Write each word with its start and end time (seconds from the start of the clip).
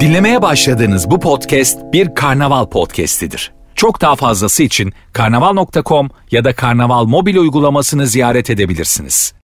Dinlemeye 0.00 0.42
başladığınız 0.42 1.10
bu 1.10 1.20
podcast 1.20 1.78
bir 1.92 2.14
karnaval 2.14 2.66
podcastidir. 2.66 3.52
Çok 3.74 4.00
daha 4.00 4.16
fazlası 4.16 4.62
için 4.62 4.92
karnaval.com 5.12 6.10
ya 6.30 6.44
da 6.44 6.54
karnaval 6.54 7.04
mobil 7.04 7.36
uygulamasını 7.36 8.06
ziyaret 8.06 8.50
edebilirsiniz. 8.50 9.34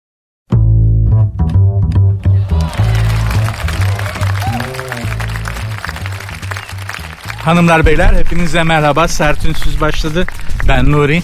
Hanımlar 7.44 7.86
beyler 7.86 8.14
hepinize 8.14 8.62
merhaba. 8.62 9.08
Sert 9.08 9.44
Ünsüz 9.44 9.80
başladı. 9.80 10.26
Ben 10.68 10.92
Nuri. 10.92 11.22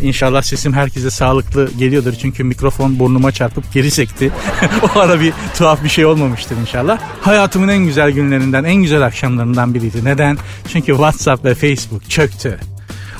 İnşallah 0.00 0.42
sesim 0.42 0.72
herkese 0.72 1.10
sağlıklı 1.10 1.70
geliyordur. 1.78 2.12
Çünkü 2.12 2.44
mikrofon 2.44 2.98
burnuma 2.98 3.32
çarpıp 3.32 3.72
geri 3.72 3.90
sekti. 3.90 4.30
o 4.82 4.98
ara 4.98 5.20
bir 5.20 5.32
tuhaf 5.58 5.84
bir 5.84 5.88
şey 5.88 6.04
olmamıştır 6.06 6.56
inşallah. 6.56 6.98
Hayatımın 7.20 7.68
en 7.68 7.78
güzel 7.78 8.10
günlerinden, 8.10 8.64
en 8.64 8.74
güzel 8.74 9.02
akşamlarından 9.02 9.74
biriydi. 9.74 10.04
Neden? 10.04 10.38
Çünkü 10.72 10.92
WhatsApp 10.92 11.44
ve 11.44 11.54
Facebook 11.54 12.10
çöktü. 12.10 12.60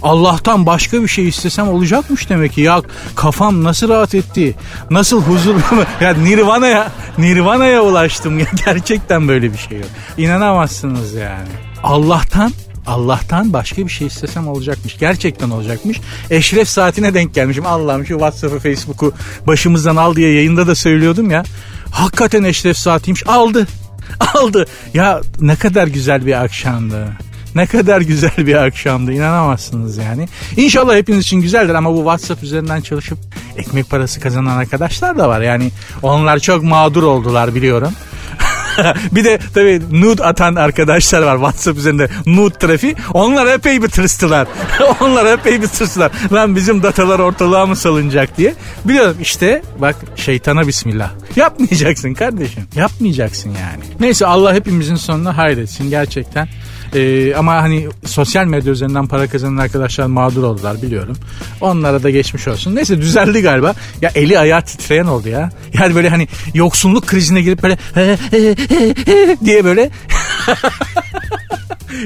Allah'tan 0.03 0.67
başka 0.67 1.03
bir 1.03 1.09
şey 1.09 1.29
istesem 1.29 1.69
olacakmış 1.69 2.29
demek 2.29 2.53
ki. 2.53 2.61
Ya 2.61 2.83
kafam 3.15 3.65
nasıl 3.65 3.89
rahat 3.89 4.15
etti. 4.15 4.55
Nasıl 4.91 5.23
huzurlu. 5.23 5.61
ya 6.01 6.15
Nirvana'ya 6.15 6.93
Nirvana'ya 7.19 7.83
ulaştım. 7.83 8.39
Ya 8.39 8.47
gerçekten 8.67 9.29
böyle 9.29 9.53
bir 9.53 9.59
şey 9.59 9.79
yok. 9.79 9.87
İnanamazsınız 10.19 11.15
yani. 11.15 11.49
Allah'tan 11.83 12.53
Allah'tan 12.87 13.53
başka 13.53 13.87
bir 13.87 13.91
şey 13.91 14.07
istesem 14.07 14.49
olacakmış. 14.49 14.99
Gerçekten 14.99 15.51
olacakmış. 15.51 16.01
Eşref 16.31 16.69
saatine 16.69 17.15
denk 17.15 17.35
gelmişim. 17.35 17.67
Allah'ım 17.67 18.07
şu 18.07 18.15
WhatsApp'ı 18.15 18.59
Facebook'u 18.59 19.13
başımızdan 19.47 19.97
al 19.97 20.17
diye 20.17 20.35
yayında 20.35 20.67
da 20.67 20.75
söylüyordum 20.75 21.31
ya. 21.31 21.45
Hakikaten 21.91 22.45
Eşref 22.45 22.77
saatiymiş. 22.77 23.27
Aldı. 23.27 23.67
Aldı. 24.35 24.67
Ya 24.95 25.21
ne 25.41 25.57
kadar 25.57 25.87
güzel 25.87 26.27
bir 26.27 26.45
akşamdı. 26.45 27.09
Ne 27.55 27.67
kadar 27.67 28.01
güzel 28.01 28.37
bir 28.39 28.55
akşamdı 28.55 29.13
inanamazsınız 29.13 29.97
yani. 29.97 30.29
İnşallah 30.57 30.97
hepiniz 30.97 31.21
için 31.21 31.41
güzeldir 31.41 31.75
ama 31.75 31.93
bu 31.93 31.99
WhatsApp 31.99 32.43
üzerinden 32.43 32.81
çalışıp 32.81 33.19
ekmek 33.57 33.91
parası 33.91 34.21
kazanan 34.21 34.57
arkadaşlar 34.57 35.19
da 35.19 35.29
var. 35.29 35.41
Yani 35.41 35.71
onlar 36.03 36.39
çok 36.39 36.63
mağdur 36.63 37.03
oldular 37.03 37.55
biliyorum. 37.55 37.93
bir 39.13 39.25
de 39.25 39.39
tabii 39.55 39.83
nude 39.93 40.25
atan 40.25 40.55
arkadaşlar 40.55 41.23
var 41.23 41.37
WhatsApp 41.37 41.79
üzerinde 41.79 42.09
nude 42.27 42.55
trafiği. 42.55 42.95
Onlar 43.13 43.47
epey 43.47 43.83
bir 43.83 43.89
tırstılar. 43.89 44.49
Onlar 45.01 45.27
epey 45.27 45.63
bir 45.63 45.67
tırstılar. 45.67 46.13
Lan 46.33 46.57
bizim 46.57 46.83
datalar 46.83 47.19
ortalığa 47.19 47.67
mı 47.67 47.77
salınacak 47.77 48.37
diye. 48.37 48.55
Biliyorum 48.85 49.17
işte 49.21 49.63
bak 49.79 49.97
şeytana 50.17 50.67
bismillah. 50.67 51.11
Yapmayacaksın 51.37 52.15
kardeşim. 52.15 52.63
Yapmayacaksın 52.77 53.51
yani. 53.51 53.85
Neyse 54.01 54.27
Allah 54.27 54.55
hepimizin 54.55 54.95
sonuna 54.95 55.37
hayretsin 55.37 55.91
gerçekten. 55.91 56.49
Ee, 56.95 57.35
ama 57.35 57.55
hani 57.55 57.89
sosyal 58.05 58.47
medya 58.47 58.73
üzerinden 58.73 59.07
para 59.07 59.27
kazanan 59.27 59.57
arkadaşlar 59.57 60.07
mağdur 60.07 60.43
oldular 60.43 60.83
biliyorum. 60.83 61.17
Onlara 61.61 62.03
da 62.03 62.11
geçmiş 62.11 62.49
olsun. 62.49 62.77
Neyse 62.77 62.99
düzeldi 62.99 63.43
galiba. 63.43 63.75
Ya 64.01 64.11
eli 64.15 64.39
ayağı 64.39 64.63
titreyen 64.63 65.07
oldu 65.07 65.29
ya. 65.29 65.51
Yani 65.73 65.95
böyle 65.95 66.09
hani 66.09 66.29
yoksulluk 66.55 67.07
krizine 67.07 67.43
girip 67.43 67.63
böyle 67.63 67.79
he, 67.95 68.19
he, 68.31 68.57
he, 68.69 68.95
he 69.07 69.37
diye 69.45 69.65
böyle 69.65 69.91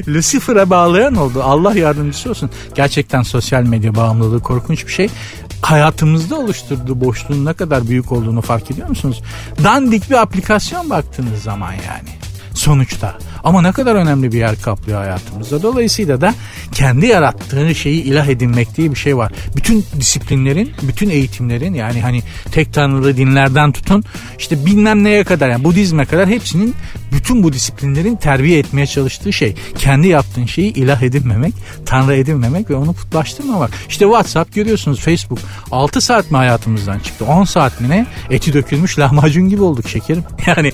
Lucifer'a 0.09 0.71
bağlayan 0.71 1.15
oldu. 1.15 1.43
Allah 1.43 1.75
yardımcısı 1.75 2.31
olsun. 2.31 2.51
Gerçekten 2.75 3.23
sosyal 3.23 3.63
medya 3.63 3.95
bağımlılığı 3.95 4.41
korkunç 4.41 4.87
bir 4.87 4.93
şey 4.93 5.09
hayatımızda 5.63 6.37
oluşturduğu 6.37 7.01
boşluğun 7.01 7.45
ne 7.45 7.53
kadar 7.53 7.89
büyük 7.89 8.13
olduğunu 8.13 8.41
fark 8.41 8.71
ediyor 8.71 8.89
musunuz? 8.89 9.23
Dandik 9.65 10.11
bir 10.11 10.23
aplikasyon 10.23 10.91
baktığınız 10.91 11.43
zaman 11.43 11.73
yani 11.73 12.09
sonuçta. 12.55 13.19
Ama 13.45 13.63
ne 13.63 13.73
kadar 13.73 13.95
önemli 13.95 14.33
bir 14.33 14.39
yer 14.39 14.61
kaplıyor 14.63 14.99
hayatımızda. 14.99 15.63
Dolayısıyla 15.63 16.21
da 16.21 16.35
kendi 16.73 17.07
yarattığı 17.07 17.75
şeyi 17.75 18.03
ilah 18.03 18.27
edinmek 18.27 18.77
diye 18.77 18.91
bir 18.91 18.97
şey 18.97 19.17
var. 19.17 19.33
Bütün 19.57 19.85
disiplinlerin, 20.01 20.73
bütün 20.83 21.11
eğitimlerin 21.11 21.75
yani 21.75 22.01
hani 22.01 22.23
tek 22.53 22.73
tanrılı 22.73 23.17
dinlerden 23.17 23.73
tutun 23.73 24.05
işte 24.39 24.67
bilmem 24.67 25.05
neye 25.05 25.25
kadar 25.25 25.49
yani 25.49 25.65
Budizme 25.65 26.05
kadar 26.05 26.29
hepsinin 26.29 26.75
bütün 27.13 27.43
bu 27.43 27.53
disiplinlerin 27.53 28.17
terbiye 28.17 28.59
etmeye 28.59 28.87
çalıştığı 28.87 29.33
şey. 29.33 29.55
Kendi 29.79 30.09
yaptığın 30.09 30.47
şeyi 30.47 30.73
ilah 30.73 31.03
edinmemek, 31.03 31.55
tanrı 31.87 32.15
edinmemek 32.15 32.71
ve 32.71 32.75
onu 32.75 32.93
putlaştırmamak. 32.93 33.71
İşte 33.89 34.05
WhatsApp 34.05 34.55
görüyorsunuz 34.55 35.01
Facebook 35.01 35.39
6 35.71 36.01
saat 36.01 36.31
mi 36.31 36.37
hayatımızdan 36.37 36.99
çıktı? 36.99 37.25
10 37.25 37.45
saat 37.45 37.81
mi 37.81 37.89
ne? 37.89 38.07
Eti 38.31 38.53
dökülmüş 38.53 38.99
lahmacun 38.99 39.49
gibi 39.49 39.63
olduk 39.63 39.89
şekerim. 39.89 40.25
Yani 40.47 40.73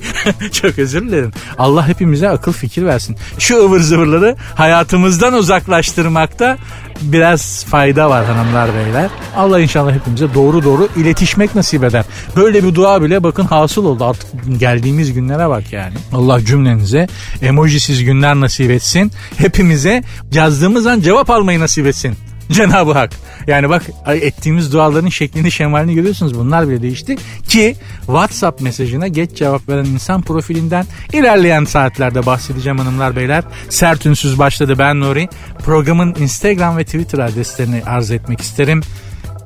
çok 0.53 0.79
özür 0.79 1.03
dilerim. 1.03 1.33
Allah 1.59 1.89
hepimize 1.89 2.29
akıl 2.29 2.53
fikir 2.53 2.85
versin. 2.85 3.17
Şu 3.39 3.57
ıvır 3.57 3.81
zıvırları 3.81 4.37
hayatımızdan 4.55 5.35
uzaklaştırmakta 5.35 6.59
biraz 7.03 7.65
fayda 7.65 8.11
var 8.11 8.25
hanımlar 8.25 8.71
beyler. 8.75 9.11
Allah 9.37 9.61
inşallah 9.61 9.93
hepimize 9.93 10.35
doğru 10.35 10.65
doğru 10.65 10.89
iletişmek 10.97 11.55
nasip 11.55 11.85
eder. 11.85 12.05
Böyle 12.37 12.65
bir 12.65 12.75
dua 12.75 13.03
bile 13.03 13.23
bakın 13.23 13.45
hasıl 13.45 13.85
oldu 13.85 14.05
artık 14.05 14.61
geldiğimiz 14.61 15.13
günlere 15.13 15.49
bak 15.49 15.73
yani. 15.73 15.95
Allah 16.13 16.24
cümlenize 16.45 17.07
emojisiz 17.43 18.05
günler 18.05 18.35
nasip 18.35 18.71
etsin. 18.71 19.13
Hepimize 19.37 20.03
yazdığımız 20.33 20.87
an 20.87 21.01
cevap 21.01 21.31
almayı 21.31 21.61
nasip 21.61 21.87
etsin. 21.87 22.17
Cenab-ı 22.53 22.93
Hak. 22.93 23.11
Yani 23.47 23.69
bak 23.69 23.83
ettiğimiz 24.07 24.73
duaların 24.73 25.09
şeklini 25.09 25.53
şemalini 25.53 25.95
görüyorsunuz. 25.95 26.39
Bunlar 26.39 26.69
bile 26.69 26.83
değişti. 26.83 27.17
Ki 27.49 27.77
WhatsApp 28.07 28.61
mesajına 28.61 29.09
geç 29.09 29.37
cevap 29.37 29.69
veren 29.69 29.85
insan 29.85 30.23
profilinden 30.23 30.87
ilerleyen 31.13 31.65
saatlerde 31.65 32.27
bahsedeceğim 32.27 32.79
hanımlar 32.79 33.17
beyler. 33.17 33.45
Sert 33.69 34.07
Ünsüz 34.07 34.39
başladı 34.39 34.75
ben 34.79 35.01
Nuri. 35.01 35.29
Programın 35.59 36.15
Instagram 36.15 36.77
ve 36.77 36.85
Twitter 36.85 37.19
adreslerini 37.19 37.83
arz 37.87 38.11
etmek 38.11 38.41
isterim. 38.41 38.81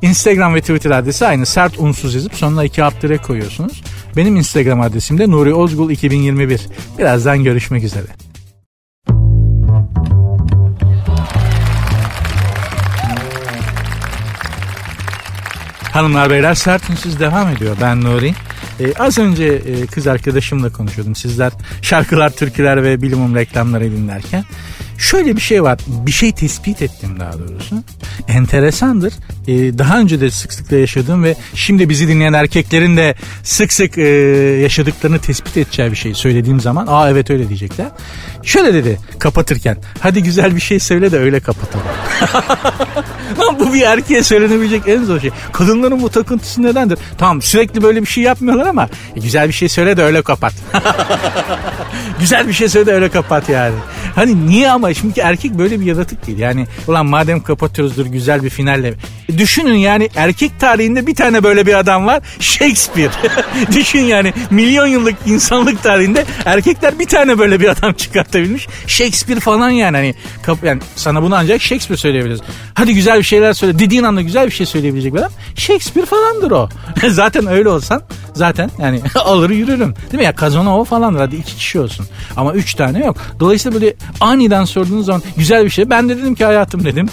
Instagram 0.02 0.54
ve 0.54 0.60
Twitter 0.60 0.90
adresi 0.90 1.26
aynı 1.26 1.46
sert 1.46 1.78
unsuz 1.78 2.14
yazıp 2.14 2.34
sonuna 2.34 2.64
iki 2.64 2.84
alt 2.84 3.22
koyuyorsunuz. 3.22 3.82
Benim 4.16 4.36
Instagram 4.36 4.80
adresim 4.80 5.18
de 5.18 5.30
Nuri 5.30 5.54
Ozgul 5.54 5.90
2021. 5.90 6.60
Birazdan 6.98 7.44
görüşmek 7.44 7.84
üzere. 7.84 8.06
Hanımlar 15.92 16.30
beyler 16.30 16.54
sert 16.54 16.90
unsuz 16.90 17.20
devam 17.20 17.48
ediyor. 17.48 17.76
Ben 17.80 18.00
Nuri. 18.00 18.34
Ee, 18.80 18.94
az 18.98 19.18
önce 19.18 19.44
e, 19.44 19.86
kız 19.86 20.06
arkadaşımla 20.06 20.72
konuşuyordum. 20.72 21.14
Sizler 21.14 21.52
şarkılar, 21.82 22.30
türküler 22.30 22.82
ve 22.82 23.02
bilimum 23.02 23.34
reklamları 23.34 23.84
dinlerken. 23.84 24.44
Şöyle 24.98 25.36
bir 25.36 25.40
şey 25.40 25.62
var. 25.62 25.78
Bir 25.86 26.12
şey 26.12 26.32
tespit 26.32 26.82
ettim 26.82 27.20
daha 27.20 27.32
doğrusu. 27.32 27.76
Enteresandır. 28.28 29.12
Ee, 29.48 29.78
daha 29.78 29.98
önce 29.98 30.20
de 30.20 30.30
sık 30.30 30.52
sık 30.52 30.72
yaşadığım 30.72 31.24
ve 31.24 31.34
şimdi 31.54 31.88
bizi 31.88 32.08
dinleyen 32.08 32.32
erkeklerin 32.32 32.96
de 32.96 33.14
sık 33.42 33.72
sık 33.72 33.98
e, 33.98 34.02
yaşadıklarını 34.62 35.18
tespit 35.18 35.56
edeceği 35.56 35.90
bir 35.90 35.96
şey 35.96 36.14
söylediğim 36.14 36.60
zaman 36.60 36.86
aa 36.88 37.10
evet 37.10 37.30
öyle 37.30 37.48
diyecekler. 37.48 37.86
Şöyle 38.42 38.74
dedi 38.74 38.98
kapatırken 39.18 39.76
hadi 40.00 40.22
güzel 40.22 40.56
bir 40.56 40.60
şey 40.60 40.80
söyle 40.80 41.12
de 41.12 41.18
öyle 41.18 41.40
kapatalım. 41.40 41.86
Lan 43.38 43.58
bu 43.60 43.74
bir 43.74 43.82
erkeğe 43.82 44.22
söylenebilecek 44.22 44.82
en 44.86 45.04
zor 45.04 45.20
şey. 45.20 45.30
Kadınların 45.52 46.02
bu 46.02 46.10
takıntısı 46.10 46.62
nedendir? 46.62 46.98
Tamam 47.18 47.42
sürekli 47.42 47.82
böyle 47.82 48.00
bir 48.00 48.06
şey 48.06 48.24
yapmıyorlar 48.24 48.66
ama 48.66 48.88
e, 49.16 49.20
güzel 49.20 49.48
bir 49.48 49.52
şey 49.52 49.68
söyle 49.68 49.96
de 49.96 50.02
öyle 50.02 50.22
kapat. 50.22 50.52
güzel 52.20 52.48
bir 52.48 52.52
şey 52.52 52.68
söyle 52.68 52.86
de 52.86 52.92
öyle 52.92 53.08
kapat 53.08 53.48
yani. 53.48 53.74
Hani 54.14 54.46
niye 54.46 54.70
ama 54.70 54.94
şimdi 54.94 55.20
erkek 55.20 55.58
böyle 55.58 55.80
bir 55.80 55.84
yaratık 55.84 56.26
değil. 56.26 56.38
Yani 56.38 56.66
ulan 56.86 57.06
madem 57.06 57.40
kapatıyoruzdur 57.42 58.06
güzel 58.06 58.42
bir 58.42 58.50
finalle. 58.50 58.94
E, 59.28 59.38
düşünün 59.38 59.74
yani 59.74 60.08
erkek 60.16 60.60
tarihinde 60.60 61.06
bir 61.06 61.14
tane 61.14 61.42
böyle 61.42 61.66
bir 61.66 61.74
adam 61.74 62.06
var. 62.06 62.22
Shakespeare. 62.40 63.10
Düşün 63.74 64.00
yani 64.00 64.32
milyon 64.50 64.86
yıllık 64.86 65.14
insanlık 65.26 65.82
tarihinde 65.82 66.24
erkekler 66.44 66.98
bir 66.98 67.06
tane 67.06 67.38
böyle 67.38 67.60
bir 67.60 67.68
adam 67.68 67.92
çıkartabilmiş. 67.92 68.68
Shakespeare 68.86 69.40
falan 69.40 69.70
yani 69.70 69.96
hani 69.96 70.14
kap, 70.42 70.64
yani 70.64 70.80
sana 70.96 71.22
bunu 71.22 71.34
ancak 71.34 71.62
Shakespeare 71.62 71.98
söyleyebiliriz. 71.98 72.40
Hadi 72.74 72.94
güzel 72.94 73.17
bir 73.18 73.24
şeyler 73.24 73.52
söyle. 73.52 73.78
Dediğin 73.78 74.02
anda 74.02 74.22
güzel 74.22 74.46
bir 74.46 74.50
şey 74.50 74.66
söyleyebilecek 74.66 75.14
bir 75.14 75.18
adam. 75.18 75.30
Shakespeare 75.54 76.06
falandır 76.06 76.50
o. 76.50 76.68
zaten 77.08 77.46
öyle 77.46 77.68
olsan 77.68 78.02
zaten 78.34 78.70
yani 78.78 79.00
alır 79.14 79.50
yürürüm. 79.50 79.94
Değil 79.96 80.18
mi 80.18 80.24
ya 80.24 80.34
Kazanova 80.34 80.84
falandır 80.84 81.20
hadi 81.20 81.36
iki 81.36 81.56
kişi 81.56 81.80
olsun. 81.80 82.06
Ama 82.36 82.52
üç 82.52 82.74
tane 82.74 83.06
yok. 83.06 83.16
Dolayısıyla 83.40 83.80
böyle 83.80 83.94
aniden 84.20 84.64
sorduğunuz 84.64 85.06
zaman 85.06 85.22
güzel 85.36 85.64
bir 85.64 85.70
şey. 85.70 85.90
Ben 85.90 86.08
de 86.08 86.18
dedim 86.18 86.34
ki 86.34 86.44
hayatım 86.44 86.84
dedim. 86.84 87.08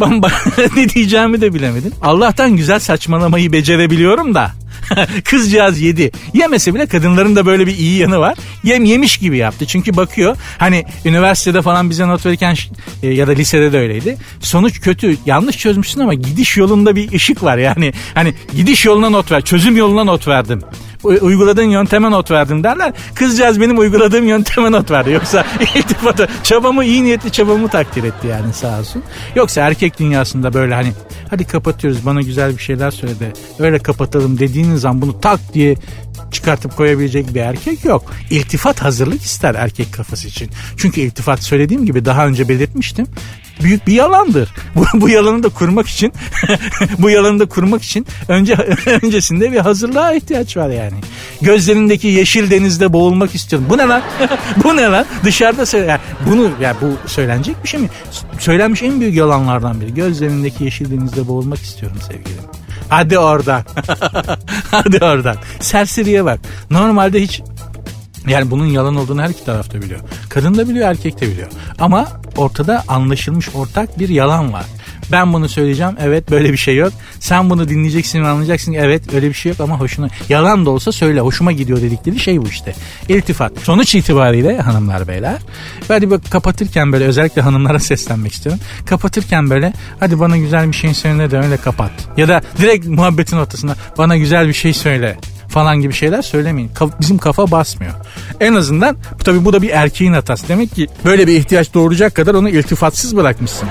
Ben 0.00 0.22
ne 0.76 0.88
diyeceğimi 0.88 1.40
de 1.40 1.54
bilemedim. 1.54 1.92
Allah'tan 2.02 2.56
güzel 2.56 2.78
saçmalamayı 2.78 3.52
becerebiliyorum 3.52 4.34
da. 4.34 4.50
Kızcağız 5.24 5.80
yedi. 5.80 6.10
Yemese 6.34 6.74
bile 6.74 6.86
kadınların 6.86 7.36
da 7.36 7.46
böyle 7.46 7.66
bir 7.66 7.78
iyi 7.78 7.98
yanı 7.98 8.18
var. 8.20 8.38
Yem 8.64 8.84
yemiş 8.84 9.16
gibi 9.16 9.36
yaptı. 9.36 9.66
Çünkü 9.66 9.96
bakıyor 9.96 10.36
hani 10.58 10.84
üniversitede 11.04 11.62
falan 11.62 11.90
bize 11.90 12.08
not 12.08 12.26
verirken 12.26 12.56
e, 13.02 13.08
ya 13.08 13.26
da 13.26 13.32
lisede 13.32 13.72
de 13.72 13.78
öyleydi. 13.78 14.16
Sonuç 14.40 14.80
kötü. 14.80 15.16
Yanlış 15.26 15.58
çözmüşsün 15.58 16.00
ama 16.00 16.14
gidiş 16.14 16.56
yolunda 16.56 16.96
bir 16.96 17.12
ışık 17.12 17.42
var 17.42 17.58
yani. 17.58 17.92
Hani 18.14 18.34
gidiş 18.56 18.84
yoluna 18.84 19.10
not 19.10 19.32
ver. 19.32 19.42
Çözüm 19.42 19.76
yoluna 19.76 20.04
not 20.04 20.28
verdim. 20.28 20.62
Uyguladığın 21.02 21.62
yönteme 21.70 22.10
not 22.10 22.30
verdim 22.30 22.64
derler. 22.64 22.92
Kızcağız 23.14 23.60
benim 23.60 23.78
uyguladığım 23.78 24.28
yönteme 24.28 24.72
not 24.72 24.90
verdi. 24.90 25.10
Yoksa 25.10 25.46
iltifatı 25.74 26.28
çabamı 26.42 26.84
iyi 26.84 27.04
niyetli 27.04 27.32
çabamı 27.32 27.68
takdir 27.68 28.04
etti 28.04 28.26
yani 28.26 28.52
sağ 28.52 28.78
olsun. 28.78 29.02
Yoksa 29.34 29.60
erkek 29.60 29.98
dünyasında 29.98 30.52
böyle 30.52 30.74
hani 30.74 30.92
hadi 31.30 31.44
kapatıyoruz 31.44 32.06
bana 32.06 32.22
güzel 32.22 32.56
bir 32.56 32.62
şeyler 32.62 32.90
söyle 32.90 33.20
de 33.20 33.32
öyle 33.58 33.78
kapatalım 33.78 34.38
dediğiniz 34.38 34.80
zaman 34.80 35.02
bunu 35.02 35.20
tak 35.20 35.40
diye 35.54 35.76
çıkartıp 36.30 36.76
koyabilecek 36.76 37.34
bir 37.34 37.40
erkek 37.40 37.84
yok. 37.84 38.12
İltifat 38.30 38.82
hazırlık 38.82 39.22
ister 39.22 39.54
erkek 39.54 39.92
kafası 39.92 40.28
için. 40.28 40.50
Çünkü 40.76 41.00
iltifat 41.00 41.42
söylediğim 41.42 41.86
gibi 41.86 42.04
daha 42.04 42.26
önce 42.26 42.48
belirtmiştim 42.48 43.06
büyük 43.62 43.86
bir 43.86 43.92
yalandır. 43.92 44.48
Bu, 44.74 44.84
bu 44.94 45.08
yalanı 45.08 45.42
da 45.42 45.48
kurmak 45.48 45.86
için 45.88 46.12
bu 46.98 47.10
yalanı 47.10 47.40
da 47.40 47.48
kurmak 47.48 47.82
için 47.82 48.06
önce 48.28 48.54
öncesinde 49.02 49.52
bir 49.52 49.58
hazırlığa 49.58 50.12
ihtiyaç 50.12 50.56
var 50.56 50.68
yani. 50.68 50.96
Gözlerindeki 51.40 52.08
yeşil 52.08 52.50
denizde 52.50 52.92
boğulmak 52.92 53.34
istiyorum. 53.34 53.68
Bu 53.70 53.78
ne 53.78 53.88
lan? 53.88 54.02
bu 54.64 54.76
ne 54.76 54.82
lan? 54.82 55.06
Dışarıda 55.24 55.66
söyle. 55.66 55.86
Yani 55.86 56.00
bunu 56.30 56.50
ya 56.60 56.76
bu 56.80 57.08
söylenecek 57.08 57.64
bir 57.64 57.68
şey 57.68 57.80
mi? 57.80 57.88
Söylenmiş 58.38 58.82
en 58.82 59.00
büyük 59.00 59.14
yalanlardan 59.14 59.80
biri. 59.80 59.94
Gözlerindeki 59.94 60.64
yeşil 60.64 60.90
denizde 60.90 61.28
boğulmak 61.28 61.58
istiyorum 61.58 61.98
sevgilim. 62.08 62.44
Hadi 62.88 63.18
oradan. 63.18 63.62
Hadi 64.70 65.04
oradan. 65.04 65.36
Serseriye 65.60 66.24
bak. 66.24 66.40
Normalde 66.70 67.22
hiç 67.22 67.42
yani 68.28 68.50
bunun 68.50 68.66
yalan 68.66 68.96
olduğunu 68.96 69.22
her 69.22 69.28
iki 69.28 69.44
tarafta 69.44 69.82
biliyor. 69.82 70.00
Kadın 70.28 70.54
da 70.54 70.68
biliyor, 70.68 70.88
erkek 70.88 71.20
de 71.20 71.28
biliyor. 71.28 71.48
Ama 71.78 72.08
ortada 72.36 72.84
anlaşılmış 72.88 73.48
ortak 73.54 73.98
bir 73.98 74.08
yalan 74.08 74.52
var. 74.52 74.64
Ben 75.12 75.32
bunu 75.32 75.48
söyleyeceğim. 75.48 75.96
Evet 76.00 76.30
böyle 76.30 76.52
bir 76.52 76.56
şey 76.56 76.76
yok. 76.76 76.92
Sen 77.20 77.50
bunu 77.50 77.68
dinleyeceksin 77.68 78.22
ve 78.22 78.28
anlayacaksın. 78.28 78.72
Evet 78.72 79.14
öyle 79.14 79.28
bir 79.28 79.34
şey 79.34 79.50
yok 79.52 79.60
ama 79.60 79.80
hoşuna 79.80 80.08
yalan 80.28 80.66
da 80.66 80.70
olsa 80.70 80.92
söyle. 80.92 81.20
Hoşuma 81.20 81.52
gidiyor 81.52 81.80
dedikleri 81.80 82.18
şey 82.18 82.42
bu 82.42 82.48
işte. 82.48 82.74
İltifat. 83.08 83.52
Sonuç 83.58 83.94
itibariyle 83.94 84.60
hanımlar 84.60 85.08
beyler. 85.08 85.38
Hadi 85.88 86.10
bak 86.10 86.20
kapatırken 86.30 86.92
böyle 86.92 87.04
özellikle 87.04 87.42
hanımlara 87.42 87.78
seslenmek 87.78 88.32
istiyorum. 88.32 88.60
Kapatırken 88.86 89.50
böyle 89.50 89.72
hadi 90.00 90.20
bana 90.20 90.36
güzel 90.36 90.68
bir 90.68 90.76
şey 90.76 90.94
söyle 90.94 91.30
de 91.30 91.38
öyle 91.38 91.56
kapat. 91.56 91.90
Ya 92.16 92.28
da 92.28 92.40
direkt 92.58 92.86
muhabbetin 92.86 93.36
ortasında 93.36 93.76
bana 93.98 94.16
güzel 94.16 94.48
bir 94.48 94.52
şey 94.54 94.72
söyle 94.72 95.18
falan 95.50 95.80
gibi 95.80 95.92
şeyler 95.92 96.22
söylemeyin. 96.22 96.70
Bizim 97.00 97.18
kafa 97.18 97.50
basmıyor. 97.50 97.92
En 98.40 98.54
azından 98.54 98.96
tabii 99.24 99.44
bu 99.44 99.52
da 99.52 99.62
bir 99.62 99.70
erkeğin 99.70 100.12
hatası. 100.12 100.48
Demek 100.48 100.74
ki 100.74 100.86
böyle 101.04 101.26
bir 101.26 101.36
ihtiyaç 101.36 101.74
doğuracak 101.74 102.14
kadar 102.14 102.34
onu 102.34 102.48
iltifatsız 102.48 103.16
bırakmışsın. 103.16 103.68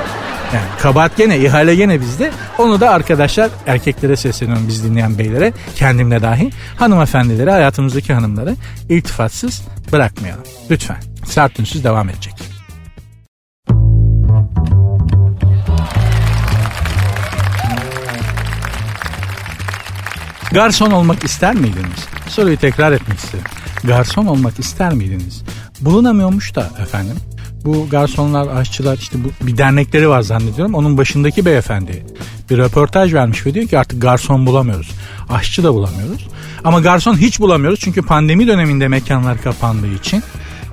Yani 0.54 0.66
kabahat 0.82 1.18
gene, 1.18 1.38
ihale 1.38 1.76
gene 1.76 2.02
bizde. 2.02 2.32
Onu 2.58 2.80
da 2.80 2.90
arkadaşlar 2.90 3.50
erkeklere 3.68 4.16
sesleniyorum 4.16 4.68
biz 4.68 4.84
dinleyen 4.84 5.18
beylere, 5.18 5.54
kendimle 5.76 6.22
dahi. 6.22 6.50
Hanımefendilere, 6.78 7.52
hayatımızdaki 7.52 8.14
hanımları 8.14 8.56
iltifatsız 8.90 9.62
bırakmayalım. 9.92 10.44
Lütfen. 10.72 10.98
Sert 11.26 11.60
ünsüz 11.60 11.84
devam 11.84 12.10
edecek. 12.10 12.34
Garson 20.52 20.92
olmak 20.92 21.24
ister 21.24 21.56
miydiniz? 21.56 22.08
Soruyu 22.30 22.58
tekrar 22.58 22.92
etmek 22.92 23.18
istedim. 23.20 23.46
Garson 23.84 24.26
olmak 24.26 24.60
ister 24.60 24.94
miydiniz? 24.94 25.44
Bulunamıyormuş 25.82 26.56
da 26.56 26.70
efendim. 26.82 27.16
Bu 27.66 27.90
garsonlar, 27.90 28.48
aşçılar 28.48 28.98
işte 28.98 29.18
bu 29.24 29.48
bir 29.48 29.58
dernekleri 29.58 30.10
var 30.10 30.22
zannediyorum. 30.22 30.76
Onun 30.76 30.98
başındaki 30.98 31.46
beyefendi 31.46 32.06
bir 32.50 32.58
röportaj 32.58 33.14
vermiş 33.14 33.46
ve 33.46 33.54
diyor 33.54 33.68
ki 33.68 33.80
artık 33.80 34.02
garson 34.02 34.46
bulamıyoruz. 34.46 34.92
Aşçı 35.30 35.64
da 35.64 35.74
bulamıyoruz. 35.74 36.28
Ama 36.64 36.80
garson 36.80 37.18
hiç 37.18 37.40
bulamıyoruz 37.40 37.80
çünkü 37.80 38.02
pandemi 38.02 38.48
döneminde 38.48 38.88
mekanlar 38.88 39.42
kapandığı 39.42 39.94
için 39.94 40.24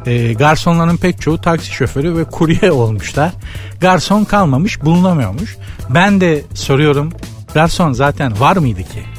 e, 0.07 0.33
garsonların 0.33 0.97
pek 0.97 1.21
çoğu 1.21 1.41
taksi 1.41 1.73
şoförü 1.73 2.17
ve 2.17 2.25
kurye 2.25 2.73
olmuşlar. 2.73 3.33
Garson 3.81 4.25
kalmamış, 4.25 4.83
bulunamıyormuş. 4.83 5.57
Ben 5.91 6.21
de 6.21 6.43
soruyorum 6.55 7.13
garson 7.55 7.93
zaten 7.93 8.41
var 8.41 8.57
mıydı 8.57 8.83
ki? 8.83 9.16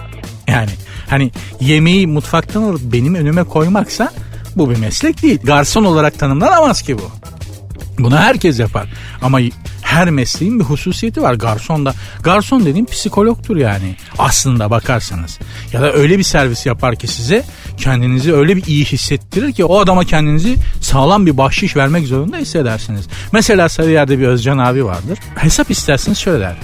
Yani 0.48 0.72
hani 1.10 1.32
yemeği 1.60 2.08
mutfaktan 2.08 2.64
alıp 2.64 2.82
benim 2.82 3.16
önüme 3.16 3.44
koymaksa 3.44 4.14
bu 4.56 4.70
bir 4.70 4.78
meslek 4.78 5.24
değil. 5.24 5.40
Garson 5.44 5.84
olarak 5.84 6.20
tanımlanamaz 6.20 6.82
ki 6.82 6.98
bu. 6.98 7.12
Bunu 8.00 8.18
herkes 8.18 8.60
yapar. 8.60 8.90
Ama 9.22 9.40
her 9.82 10.10
mesleğin 10.10 10.60
bir 10.60 10.64
hususiyeti 10.64 11.22
var. 11.22 11.34
Garson 11.34 11.86
da 11.86 11.94
garson 12.24 12.66
dediğim 12.66 12.86
psikologtur 12.86 13.58
yani. 13.58 13.96
Aslında 14.18 14.72
bakarsanız. 14.72 15.40
Ya 15.74 15.82
da 15.82 15.94
öyle 15.94 16.18
bir 16.18 16.24
servis 16.24 16.66
yapar 16.66 16.96
ki 16.96 17.08
size 17.08 17.44
kendinizi 17.78 18.34
öyle 18.34 18.56
bir 18.56 18.66
iyi 18.66 18.86
hissettirir 18.86 19.54
ki 19.54 19.66
o 19.66 19.80
adama 19.80 20.04
kendinizi 20.04 20.56
sağlam 20.82 21.26
bir 21.26 21.38
bahşiş 21.38 21.76
vermek 21.76 22.08
zorunda 22.08 22.38
hissedersiniz. 22.38 23.08
Mesela 23.32 23.70
Sarıyer'de 23.70 24.20
bir 24.20 24.28
Özcan 24.28 24.58
abi 24.58 24.86
vardır. 24.86 25.20
Hesap 25.36 25.72
isterseniz 25.72 26.18
şöyle 26.18 26.40
der. 26.40 26.56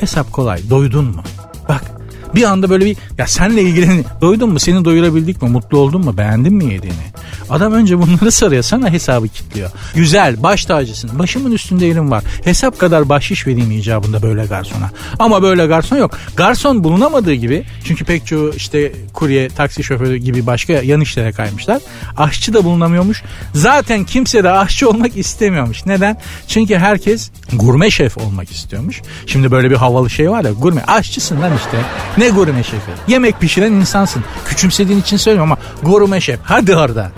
Hesap 0.00 0.32
kolay. 0.32 0.70
Doydun 0.70 1.04
mu? 1.04 1.22
Bak 1.68 2.01
bir 2.34 2.42
anda 2.42 2.70
böyle 2.70 2.84
bir 2.84 2.96
ya 3.18 3.26
senle 3.26 3.62
ilgili 3.62 4.04
doydun 4.20 4.52
mu 4.52 4.58
seni 4.58 4.84
doyurabildik 4.84 5.42
mi 5.42 5.48
mutlu 5.48 5.78
oldun 5.78 6.04
mu 6.04 6.16
beğendin 6.16 6.54
mi 6.54 6.64
yediğini. 6.64 7.12
Adam 7.50 7.72
önce 7.72 7.98
bunları 7.98 8.30
soruyor 8.32 8.62
sana 8.62 8.90
hesabı 8.90 9.28
kilitliyor. 9.28 9.70
Güzel 9.94 10.42
baş 10.42 10.64
tacısın 10.64 11.10
başımın 11.18 11.52
üstünde 11.52 11.86
yerim 11.86 12.10
var. 12.10 12.24
Hesap 12.44 12.78
kadar 12.78 13.08
bahşiş 13.08 13.46
vereyim 13.46 13.70
icabında 13.70 14.22
böyle 14.22 14.44
garsona. 14.44 14.90
Ama 15.18 15.42
böyle 15.42 15.66
garson 15.66 15.96
yok. 15.96 16.18
Garson 16.36 16.84
bulunamadığı 16.84 17.34
gibi 17.34 17.64
çünkü 17.84 18.04
pek 18.04 18.26
çoğu 18.26 18.52
işte 18.56 18.92
kurye 19.12 19.48
taksi 19.48 19.84
şoförü 19.84 20.16
gibi 20.16 20.46
başka 20.46 20.72
yan 20.72 21.00
işlere 21.00 21.32
kaymışlar. 21.32 21.82
Aşçı 22.16 22.54
da 22.54 22.64
bulunamıyormuş. 22.64 23.22
Zaten 23.54 24.04
kimse 24.04 24.44
de 24.44 24.50
aşçı 24.50 24.88
olmak 24.88 25.16
istemiyormuş. 25.16 25.86
Neden? 25.86 26.16
Çünkü 26.48 26.76
herkes 26.76 27.30
gurme 27.52 27.90
şef 27.90 28.18
olmak 28.18 28.50
istiyormuş. 28.50 29.02
Şimdi 29.26 29.50
böyle 29.50 29.70
bir 29.70 29.76
havalı 29.76 30.10
şey 30.10 30.30
var 30.30 30.44
ya 30.44 30.52
gurme 30.52 30.82
aşçısın 30.86 31.40
lan 31.40 31.52
işte. 31.56 31.78
Ne 32.18 32.21
gurme 32.30 32.62
şefi? 32.62 32.90
Yemek 33.08 33.40
pişiren 33.40 33.72
insansın. 33.72 34.24
Küçümsediğin 34.46 35.00
için 35.00 35.16
söylüyorum 35.16 35.52
ama 35.52 35.60
gurme 35.82 36.20
şef. 36.20 36.40
Hadi 36.42 36.76
orada. 36.76 37.10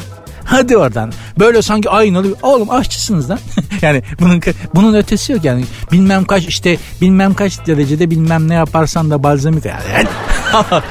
Hadi 0.44 0.76
oradan. 0.76 1.12
Böyle 1.38 1.62
sanki 1.62 1.90
aynalı. 1.90 2.34
Oğlum 2.42 2.70
aşçısınız 2.70 3.30
lan. 3.30 3.38
yani 3.82 4.02
bunun 4.20 4.42
bunun 4.74 4.94
ötesi 4.94 5.32
yok 5.32 5.44
yani. 5.44 5.64
Bilmem 5.92 6.24
kaç 6.24 6.46
işte 6.46 6.76
bilmem 7.00 7.34
kaç 7.34 7.66
derecede 7.66 8.10
bilmem 8.10 8.48
ne 8.48 8.54
yaparsan 8.54 9.10
da 9.10 9.22
balzamik. 9.22 9.64
Yani. 9.64 10.08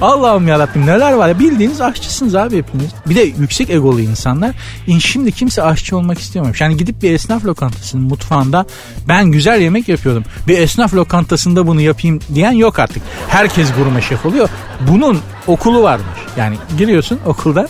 Allah'ım 0.00 0.48
yarabbim 0.48 0.86
neler 0.86 1.12
var 1.12 1.28
ya 1.28 1.38
bildiğiniz 1.38 1.80
aşçısınız 1.80 2.34
abi 2.34 2.56
hepiniz. 2.56 2.90
Bir 3.06 3.16
de 3.16 3.20
yüksek 3.20 3.70
egolu 3.70 4.00
insanlar. 4.00 4.50
Şimdi 4.98 5.32
kimse 5.32 5.62
aşçı 5.62 5.96
olmak 5.96 6.18
istemiyormuş. 6.18 6.60
Yani 6.60 6.76
gidip 6.76 7.02
bir 7.02 7.12
esnaf 7.12 7.44
lokantasının 7.44 8.04
mutfağında 8.04 8.66
ben 9.08 9.26
güzel 9.26 9.60
yemek 9.60 9.88
yapıyordum. 9.88 10.24
Bir 10.48 10.58
esnaf 10.58 10.94
lokantasında 10.94 11.66
bunu 11.66 11.80
yapayım 11.80 12.20
diyen 12.34 12.52
yok 12.52 12.78
artık. 12.78 13.02
Herkes 13.28 13.68
gurme 13.78 14.02
şef 14.02 14.26
oluyor. 14.26 14.48
Bunun 14.80 15.20
okulu 15.46 15.82
varmış. 15.82 16.18
Yani 16.36 16.56
giriyorsun 16.78 17.18
okulda 17.26 17.68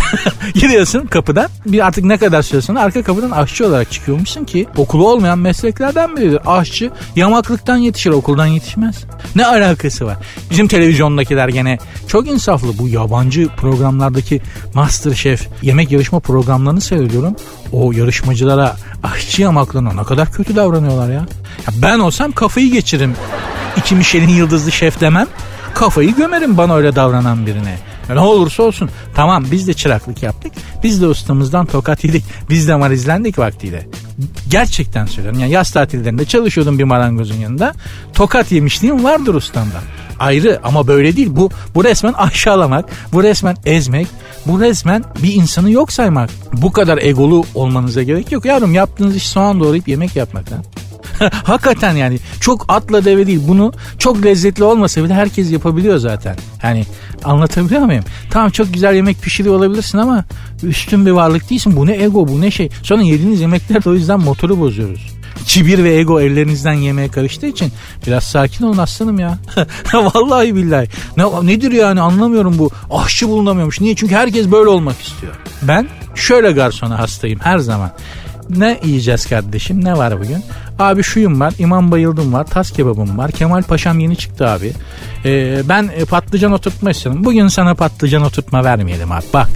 Giriyorsun 0.54 1.06
kapıdan 1.06 1.48
bir 1.66 1.86
artık 1.86 2.04
ne 2.04 2.16
kadar 2.16 2.42
süre 2.42 2.78
arka 2.78 3.02
kapıdan 3.02 3.30
aşçı 3.30 3.66
olarak 3.66 3.92
çıkıyormuşsun 3.92 4.44
ki 4.44 4.66
okulu 4.76 5.08
olmayan 5.08 5.38
mesleklerden 5.38 6.16
biridir. 6.16 6.40
Aşçı 6.46 6.90
yamaklıktan 7.16 7.76
yetişir 7.76 8.10
okuldan 8.10 8.46
yetişmez. 8.46 9.04
Ne 9.36 9.46
alakası 9.46 10.06
var? 10.06 10.16
Bizim 10.50 10.68
televizyondakiler 10.68 11.48
gene 11.48 11.78
çok 12.08 12.28
insaflı 12.28 12.78
bu 12.78 12.88
yabancı 12.88 13.48
programlardaki 13.56 14.40
Master 14.74 15.14
Chef 15.14 15.48
yemek 15.62 15.92
yarışma 15.92 16.20
programlarını 16.20 16.80
seyrediyorum. 16.80 17.36
O 17.72 17.92
yarışmacılara 17.92 18.76
aşçı 19.02 19.42
yamaklığına 19.42 19.92
ne 19.92 20.02
kadar 20.02 20.32
kötü 20.32 20.56
davranıyorlar 20.56 21.08
ya. 21.08 21.14
ya 21.14 21.82
ben 21.82 21.98
olsam 21.98 22.32
kafayı 22.32 22.72
geçiririm. 22.72 23.14
İki 23.76 23.94
Michelin 23.94 24.28
yıldızlı 24.28 24.72
şef 24.72 25.00
demem. 25.00 25.26
Kafayı 25.74 26.14
gömerim 26.14 26.58
bana 26.58 26.74
öyle 26.74 26.96
davranan 26.96 27.46
birine. 27.46 27.78
Ne 28.08 28.20
olursa 28.20 28.62
olsun. 28.62 28.90
Tamam 29.14 29.44
biz 29.52 29.68
de 29.68 29.74
çıraklık 29.74 30.22
yaptık. 30.22 30.52
Biz 30.82 31.02
de 31.02 31.06
ustamızdan 31.06 31.66
tokat 31.66 32.04
yedik. 32.04 32.24
Biz 32.50 32.68
de 32.68 32.76
marizlendik 32.76 33.38
vaktiyle. 33.38 33.88
Gerçekten 34.50 35.06
söylüyorum. 35.06 35.40
Yani 35.40 35.52
yaz 35.52 35.70
tatillerinde 35.70 36.24
çalışıyordum 36.24 36.78
bir 36.78 36.84
marangozun 36.84 37.36
yanında. 37.36 37.72
Tokat 38.14 38.52
yemişliğim 38.52 39.04
vardır 39.04 39.34
ustamdan. 39.34 39.82
Ayrı 40.20 40.60
ama 40.64 40.86
böyle 40.86 41.16
değil. 41.16 41.28
Bu, 41.30 41.50
bu 41.74 41.84
resmen 41.84 42.12
aşağılamak. 42.12 42.84
Bu 43.12 43.22
resmen 43.22 43.56
ezmek. 43.64 44.06
Bu 44.46 44.60
resmen 44.60 45.04
bir 45.22 45.34
insanı 45.34 45.70
yok 45.70 45.92
saymak. 45.92 46.30
Bu 46.52 46.72
kadar 46.72 46.98
egolu 46.98 47.44
olmanıza 47.54 48.02
gerek 48.02 48.32
yok. 48.32 48.44
Yavrum 48.44 48.74
yaptığınız 48.74 49.16
iş 49.16 49.28
soğan 49.28 49.60
doğrayıp 49.60 49.88
yemek 49.88 50.16
yapmak. 50.16 50.50
Ha? 50.50 50.56
Hakikaten 51.44 51.96
yani 51.96 52.18
çok 52.40 52.64
atla 52.68 53.04
deve 53.04 53.26
değil. 53.26 53.40
Bunu 53.48 53.72
çok 53.98 54.24
lezzetli 54.24 54.64
olmasa 54.64 55.04
bile 55.04 55.14
herkes 55.14 55.52
yapabiliyor 55.52 55.98
zaten. 55.98 56.36
Yani 56.62 56.86
anlatabiliyor 57.24 57.82
muyum? 57.82 58.04
Tamam 58.30 58.50
çok 58.50 58.74
güzel 58.74 58.94
yemek 58.94 59.22
pişiriyor 59.22 59.54
olabilirsin 59.54 59.98
ama 59.98 60.24
üstün 60.62 61.06
bir 61.06 61.10
varlık 61.10 61.50
değilsin. 61.50 61.76
Bu 61.76 61.86
ne 61.86 62.02
ego 62.04 62.28
bu 62.28 62.40
ne 62.40 62.50
şey. 62.50 62.68
Sonra 62.82 63.02
yediğiniz 63.02 63.40
yemekler 63.40 63.84
de 63.84 63.90
o 63.90 63.94
yüzden 63.94 64.20
motoru 64.20 64.60
bozuyoruz. 64.60 65.12
kibir 65.46 65.84
ve 65.84 65.94
ego 65.94 66.20
ellerinizden 66.20 66.72
yemeğe 66.72 67.08
karıştığı 67.08 67.46
için 67.46 67.72
biraz 68.06 68.24
sakin 68.24 68.64
olun 68.64 68.78
aslanım 68.78 69.18
ya. 69.18 69.38
Vallahi 69.94 70.54
billahi. 70.56 70.88
Ne, 71.16 71.24
nedir 71.42 71.72
yani 71.72 72.00
anlamıyorum 72.00 72.58
bu. 72.58 72.70
Aşçı 72.90 73.28
bulunamıyormuş. 73.28 73.80
Niye? 73.80 73.96
Çünkü 73.96 74.14
herkes 74.14 74.50
böyle 74.50 74.68
olmak 74.68 75.00
istiyor. 75.00 75.32
Ben 75.62 75.88
şöyle 76.14 76.52
garsona 76.52 76.98
hastayım 76.98 77.40
her 77.42 77.58
zaman. 77.58 77.90
Ne 78.50 78.80
yiyeceğiz 78.84 79.26
kardeşim? 79.26 79.84
Ne 79.84 79.96
var 79.96 80.20
bugün? 80.20 80.44
Abi 80.78 81.02
şuyum 81.02 81.40
var, 81.40 81.54
İmam 81.58 81.90
Bayıldım 81.90 82.32
var, 82.32 82.44
tas 82.44 82.70
kebabım 82.70 83.18
var, 83.18 83.30
Kemal 83.30 83.62
Paşam 83.62 83.98
yeni 83.98 84.16
çıktı 84.16 84.48
abi. 84.48 84.72
Ee, 85.24 85.62
ben 85.68 85.90
patlıcan 86.10 86.52
oturtma 86.52 86.90
istiyorum. 86.90 87.24
Bugün 87.24 87.48
sana 87.48 87.74
patlıcan 87.74 88.22
oturtma 88.22 88.64
vermeyelim 88.64 89.12
abi. 89.12 89.24
Bak 89.34 89.48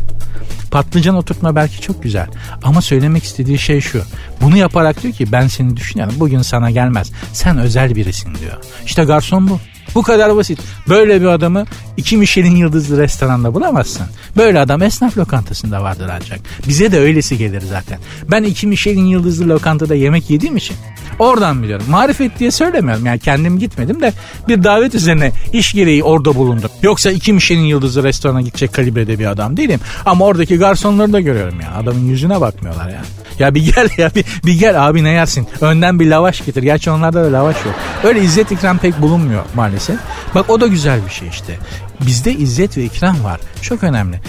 Patlıcan 0.71 1.17
oturtma 1.17 1.57
belki 1.57 1.81
çok 1.81 2.03
güzel 2.03 2.27
ama 2.63 2.81
söylemek 2.83 3.25
istediği 3.25 3.59
şey 3.59 3.81
şu. 3.81 4.03
Bunu 4.41 4.57
yaparak 4.57 5.03
diyor 5.03 5.15
ki 5.15 5.33
ben 5.33 5.47
seni 5.47 5.77
düşünüyorum 5.77 6.15
bugün 6.19 6.43
sana 6.43 6.71
gelmez. 6.71 7.13
Sen 7.33 7.59
özel 7.59 7.95
birisin 7.95 8.35
diyor. 8.35 8.57
İşte 8.85 9.05
garson 9.05 9.49
bu. 9.49 9.61
Bu 9.97 10.03
kadar 10.03 10.37
basit. 10.37 10.59
Böyle 10.89 11.21
bir 11.21 11.27
adamı 11.27 11.65
iki 11.97 12.17
Michelin 12.17 12.57
yıldızlı 12.57 13.03
restoranda 13.03 13.55
bulamazsın. 13.55 14.07
Böyle 14.37 14.61
adam 14.61 14.83
esnaf 14.83 15.19
lokantasında 15.19 15.83
vardır 15.83 16.11
ancak. 16.13 16.41
Bize 16.69 16.93
de 16.93 16.99
öylesi 16.99 17.39
gelir 17.39 17.63
zaten. 17.71 17.99
Ben 18.31 18.43
iki 18.43 18.67
Michelin 18.67 19.05
yıldızlı 19.05 19.49
lokantada 19.49 19.95
yemek 19.95 20.31
yediğim 20.31 20.57
için 20.57 20.77
oradan 21.19 21.63
biliyorum. 21.63 21.87
Marifet 21.89 22.39
diye 22.39 22.51
söylemiyorum. 22.51 23.07
Yani 23.07 23.19
kendim 23.19 23.59
gitmedim 23.59 24.03
de 24.03 24.13
bir 24.49 24.65
davet 24.65 24.95
üzerine 24.95 25.33
iş 25.53 25.73
gereği 25.73 26.03
orada 26.05 26.35
bulundum. 26.35 26.71
Yoksa 26.83 27.11
iki 27.11 27.33
Michelin 27.33 27.65
yıldızlı 27.65 28.03
restorana 28.03 28.41
gidecek 28.41 28.73
kalibrede 28.73 29.19
bir 29.19 29.27
adam 29.27 29.57
değilim. 29.57 29.81
Ama 30.07 30.25
oradaki 30.25 30.57
garsonları 30.57 31.13
da 31.13 31.21
görüyorum 31.21 31.61
ya. 31.61 31.75
Adamın 31.77 32.09
yüzüne 32.09 32.41
bakmıyorlar 32.41 32.89
ya. 32.89 33.03
Ya 33.39 33.55
bir 33.55 33.75
gel 33.75 33.89
ya 33.99 34.11
bir, 34.15 34.25
bir 34.47 34.59
gel 34.59 34.89
abi 34.89 35.05
ne 35.05 35.11
yersin? 35.11 35.49
Önden 35.61 36.01
bir 36.01 36.07
lavaş 36.07 36.45
getir. 36.45 36.63
Gerçi 36.63 36.91
onlarda 36.91 37.25
da 37.25 37.33
lavaş 37.33 37.57
yok. 37.65 37.75
Öyle 38.05 38.23
izzet 38.23 38.53
ikram 38.53 38.79
pek 38.79 39.03
bulunmuyor 39.03 39.43
maalesef. 39.55 39.86
Bak 40.35 40.51
o 40.51 40.61
da 40.61 40.67
güzel 40.67 41.07
bir 41.07 41.11
şey 41.11 41.29
işte. 41.29 41.59
Bizde 42.07 42.33
izzet 42.33 42.77
ve 42.77 42.85
ikram 42.85 43.25
var. 43.25 43.41
Çok 43.63 43.83
önemli. 43.83 44.21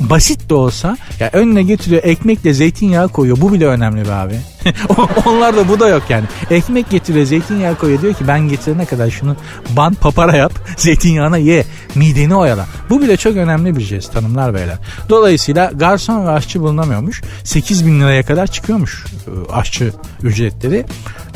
Basit 0.00 0.50
de 0.50 0.54
olsa 0.54 0.96
ya 1.20 1.30
önüne 1.32 1.62
getiriyor 1.62 2.04
ekmekle 2.04 2.52
zeytinyağı 2.52 3.08
koyuyor. 3.08 3.40
Bu 3.40 3.52
bile 3.52 3.66
önemli 3.66 4.08
be 4.08 4.12
abi. 4.12 4.40
Onlar 5.26 5.56
da 5.56 5.68
bu 5.68 5.80
da 5.80 5.88
yok 5.88 6.02
yani. 6.08 6.24
Ekmek 6.50 6.90
getiriyor 6.90 7.26
zeytinyağı 7.26 7.74
koyuyor. 7.74 8.02
Diyor 8.02 8.14
ki 8.14 8.28
ben 8.28 8.40
getirene 8.40 8.84
kadar 8.84 9.10
şunu 9.10 9.36
ban 9.76 9.94
papara 9.94 10.36
yap. 10.36 10.52
Zeytinyağına 10.76 11.38
ye. 11.38 11.64
Mideni 11.94 12.34
oyala. 12.34 12.66
Bu 12.90 13.00
bile 13.02 13.16
çok 13.16 13.36
önemli 13.36 13.76
bir 13.76 13.80
jest 13.80 14.12
tanımlar 14.12 14.54
beyler. 14.54 14.76
Dolayısıyla 15.08 15.70
garson 15.74 16.26
ve 16.26 16.30
aşçı 16.30 16.60
bulunamıyormuş. 16.60 17.22
8 17.44 17.86
bin 17.86 18.00
liraya 18.00 18.22
kadar 18.22 18.46
çıkıyormuş 18.46 19.04
e, 19.26 19.52
aşçı 19.52 19.92
ücretleri. 20.22 20.84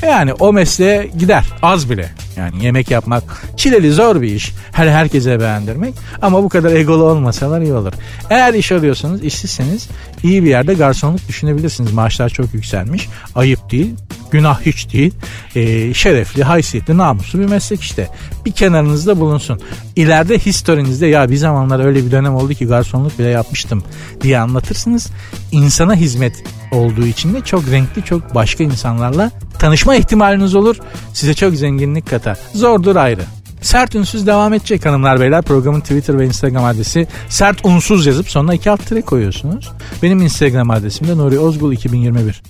Yani 0.03 0.33
o 0.33 0.53
mesleğe 0.53 1.11
gider 1.19 1.45
az 1.63 1.91
bile. 1.91 2.11
Yani 2.37 2.65
yemek 2.65 2.91
yapmak 2.91 3.23
çileli 3.57 3.93
zor 3.93 4.23
bir 4.23 4.35
iş. 4.35 4.53
Her 4.73 4.89
herkese 4.89 5.41
beğendirmek. 5.41 5.95
Ama 6.23 6.43
bu 6.43 6.49
kadar 6.49 6.73
egolu 6.73 7.05
olmasalar 7.05 7.61
iyi 7.61 7.73
olur. 7.75 7.93
Eğer 8.31 8.55
iş 8.55 8.73
arıyorsanız, 8.73 9.25
işsizseniz 9.25 9.89
iyi 10.23 10.45
bir 10.45 10.49
yerde 10.49 10.75
garsonluk 10.75 11.29
düşünebilirsiniz. 11.29 11.93
Maaşlar 11.93 12.29
çok 12.29 12.55
yükselmiş. 12.55 13.09
Ayıp 13.35 13.71
değil. 13.71 13.95
Günah 14.31 14.61
hiç 14.61 14.93
değil. 14.93 15.15
E, 15.55 15.95
şerefli, 15.95 16.45
haysiyetli, 16.45 16.97
namuslu 16.97 17.39
bir 17.39 17.47
meslek 17.47 17.81
işte. 17.81 18.09
Bir 18.47 18.53
kenarınızda 18.53 19.21
bulunsun. 19.21 19.61
İleride 19.97 20.39
historinizde 20.39 21.07
ya 21.07 21.31
bir 21.31 21.37
zamanlar 21.37 21.85
öyle 21.85 22.07
bir 22.07 22.11
dönem 22.11 22.35
oldu 22.35 22.55
ki 22.55 22.67
garsonluk 22.67 23.19
bile 23.19 23.29
yapmıştım 23.29 23.83
diye 24.21 24.39
anlatırsınız. 24.39 25.11
İnsana 25.53 25.95
hizmet 25.95 26.45
olduğu 26.73 27.07
için 27.07 27.35
de 27.35 27.41
çok 27.41 27.71
renkli, 27.71 28.05
çok 28.05 28.35
başka 28.35 28.65
insanlarla 28.65 29.31
tanışma 29.59 29.95
ihtimaliniz 29.95 30.55
olur. 30.55 30.77
Size 31.13 31.35
çok 31.35 31.55
zenginlik 31.55 32.11
katar. 32.11 32.39
Zordur 32.55 32.97
ayrı. 32.97 33.23
Sert 33.61 33.95
Unsuz 33.95 34.27
devam 34.27 34.53
edecek 34.53 34.87
hanımlar 34.87 35.21
beyler. 35.21 35.43
Programın 35.43 35.81
Twitter 35.81 36.19
ve 36.19 36.27
Instagram 36.27 36.65
adresi 36.65 37.07
Sert 37.29 37.65
Unsuz 37.65 38.07
yazıp 38.07 38.31
sonuna 38.31 38.55
iki 38.55 38.71
alt 38.71 38.87
tire 38.87 39.03
koyuyorsunuz. 39.03 39.73
Benim 40.03 40.23
Instagram 40.23 40.71
adresim 40.71 41.09
de 41.09 41.17
Nuri 41.17 41.39
Ozgul 41.39 41.73
2021. 41.73 42.43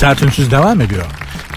Sert 0.00 0.22
Unsuz 0.22 0.50
devam 0.50 0.80
ediyor. 0.80 1.04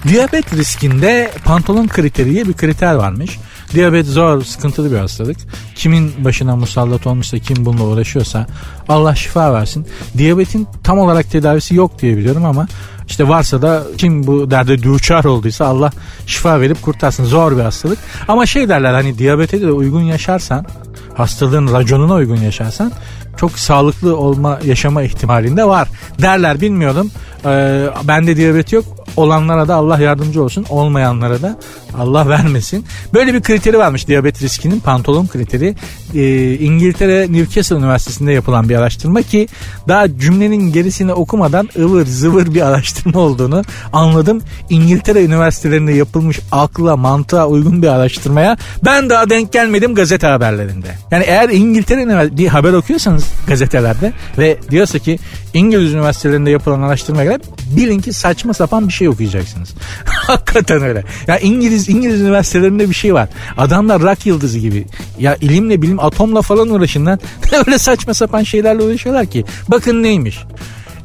Diyabet 0.07 0.53
riskinde 0.53 1.31
pantolon 1.45 1.87
kriteri 1.87 2.31
diye 2.31 2.47
bir 2.47 2.53
kriter 2.53 2.93
varmış. 2.93 3.39
Diyabet 3.73 4.05
zor, 4.05 4.43
sıkıntılı 4.43 4.91
bir 4.91 4.97
hastalık. 4.97 5.37
Kimin 5.75 6.25
başına 6.25 6.55
musallat 6.55 7.07
olmuşsa, 7.07 7.39
kim 7.39 7.65
bununla 7.65 7.83
uğraşıyorsa 7.83 8.47
Allah 8.89 9.15
şifa 9.15 9.53
versin. 9.53 9.87
Diyabetin 10.17 10.67
tam 10.83 10.99
olarak 10.99 11.31
tedavisi 11.31 11.75
yok 11.75 12.01
diye 12.01 12.17
biliyorum 12.17 12.45
ama 12.45 12.67
işte 13.07 13.27
varsa 13.27 13.61
da 13.61 13.83
kim 13.97 14.27
bu 14.27 14.51
derde 14.51 14.83
düçar 14.83 15.23
olduysa 15.23 15.65
Allah 15.65 15.91
şifa 16.25 16.61
verip 16.61 16.81
kurtarsın. 16.81 17.25
Zor 17.25 17.57
bir 17.57 17.61
hastalık. 17.61 17.99
Ama 18.27 18.45
şey 18.45 18.69
derler 18.69 18.93
hani 18.93 19.17
diyabete 19.17 19.61
de 19.61 19.71
uygun 19.71 20.01
yaşarsan, 20.01 20.65
hastalığın 21.13 21.73
raconuna 21.73 22.13
uygun 22.13 22.37
yaşarsan 22.37 22.91
çok 23.37 23.59
sağlıklı 23.59 24.17
olma 24.17 24.59
yaşama 24.65 25.03
ihtimalinde 25.03 25.65
var 25.65 25.87
derler 26.21 26.61
bilmiyordum. 26.61 27.11
Ee, 27.45 27.85
bende 28.03 28.37
diyabet 28.37 28.73
yok 28.73 28.85
olanlara 29.17 29.67
da 29.67 29.75
Allah 29.75 29.99
yardımcı 29.99 30.43
olsun 30.43 30.65
olmayanlara 30.69 31.41
da 31.41 31.59
Allah 31.97 32.29
vermesin. 32.29 32.85
Böyle 33.13 33.33
bir 33.33 33.41
kriteri 33.41 33.77
varmış 33.77 34.07
diyabet 34.07 34.41
riskinin 34.41 34.79
pantolon 34.79 35.27
kriteri. 35.27 35.75
Ee, 36.15 36.53
İngiltere 36.53 37.27
Newcastle 37.31 37.75
Üniversitesi'nde 37.75 38.31
yapılan 38.31 38.69
bir 38.69 38.75
araştırma 38.75 39.21
ki 39.21 39.47
daha 39.87 40.17
cümlenin 40.17 40.73
gerisini 40.73 41.13
okumadan 41.13 41.69
ıvır 41.79 42.05
zıvır 42.05 42.53
bir 42.53 42.61
araştırma 42.61 43.19
olduğunu 43.19 43.63
anladım. 43.93 44.41
İngiltere 44.69 45.23
üniversitelerinde 45.23 45.93
yapılmış 45.93 46.39
akla 46.51 46.97
mantığa 46.97 47.47
uygun 47.47 47.81
bir 47.81 47.87
araştırmaya 47.87 48.57
ben 48.85 49.09
daha 49.09 49.29
denk 49.29 49.53
gelmedim 49.53 49.95
gazete 49.95 50.27
haberlerinde. 50.27 50.87
Yani 51.11 51.23
eğer 51.23 51.49
İngiltere 51.49 52.37
bir 52.37 52.47
haber 52.47 52.73
okuyorsanız 52.73 53.25
gazetelerde 53.47 54.13
ve 54.37 54.57
diyorsa 54.71 54.99
ki 54.99 55.19
İngiliz 55.53 55.93
üniversitelerinde 55.93 56.49
yapılan 56.49 56.81
araştırmaya 56.81 57.23
göre 57.23 57.39
bilin 57.77 57.99
ki 57.99 58.13
saçma 58.13 58.53
sapan 58.53 58.87
bir 58.87 58.93
şey 58.93 59.09
okuyacaksınız. 59.09 59.69
Hakikaten 60.05 60.81
öyle. 60.81 61.03
Ya 61.27 61.39
İngiliz 61.39 61.89
İngiliz 61.89 62.21
üniversitelerinde 62.21 62.89
bir 62.89 62.95
şey 62.95 63.13
var. 63.13 63.29
Adamlar 63.57 64.01
rak 64.01 64.25
yıldızı 64.25 64.59
gibi. 64.59 64.85
Ya 65.19 65.35
ilimle 65.35 65.81
bilim 65.81 65.99
atomla 65.99 66.41
falan 66.41 66.69
uğraşın 66.69 67.05
lan. 67.05 67.19
öyle 67.67 67.77
saçma 67.77 68.13
sapan 68.13 68.43
şeylerle 68.43 68.83
uğraşıyorlar 68.83 69.25
ki. 69.25 69.45
Bakın 69.67 70.03
neymiş. 70.03 70.39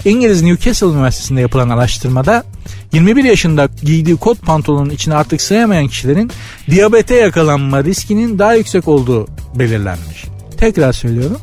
İngiliz 0.05 0.43
Newcastle 0.43 0.87
Üniversitesi'nde 0.87 1.41
yapılan 1.41 1.69
araştırmada 1.69 2.45
21 2.93 3.25
yaşında 3.25 3.69
giydiği 3.83 4.17
kot 4.17 4.43
pantolonun 4.43 4.91
içine 4.91 5.15
artık 5.15 5.41
sığamayan 5.41 5.89
kişilerin 5.89 6.31
diyabete 6.71 7.15
yakalanma 7.15 7.85
riskinin 7.85 8.39
daha 8.39 8.55
yüksek 8.55 8.89
olduğu 8.89 9.27
belirlenmiş. 9.55 10.25
Tekrar 10.57 10.93
söylüyorum. 10.93 11.39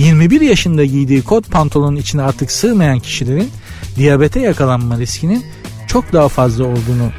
21 0.00 0.40
yaşında 0.40 0.84
giydiği 0.84 1.22
kot 1.22 1.50
pantolonun 1.50 1.96
içine 1.96 2.22
artık 2.22 2.50
sığmayan 2.50 2.98
kişilerin 2.98 3.50
diyabete 3.96 4.40
yakalanma 4.40 4.98
riskinin 4.98 5.44
çok 5.86 6.12
daha 6.12 6.28
fazla 6.28 6.64
olduğunu 6.64 7.10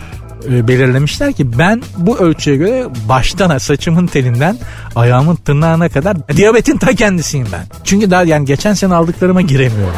e, 0.49 0.67
belirlemişler 0.67 1.33
ki 1.33 1.57
ben 1.59 1.81
bu 1.97 2.17
ölçüye 2.17 2.55
göre 2.55 2.87
baştan 3.09 3.57
saçımın 3.57 4.07
telinden 4.07 4.57
ayağımın 4.95 5.35
tırnağına 5.35 5.89
kadar 5.89 6.27
diyabetin 6.27 6.77
ta 6.77 6.95
kendisiyim 6.95 7.47
ben. 7.51 7.65
Çünkü 7.83 8.11
daha 8.11 8.23
yani 8.23 8.45
geçen 8.45 8.73
sene 8.73 8.95
aldıklarıma 8.95 9.41
giremiyorum. 9.41 9.95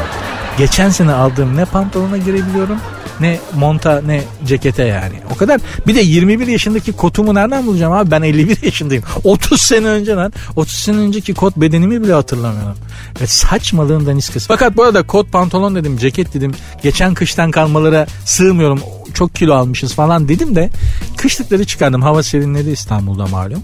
Geçen 0.58 0.90
sene 0.90 1.14
aldığım 1.14 1.58
ne 1.58 1.66
pantolona 1.66 2.18
girebiliyorum 2.18 2.78
ne 3.20 3.40
monta 3.56 4.02
ne 4.06 4.22
cekete 4.46 4.84
yani. 4.84 5.14
O 5.36 5.38
kadar. 5.38 5.62
Bir 5.88 5.96
de 5.96 6.02
21 6.02 6.48
yaşındaki 6.48 6.92
kotumu 6.92 7.36
nereden 7.36 7.66
bulacağım 7.68 7.94
abi? 7.94 8.12
Ben 8.12 8.22
51 8.22 8.64
yaşındayım. 8.64 9.04
30 9.24 9.62
sene 9.62 9.88
önce 9.88 10.16
lan. 10.16 10.34
30 10.56 10.76
sene 10.76 10.98
önceki 10.98 11.34
kot 11.34 11.58
bedenimi 11.58 12.04
bile 12.04 12.14
hatırlamıyorum. 12.14 12.78
Ve 13.22 13.28
saçmalığın 13.28 14.06
daniskası. 14.06 14.48
Fakat 14.48 14.78
bu 14.78 14.84
arada 14.84 15.08
kot 15.08 15.32
pantolon 15.32 15.76
dedim, 15.76 15.98
ceket 15.98 16.34
dedim. 16.34 16.52
Geçen 16.84 17.14
kıştan 17.14 17.52
kalmalara 17.52 18.08
sığmıyorum. 18.26 18.80
Çok 19.14 19.36
kilo 19.36 19.54
almışız 19.54 19.94
falan 19.94 20.28
dedim 20.28 20.56
de 20.56 20.70
kışlıkları 21.18 21.66
çıkardım. 21.66 22.02
Hava 22.02 22.24
serinledi 22.24 22.70
İstanbul'da 22.70 23.28
malum. 23.28 23.64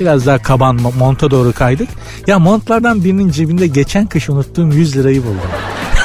Biraz 0.00 0.26
daha 0.26 0.38
kaban 0.38 0.80
monta 0.98 1.30
doğru 1.30 1.52
kaydık. 1.52 1.88
Ya 2.26 2.38
montlardan 2.38 3.04
birinin 3.04 3.30
cebinde 3.30 3.66
geçen 3.66 4.06
kış 4.06 4.28
unuttuğum 4.28 4.72
100 4.72 4.96
lirayı 4.96 5.22
buldum. 5.22 5.50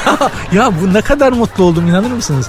ya 0.52 0.72
bu 0.82 0.94
ne 0.94 1.00
kadar 1.00 1.32
mutlu 1.32 1.64
oldum 1.64 1.88
inanır 1.88 2.10
mısınız? 2.10 2.48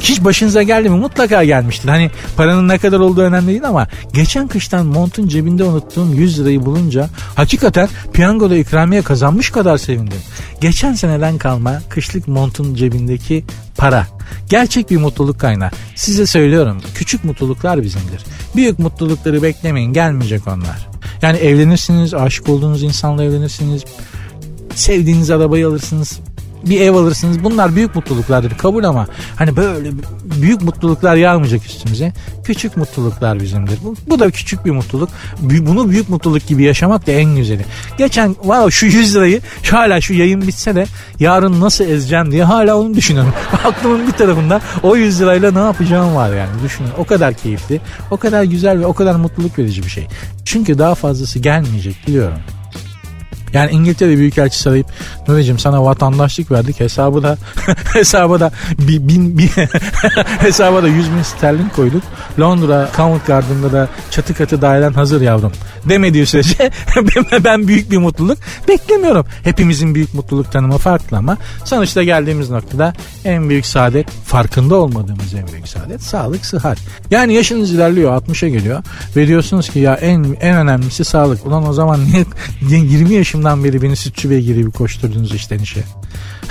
hiç 0.00 0.24
başınıza 0.24 0.62
geldi 0.62 0.90
mi? 0.90 0.96
Mutlaka 0.96 1.44
gelmiştir. 1.44 1.88
Hani 1.88 2.10
paranın 2.36 2.68
ne 2.68 2.78
kadar 2.78 2.98
olduğu 2.98 3.20
önemli 3.20 3.48
değil 3.48 3.68
ama 3.68 3.88
geçen 4.12 4.48
kıştan 4.48 4.86
montun 4.86 5.28
cebinde 5.28 5.64
unuttuğum 5.64 6.14
100 6.14 6.40
lirayı 6.40 6.66
bulunca 6.66 7.08
hakikaten 7.34 7.88
piyangoda 8.12 8.56
ikramiye 8.56 9.02
kazanmış 9.02 9.50
kadar 9.50 9.78
sevindim. 9.78 10.18
Geçen 10.60 10.94
seneden 10.94 11.38
kalma 11.38 11.82
kışlık 11.88 12.28
montun 12.28 12.74
cebindeki 12.74 13.44
para. 13.76 14.06
Gerçek 14.48 14.90
bir 14.90 14.96
mutluluk 14.96 15.40
kaynağı. 15.40 15.70
Size 15.94 16.26
söylüyorum 16.26 16.80
küçük 16.94 17.24
mutluluklar 17.24 17.82
bizimdir. 17.82 18.24
Büyük 18.56 18.78
mutlulukları 18.78 19.42
beklemeyin 19.42 19.92
gelmeyecek 19.92 20.48
onlar. 20.48 20.88
Yani 21.22 21.38
evlenirsiniz, 21.38 22.14
aşık 22.14 22.48
olduğunuz 22.48 22.82
insanla 22.82 23.24
evlenirsiniz 23.24 23.84
sevdiğiniz 24.74 25.30
arabayı 25.30 25.68
alırsınız 25.68 26.20
bir 26.66 26.80
ev 26.80 26.94
alırsınız. 26.94 27.44
Bunlar 27.44 27.76
büyük 27.76 27.94
mutluluklardır 27.94 28.58
kabul 28.58 28.84
ama 28.84 29.06
hani 29.36 29.56
böyle 29.56 29.90
büyük 30.42 30.62
mutluluklar 30.62 31.16
yağmayacak 31.16 31.66
üstümüze. 31.66 32.12
Küçük 32.44 32.76
mutluluklar 32.76 33.40
bizimdir. 33.40 33.78
Bu, 33.84 33.94
bu 34.06 34.18
da 34.18 34.30
küçük 34.30 34.64
bir 34.64 34.70
mutluluk. 34.70 35.08
Bunu 35.40 35.90
büyük 35.90 36.08
mutluluk 36.08 36.46
gibi 36.46 36.62
yaşamak 36.62 37.06
da 37.06 37.12
en 37.12 37.36
güzeli. 37.36 37.64
Geçen 37.98 38.34
wow, 38.34 38.70
şu 38.70 38.86
100 38.86 39.16
lirayı 39.16 39.40
hala 39.70 40.00
şu 40.00 40.14
yayın 40.14 40.42
bitse 40.42 40.74
de 40.74 40.86
yarın 41.20 41.60
nasıl 41.60 41.84
ezeceğim 41.84 42.32
diye 42.32 42.44
hala 42.44 42.76
onu 42.76 42.94
düşünüyorum. 42.94 43.32
Aklımın 43.64 44.06
bir 44.06 44.12
tarafında 44.12 44.60
o 44.82 44.96
100 44.96 45.20
lirayla 45.20 45.52
ne 45.52 45.58
yapacağım 45.58 46.14
var 46.14 46.36
yani 46.36 46.50
düşünün. 46.64 46.88
O 46.98 47.04
kadar 47.04 47.34
keyifli, 47.34 47.80
o 48.10 48.16
kadar 48.16 48.42
güzel 48.42 48.80
ve 48.80 48.86
o 48.86 48.92
kadar 48.92 49.14
mutluluk 49.14 49.58
verici 49.58 49.82
bir 49.82 49.88
şey. 49.88 50.06
Çünkü 50.44 50.78
daha 50.78 50.94
fazlası 50.94 51.38
gelmeyecek 51.38 51.96
biliyorum. 52.06 52.38
Yani 53.52 53.70
İngiltere 53.70 54.16
Büyükelçisi 54.16 54.68
arayıp 54.68 54.86
Nuri'cim 55.28 55.58
sana 55.58 55.84
vatandaşlık 55.84 56.50
verdik 56.50 56.80
hesabı 56.80 57.22
da 57.22 57.38
hesabı 57.92 58.40
da 58.40 58.52
bin, 58.78 59.08
bin, 59.08 59.38
bin 59.38 59.48
hesaba 60.38 60.82
da 60.82 60.88
100 60.88 61.10
bin 61.12 61.22
sterlin 61.22 61.68
koyduk. 61.68 62.02
Londra 62.40 62.88
Covent 62.96 63.26
Garden'da 63.26 63.72
da 63.72 63.88
çatı 64.10 64.34
katı 64.34 64.62
dairen 64.62 64.92
hazır 64.92 65.20
yavrum 65.20 65.52
demediği 65.88 66.26
sürece 66.26 66.70
ben 67.44 67.68
büyük 67.68 67.90
bir 67.90 67.98
mutluluk 67.98 68.38
beklemiyorum. 68.68 69.26
Hepimizin 69.44 69.94
büyük 69.94 70.14
mutluluk 70.14 70.52
tanımı 70.52 70.78
farklı 70.78 71.16
ama 71.16 71.36
sonuçta 71.64 72.02
geldiğimiz 72.02 72.50
noktada 72.50 72.92
en 73.24 73.48
büyük 73.48 73.66
saadet 73.66 74.10
farkında 74.10 74.76
olmadığımız 74.76 75.34
en 75.34 75.48
büyük 75.48 75.68
saadet 75.68 76.02
sağlık 76.02 76.46
sıhhat. 76.46 76.78
Yani 77.10 77.34
yaşınız 77.34 77.72
ilerliyor 77.72 78.22
60'a 78.22 78.48
geliyor 78.48 78.82
ve 79.16 79.26
diyorsunuz 79.26 79.68
ki 79.68 79.78
ya 79.78 79.94
en 79.94 80.36
en 80.40 80.56
önemlisi 80.56 81.04
sağlık. 81.04 81.46
Ulan 81.46 81.68
o 81.68 81.72
zaman 81.72 82.00
niye 82.04 82.80
20 82.80 83.14
yaşımdan 83.38 83.64
beri 83.64 83.82
beni 83.82 83.96
sütçü 83.96 84.30
beygiri 84.30 84.58
gibi 84.58 84.70
koşturdunuz 84.70 85.34
işten 85.34 85.58
işe. 85.58 85.84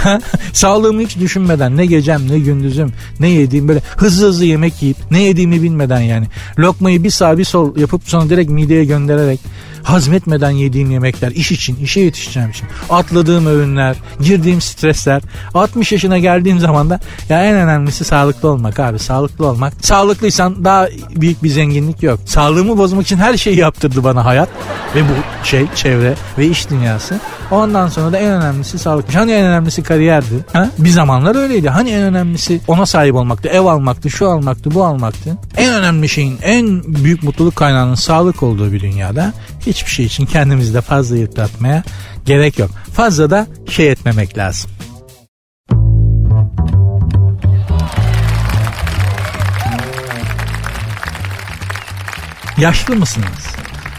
Sağlığımı 0.54 1.02
hiç 1.02 1.20
düşünmeden 1.20 1.78
ne 1.78 1.86
gecem 1.86 2.30
ne 2.30 2.40
gündüzüm 2.40 2.94
ne 3.20 3.30
yediğim 3.30 3.68
böyle 3.68 3.82
hızlı 3.98 4.28
hızlı 4.28 4.46
yemek 4.46 4.82
yiyip 4.82 4.98
ne 5.12 5.22
yediğimi 5.22 5.62
bilmeden 5.62 6.02
yani 6.02 6.28
lokmayı 6.60 7.04
bir 7.04 7.10
sağ 7.10 7.38
bir 7.38 7.44
sol 7.44 7.78
yapıp 7.78 8.02
sonra 8.06 8.30
direkt 8.30 8.52
mideye 8.52 8.86
göndererek 8.86 9.40
hazmetmeden 9.88 10.52
yediğim 10.52 10.92
yemekler, 10.92 11.32
iş 11.32 11.52
için, 11.52 11.76
işe 11.76 12.00
yetişeceğim 12.00 12.50
için, 12.50 12.68
atladığım 12.90 13.46
öğünler, 13.46 13.96
girdiğim 14.22 14.62
stresler, 14.62 15.22
60 15.54 15.92
yaşına 15.92 16.18
geldiğim 16.18 16.60
zaman 16.60 16.90
da 16.90 17.00
ya 17.30 17.44
en 17.44 17.56
önemlisi 17.56 18.04
sağlıklı 18.04 18.50
olmak 18.50 18.80
abi, 18.80 19.00
sağlıklı 19.00 19.48
olmak. 19.48 19.74
Sağlıklıysan 19.82 20.66
daha 20.66 20.88
büyük 21.16 21.44
bir 21.44 21.50
zenginlik 21.50 22.04
yok. 22.04 22.20
Sağlığımı 22.26 22.78
bozmak 22.78 23.06
için 23.06 23.18
her 23.18 23.38
şeyi 23.38 23.58
yaptırdı 23.58 24.04
bana 24.04 24.26
hayat 24.26 24.50
ve 24.96 25.02
bu 25.02 25.46
şey, 25.46 25.66
çevre 25.76 26.14
ve 26.38 26.48
iş 26.48 26.70
dünyası. 26.70 27.20
Ondan 27.52 27.88
sonra 27.88 28.12
da 28.12 28.18
en 28.18 28.32
önemlisi 28.32 28.80
sağlıkmış. 28.80 29.16
Hani 29.16 29.32
en 29.32 29.46
önemlisi 29.46 29.84
kariyerdi. 29.84 30.46
Ha? 30.54 30.70
Bir 30.78 30.90
zamanlar 30.90 31.36
öyleydi. 31.36 31.70
Hani 31.70 31.90
en 31.90 32.04
önemlisi 32.04 32.62
ona 32.68 32.86
sahip 32.86 33.16
olmaktı, 33.16 33.50
ev 33.50 33.62
almaktı, 33.62 34.10
şu 34.10 34.30
almaktı, 34.30 34.74
bu 34.74 34.84
almaktı. 34.84 35.38
En 35.58 35.74
önemli 35.74 36.10
şeyin, 36.10 36.38
en 36.42 36.84
büyük 36.84 37.24
mutluluk 37.24 37.56
kaynağının 37.56 37.96
sağlık 37.96 38.44
olduğu 38.44 38.72
bir 38.72 38.80
dünyada 38.80 39.34
hiçbir 39.68 39.92
şey 39.92 40.06
için 40.06 40.26
kendimizi 40.26 40.74
de 40.74 40.82
fazla 40.82 41.18
yıpratmaya 41.18 41.84
gerek 42.26 42.60
yok. 42.60 42.72
Fazla 42.94 43.30
da 43.30 43.48
şey 43.70 43.92
etmemek 43.92 44.38
lazım. 44.38 44.72
Yaşlı 52.58 52.96
mısınız? 52.96 53.57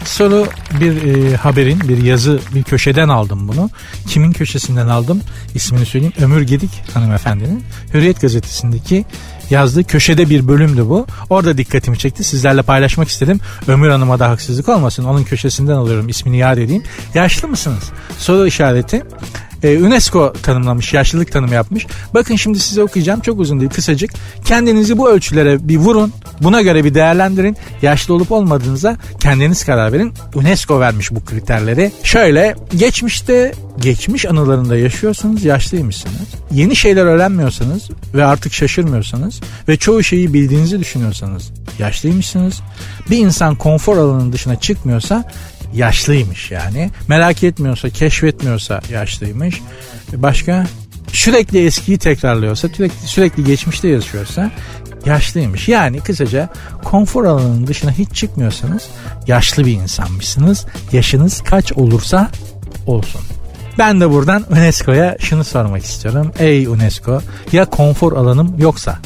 Soru 0.09 0.47
bir 0.79 1.03
e, 1.03 1.35
haberin, 1.35 1.79
bir 1.89 2.03
yazı, 2.03 2.39
bir 2.55 2.63
köşeden 2.63 3.09
aldım 3.09 3.47
bunu. 3.47 3.69
Kimin 4.07 4.31
köşesinden 4.31 4.87
aldım? 4.87 5.21
İsmini 5.55 5.85
söyleyeyim. 5.85 6.13
Ömür 6.21 6.41
Gedik 6.41 6.69
hanımefendinin 6.93 7.63
Hürriyet 7.93 8.21
gazetesindeki 8.21 9.05
yazdığı 9.49 9.83
köşede 9.83 10.29
bir 10.29 10.47
bölümdü 10.47 10.85
bu. 10.85 11.07
Orada 11.29 11.57
dikkatimi 11.57 11.97
çekti. 11.97 12.23
Sizlerle 12.23 12.61
paylaşmak 12.61 13.07
istedim. 13.07 13.39
Ömür 13.67 13.89
Hanım'a 13.89 14.19
da 14.19 14.29
haksızlık 14.29 14.69
olmasın. 14.69 15.03
Onun 15.03 15.23
köşesinden 15.23 15.73
alıyorum. 15.73 16.09
ismini 16.09 16.37
yad 16.37 16.57
edeyim. 16.57 16.83
Yaşlı 17.13 17.47
mısınız? 17.47 17.83
Soru 18.17 18.47
işareti 18.47 19.03
e, 19.63 19.77
UNESCO 19.77 20.33
tanımlamış, 20.43 20.93
yaşlılık 20.93 21.31
tanımı 21.31 21.53
yapmış. 21.53 21.87
Bakın 22.13 22.35
şimdi 22.35 22.59
size 22.59 22.83
okuyacağım. 22.83 23.19
Çok 23.19 23.39
uzun 23.39 23.59
değil, 23.59 23.71
kısacık. 23.71 24.11
Kendinizi 24.45 24.97
bu 24.97 25.09
ölçülere 25.09 25.67
bir 25.67 25.77
vurun. 25.77 26.13
Buna 26.41 26.61
göre 26.61 26.83
bir 26.83 26.93
değerlendirin. 26.93 27.57
Yaşlı 27.81 28.13
olup 28.13 28.31
olmadığınıza 28.31 28.97
kendiniz 29.19 29.65
karar 29.65 29.93
verin. 29.93 30.13
UNESCO 30.35 30.79
vermiş 30.79 31.11
bu 31.11 31.25
kriterleri. 31.25 31.91
Şöyle, 32.03 32.55
geçmişte 32.77 33.53
geçmiş 33.79 34.25
anılarında 34.25 34.77
yaşıyorsanız 34.77 35.45
yaşlıymışsınız. 35.45 36.27
Yeni 36.51 36.75
şeyler 36.75 37.05
öğrenmiyorsanız 37.05 37.89
ve 38.13 38.25
artık 38.25 38.53
şaşırmıyorsanız 38.53 39.41
ve 39.67 39.77
çoğu 39.77 40.03
şeyi 40.03 40.33
bildiğinizi 40.33 40.79
düşünüyorsanız 40.79 41.51
yaşlıymışsınız. 41.79 42.61
Bir 43.09 43.17
insan 43.17 43.55
konfor 43.55 43.97
alanının 43.97 44.33
dışına 44.33 44.59
çıkmıyorsa 44.59 45.25
yaşlıymış 45.73 46.51
yani. 46.51 46.91
Merak 47.07 47.43
etmiyorsa, 47.43 47.89
keşfetmiyorsa 47.89 48.81
yaşlıymış. 48.91 49.61
Başka 50.13 50.65
sürekli 51.13 51.65
eskiyi 51.65 51.97
tekrarlıyorsa, 51.97 52.67
sürekli, 52.69 53.07
sürekli 53.07 53.43
geçmişte 53.43 53.87
yaşıyorsa 53.87 54.51
yaşlıymış. 55.05 55.67
Yani 55.67 55.99
kısaca 55.99 56.49
konfor 56.83 57.25
alanının 57.25 57.67
dışına 57.67 57.91
hiç 57.91 58.11
çıkmıyorsanız 58.11 58.87
yaşlı 59.27 59.65
bir 59.65 59.71
insanmışsınız. 59.73 60.65
Yaşınız 60.91 61.41
kaç 61.41 61.73
olursa 61.73 62.31
olsun. 62.87 63.21
Ben 63.77 64.01
de 64.01 64.09
buradan 64.09 64.45
UNESCO'ya 64.51 65.17
şunu 65.19 65.43
sormak 65.43 65.83
istiyorum. 65.85 66.31
Ey 66.39 66.67
UNESCO 66.67 67.21
ya 67.51 67.65
konfor 67.65 68.13
alanım 68.13 68.55
yoksa 68.59 68.99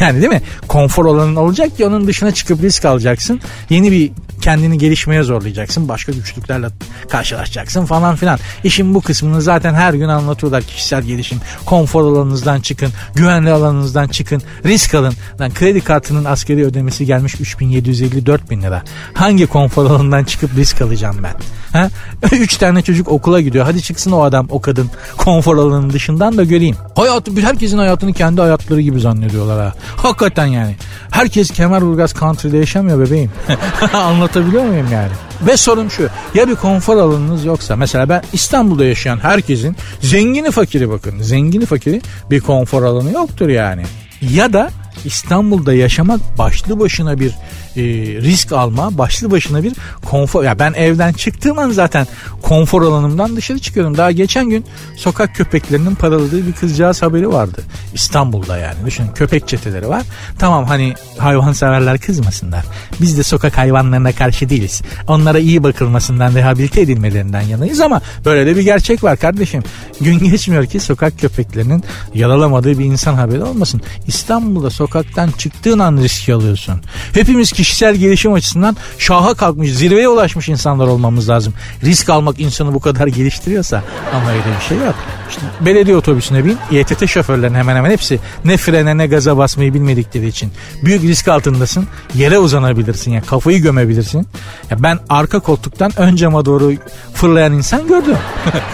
yani 0.00 0.20
değil 0.20 0.32
mi? 0.32 0.42
Konfor 0.68 1.06
alanın 1.06 1.36
olacak 1.36 1.76
ki 1.76 1.86
onun 1.86 2.06
dışına 2.06 2.30
çıkıp 2.30 2.62
risk 2.62 2.84
alacaksın. 2.84 3.40
Yeni 3.70 3.92
bir 3.92 4.10
kendini 4.44 4.78
gelişmeye 4.78 5.22
zorlayacaksın. 5.22 5.88
Başka 5.88 6.12
güçlüklerle 6.12 6.66
karşılaşacaksın 7.08 7.84
falan 7.84 8.16
filan. 8.16 8.38
İşin 8.64 8.94
bu 8.94 9.00
kısmını 9.00 9.42
zaten 9.42 9.74
her 9.74 9.94
gün 9.94 10.08
anlatıyorlar. 10.08 10.62
Kişisel 10.62 11.02
gelişim. 11.02 11.40
Konfor 11.66 12.02
alanınızdan 12.04 12.60
çıkın. 12.60 12.90
Güvenli 13.14 13.50
alanınızdan 13.50 14.08
çıkın. 14.08 14.42
Risk 14.64 14.94
alın. 14.94 15.14
Lan 15.40 15.54
kredi 15.54 15.80
kartının 15.80 16.24
askeri 16.24 16.64
ödemesi 16.64 17.06
gelmiş 17.06 17.34
3754 17.40 18.50
bin 18.50 18.62
lira. 18.62 18.82
Hangi 19.14 19.46
konfor 19.46 19.84
alanından 19.84 20.24
çıkıp 20.24 20.56
risk 20.56 20.82
alacağım 20.82 21.16
ben? 21.22 21.34
Ha? 21.72 21.90
Üç 22.32 22.56
tane 22.56 22.82
çocuk 22.82 23.08
okula 23.08 23.40
gidiyor. 23.40 23.64
Hadi 23.64 23.82
çıksın 23.82 24.12
o 24.12 24.22
adam, 24.22 24.46
o 24.50 24.60
kadın 24.60 24.90
konfor 25.16 25.56
alanının 25.56 25.90
dışından 25.90 26.36
da 26.36 26.44
göreyim. 26.44 26.76
Hayatı, 26.96 27.40
herkesin 27.40 27.78
hayatını 27.78 28.12
kendi 28.12 28.40
hayatları 28.40 28.80
gibi 28.80 29.00
zannediyorlar 29.00 29.60
ha. 29.66 29.72
Hakikaten 29.96 30.46
yani. 30.46 30.76
Herkes 31.10 31.50
Kemerburgaz 31.50 32.14
Country'de 32.14 32.56
yaşamıyor 32.56 32.98
bebeğim. 33.00 33.30
Anlatabiliyor 34.36 34.64
muyum 34.64 34.86
yani? 34.92 35.12
Ve 35.46 35.56
sorun 35.56 35.88
şu. 35.88 36.08
Ya 36.34 36.48
bir 36.48 36.54
konfor 36.54 36.96
alanınız 36.96 37.44
yoksa 37.44 37.76
mesela 37.76 38.08
ben 38.08 38.22
İstanbul'da 38.32 38.84
yaşayan 38.84 39.18
herkesin 39.18 39.76
zengini 40.00 40.50
fakiri 40.50 40.90
bakın. 40.90 41.22
Zengini 41.22 41.66
fakiri 41.66 42.02
bir 42.30 42.40
konfor 42.40 42.82
alanı 42.82 43.12
yoktur 43.12 43.48
yani. 43.48 43.82
Ya 44.20 44.52
da 44.52 44.70
İstanbul'da 45.04 45.74
yaşamak 45.74 46.20
başlı 46.38 46.80
başına 46.80 47.20
bir 47.20 47.32
e, 47.76 47.82
risk 48.22 48.52
alma, 48.52 48.98
başlı 48.98 49.30
başına 49.30 49.62
bir 49.62 49.72
konfor. 50.04 50.44
Ya 50.44 50.58
ben 50.58 50.72
evden 50.72 51.12
çıktığım 51.12 51.58
an 51.58 51.70
zaten 51.70 52.06
konfor 52.42 52.82
alanımdan 52.82 53.36
dışarı 53.36 53.58
çıkıyorum. 53.58 53.96
Daha 53.96 54.10
geçen 54.10 54.50
gün 54.50 54.64
sokak 54.96 55.34
köpeklerinin 55.34 55.94
paraladığı 55.94 56.46
bir 56.46 56.52
kızcağız 56.52 57.02
haberi 57.02 57.32
vardı. 57.32 57.62
İstanbul'da 57.94 58.58
yani. 58.58 58.76
Düşünün 58.86 59.08
köpek 59.14 59.48
çeteleri 59.48 59.88
var. 59.88 60.02
Tamam 60.38 60.64
hani 60.64 60.94
hayvan 61.18 61.52
severler 61.52 61.98
kızmasınlar. 61.98 62.64
Biz 63.00 63.18
de 63.18 63.22
sokak 63.22 63.58
hayvanlarına 63.58 64.12
karşı 64.12 64.48
değiliz. 64.48 64.82
Onlara 65.08 65.38
iyi 65.38 65.62
bakılmasından, 65.62 66.34
rehabilite 66.34 66.80
edilmelerinden 66.80 67.40
yanayız 67.40 67.80
ama 67.80 68.00
böyle 68.24 68.46
de 68.46 68.56
bir 68.56 68.62
gerçek 68.62 69.04
var 69.04 69.16
kardeşim. 69.16 69.62
Gün 70.00 70.18
geçmiyor 70.18 70.66
ki 70.66 70.80
sokak 70.80 71.18
köpeklerinin 71.18 71.84
yaralamadığı 72.14 72.78
bir 72.78 72.84
insan 72.84 73.14
haberi 73.14 73.42
olmasın. 73.42 73.82
İstanbul'da 74.06 74.70
sokaktan 74.70 75.30
çıktığın 75.30 75.78
an 75.78 75.96
riski 75.96 76.34
alıyorsun. 76.34 76.80
Hepimiz 77.12 77.52
kişisel 77.64 77.96
gelişim 77.96 78.32
açısından 78.32 78.76
şaha 78.98 79.34
kalkmış, 79.34 79.72
zirveye 79.72 80.08
ulaşmış 80.08 80.48
insanlar 80.48 80.86
olmamız 80.86 81.28
lazım. 81.28 81.54
Risk 81.84 82.08
almak 82.08 82.40
insanı 82.40 82.74
bu 82.74 82.80
kadar 82.80 83.06
geliştiriyorsa 83.06 83.82
ama 84.14 84.30
öyle 84.30 84.42
bir 84.60 84.64
şey 84.68 84.78
yok. 84.78 84.94
İşte 85.30 85.42
belediye 85.60 85.96
otobüsüne 85.96 86.44
bin, 86.44 86.58
İETT 86.70 87.08
şoförlerinin 87.08 87.58
hemen 87.58 87.76
hemen 87.76 87.90
hepsi 87.90 88.18
ne 88.44 88.56
frene 88.56 88.98
ne 88.98 89.06
gaza 89.06 89.36
basmayı 89.36 89.74
bilmedikleri 89.74 90.26
için 90.26 90.52
büyük 90.82 91.02
risk 91.02 91.28
altındasın. 91.28 91.86
Yere 92.14 92.38
uzanabilirsin 92.38 93.10
ya 93.10 93.14
yani 93.14 93.26
kafayı 93.26 93.62
gömebilirsin. 93.62 94.26
Ya 94.70 94.82
ben 94.82 94.98
arka 95.08 95.40
koltuktan 95.40 95.92
ön 95.96 96.16
cama 96.16 96.44
doğru 96.44 96.72
fırlayan 97.14 97.52
insan 97.52 97.88
gördüm. 97.88 98.16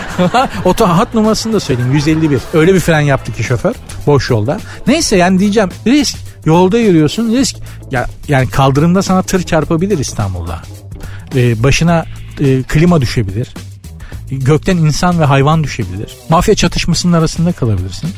Oto 0.64 0.86
hat 0.88 1.14
numarasını 1.14 1.52
da 1.52 1.60
söyleyeyim 1.60 1.92
151. 1.92 2.40
Öyle 2.54 2.74
bir 2.74 2.80
fren 2.80 3.00
yaptı 3.00 3.32
ki 3.32 3.44
şoför 3.44 3.74
boş 4.06 4.30
yolda. 4.30 4.60
Neyse 4.86 5.16
yani 5.16 5.38
diyeceğim 5.38 5.68
risk. 5.86 6.29
Yolda 6.44 6.78
yürüyorsun 6.78 7.32
risk. 7.32 7.56
Ya, 7.90 8.06
yani 8.28 8.48
kaldırımda 8.48 9.02
sana 9.02 9.22
tır 9.22 9.42
çarpabilir 9.42 9.98
İstanbul'da. 9.98 10.62
Ee, 11.34 11.62
başına 11.62 12.06
e, 12.40 12.62
klima 12.62 13.00
düşebilir. 13.00 13.54
gökten 14.30 14.76
insan 14.76 15.20
ve 15.20 15.24
hayvan 15.24 15.64
düşebilir. 15.64 16.16
Mafya 16.28 16.54
çatışmasının 16.54 17.12
arasında 17.12 17.52
kalabilirsin. 17.52 18.10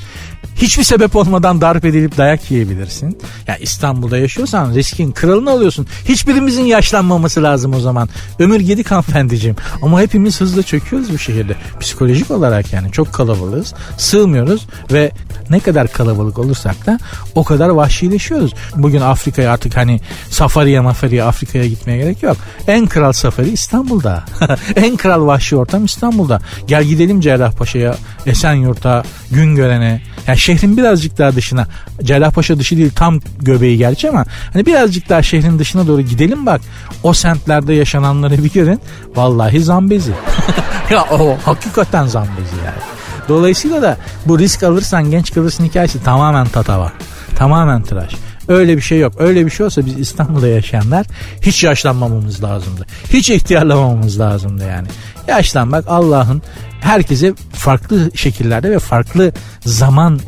Hiçbir 0.57 0.85
sebep 0.85 1.17
olmadan 1.17 1.61
darp 1.61 1.85
edilip 1.85 2.17
dayak 2.17 2.51
yiyebilirsin. 2.51 3.19
Ya 3.47 3.57
İstanbul'da 3.57 4.19
yaşıyorsan 4.19 4.75
riskin 4.75 5.13
kralını 5.13 5.51
alıyorsun. 5.51 5.87
Hiçbirimizin 6.09 6.65
yaşlanmaması 6.65 7.43
lazım 7.43 7.75
o 7.75 7.81
zaman. 7.81 8.09
Ömür 8.39 8.61
Gedik 8.61 8.91
hanımefendiciğim. 8.91 9.57
Ama 9.83 10.01
hepimiz 10.01 10.41
hızla 10.41 10.63
çöküyoruz 10.63 11.13
bu 11.13 11.19
şehirde. 11.19 11.57
Psikolojik 11.81 12.31
olarak 12.31 12.73
yani 12.73 12.93
çok 12.93 13.13
kalabalığız. 13.13 13.75
Sığmıyoruz 13.97 14.67
ve 14.93 15.11
ne 15.51 15.61
kadar 15.61 15.89
kalabalık 15.89 16.39
olursak 16.39 16.87
da 16.87 16.99
o 17.35 17.45
kadar 17.45 17.69
vahşileşiyoruz. 17.69 18.55
Bugün 18.77 19.01
Afrika'ya 19.01 19.53
artık 19.53 19.77
hani 19.77 20.01
safariye 20.31 20.81
mafariye 20.81 21.25
Afrika'ya 21.25 21.67
gitmeye 21.67 21.99
gerek 21.99 22.23
yok. 22.23 22.37
En 22.67 22.87
kral 22.87 23.13
safari 23.13 23.51
İstanbul'da. 23.51 24.25
en 24.77 24.97
kral 24.97 25.27
vahşi 25.27 25.57
ortam 25.57 25.85
İstanbul'da. 25.85 26.41
Gel 26.67 26.85
gidelim 26.85 27.21
Cerrahpaşa'ya, 27.21 27.97
Esenyurt'a, 28.27 29.03
Güngören'e. 29.31 30.03
Yani 30.27 30.39
şehrin 30.43 30.77
birazcık 30.77 31.19
daha 31.19 31.35
dışına. 31.35 31.67
Cerrahpaşa 32.03 32.59
dışı 32.59 32.77
değil 32.77 32.91
tam 32.97 33.21
göbeği 33.39 33.79
gerçi 33.79 34.09
ama 34.09 34.25
hani 34.53 34.67
birazcık 34.67 35.09
daha 35.09 35.23
şehrin 35.23 35.59
dışına 35.59 35.87
doğru 35.87 36.01
gidelim 36.01 36.47
bak. 36.47 36.61
O 37.03 37.13
semtlerde 37.13 37.75
yaşananları 37.75 38.45
bir 38.45 38.53
görün. 38.53 38.81
Vallahi 39.17 39.61
zambezi. 39.61 40.13
ya 40.91 41.05
o 41.11 41.37
hakikaten 41.45 42.07
zambezi 42.07 42.57
yani. 42.65 42.83
Dolayısıyla 43.29 43.83
da 43.83 43.97
bu 44.27 44.39
risk 44.39 44.63
alırsan 44.63 45.11
genç 45.11 45.35
kalırsın 45.35 45.65
hikayesi 45.65 46.05
tamamen 46.05 46.47
tatava. 46.47 46.93
Tamamen 47.37 47.83
tıraş. 47.83 48.13
Öyle 48.49 48.77
bir 48.77 48.83
şey 48.83 48.99
yok. 48.99 49.13
Öyle 49.19 49.47
bir 49.47 49.51
şey 49.51 49.67
olsa 49.67 49.87
biz 49.87 49.99
İstanbul'da 49.99 50.49
yaşayanlar 50.49 51.07
hiç 51.41 51.65
yaşlanmamamız 51.65 52.43
lazımdı. 52.45 52.87
Hiç 53.13 53.31
ihtiyarlamamamız 53.31 54.21
lazımdı 54.21 54.65
yani. 54.65 54.89
Yaşlanmak 55.29 55.85
Allah'ın 55.89 56.43
herkese 56.81 57.35
farklı 57.53 58.11
şekillerde 58.15 58.71
ve 58.71 58.79
farklı 58.79 59.33
zaman 59.65 60.21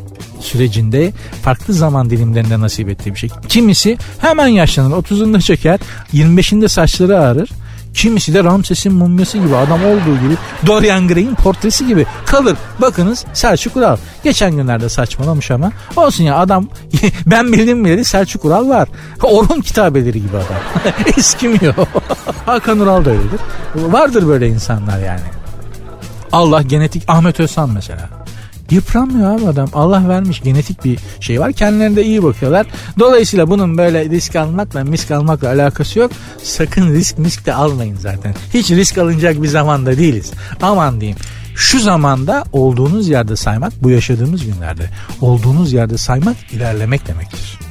sürecinde 0.45 1.13
farklı 1.43 1.73
zaman 1.73 2.09
dilimlerinde 2.09 2.59
nasip 2.59 2.89
ettiği 2.89 3.13
bir 3.13 3.19
şey. 3.19 3.29
Kimisi 3.49 3.97
hemen 4.19 4.47
yaşlanır 4.47 4.95
30'unda 4.95 5.41
çeker 5.41 5.79
25'inde 6.13 6.67
saçları 6.67 7.19
ağrır 7.19 7.49
Kimisi 7.95 8.33
de 8.33 8.43
Ramses'in 8.43 8.93
mumyası 8.93 9.37
gibi 9.37 9.55
adam 9.55 9.85
olduğu 9.85 10.19
gibi 10.21 10.37
Dorian 10.67 11.07
Gray'in 11.07 11.35
portresi 11.35 11.87
gibi 11.87 12.05
kalır. 12.25 12.57
Bakınız 12.81 13.25
Selçuk 13.33 13.75
Ural. 13.75 13.97
Geçen 14.23 14.51
günlerde 14.51 14.89
saçmalamış 14.89 15.51
ama 15.51 15.71
olsun 15.95 16.23
ya 16.23 16.37
adam 16.37 16.67
ben 17.25 17.53
bildim 17.53 17.85
bileli 17.85 18.05
Selçuk 18.05 18.45
Ural 18.45 18.69
var. 18.69 18.89
Orhun 19.23 19.61
kitabeleri 19.61 20.21
gibi 20.21 20.37
adam. 20.37 20.93
Eskimiyor. 21.17 21.73
Hakan 22.45 22.79
Ural 22.79 23.05
da 23.05 23.09
öyledir. 23.09 23.39
Vardır 23.75 24.27
böyle 24.27 24.47
insanlar 24.47 24.99
yani. 24.99 25.19
Allah 26.31 26.61
genetik 26.61 27.03
Ahmet 27.07 27.39
Özhan 27.39 27.69
mesela. 27.69 28.09
Yıpranmıyor 28.71 29.39
abi 29.39 29.47
adam. 29.47 29.69
Allah 29.73 30.09
vermiş 30.09 30.41
genetik 30.41 30.85
bir 30.85 30.99
şey 31.19 31.39
var. 31.39 31.53
Kendilerine 31.53 31.95
de 31.95 32.05
iyi 32.05 32.23
bakıyorlar. 32.23 32.67
Dolayısıyla 32.99 33.49
bunun 33.49 33.77
böyle 33.77 34.09
risk 34.09 34.35
almakla 34.35 34.83
misk 34.83 35.11
almakla 35.11 35.47
alakası 35.47 35.99
yok. 35.99 36.11
Sakın 36.43 36.93
risk 36.93 37.17
misk 37.17 37.45
de 37.45 37.53
almayın 37.53 37.97
zaten. 37.99 38.35
Hiç 38.53 38.71
risk 38.71 38.97
alınacak 38.97 39.43
bir 39.43 39.47
zamanda 39.47 39.97
değiliz. 39.97 40.31
Aman 40.61 41.01
diyeyim. 41.01 41.17
Şu 41.55 41.79
zamanda 41.79 42.43
olduğunuz 42.51 43.09
yerde 43.09 43.35
saymak 43.35 43.73
bu 43.83 43.89
yaşadığımız 43.89 44.45
günlerde 44.45 44.89
olduğunuz 45.21 45.73
yerde 45.73 45.97
saymak 45.97 46.35
ilerlemek 46.51 47.07
demektir. 47.07 47.64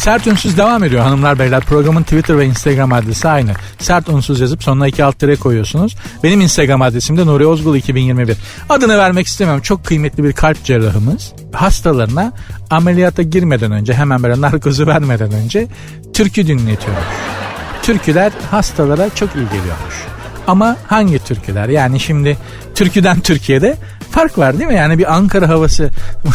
Sert 0.00 0.26
Unsuz 0.26 0.56
devam 0.56 0.84
ediyor 0.84 1.02
hanımlar 1.02 1.38
beyler. 1.38 1.60
Programın 1.60 2.02
Twitter 2.02 2.38
ve 2.38 2.46
Instagram 2.46 2.92
adresi 2.92 3.28
aynı. 3.28 3.52
Sert 3.78 4.08
Unsuz 4.08 4.40
yazıp 4.40 4.62
sonuna 4.62 4.86
iki 4.86 5.04
alt 5.04 5.18
tere 5.18 5.36
koyuyorsunuz. 5.36 5.96
Benim 6.22 6.40
Instagram 6.40 6.82
adresim 6.82 7.16
de 7.16 7.26
Nuri 7.26 7.46
Ozgul 7.46 7.76
2021. 7.76 8.36
Adını 8.68 8.98
vermek 8.98 9.26
istemiyorum. 9.26 9.62
Çok 9.62 9.84
kıymetli 9.84 10.24
bir 10.24 10.32
kalp 10.32 10.64
cerrahımız. 10.64 11.32
Hastalarına 11.52 12.32
ameliyata 12.70 13.22
girmeden 13.22 13.72
önce 13.72 13.94
hemen 13.94 14.22
böyle 14.22 14.40
narkozu 14.40 14.86
vermeden 14.86 15.32
önce 15.32 15.66
türkü 16.12 16.46
dinletiyormuş. 16.46 17.04
Türküler 17.82 18.32
hastalara 18.50 19.10
çok 19.14 19.28
iyi 19.36 19.44
geliyormuş. 19.44 19.94
Ama 20.46 20.76
hangi 20.86 21.18
türküler? 21.18 21.68
Yani 21.68 22.00
şimdi 22.00 22.38
türküden 22.74 23.20
Türkiye'de 23.20 23.76
fark 24.20 24.38
var 24.38 24.58
değil 24.58 24.70
mi? 24.70 24.76
Yani 24.76 24.98
bir 24.98 25.14
Ankara 25.14 25.48
havası 25.48 25.90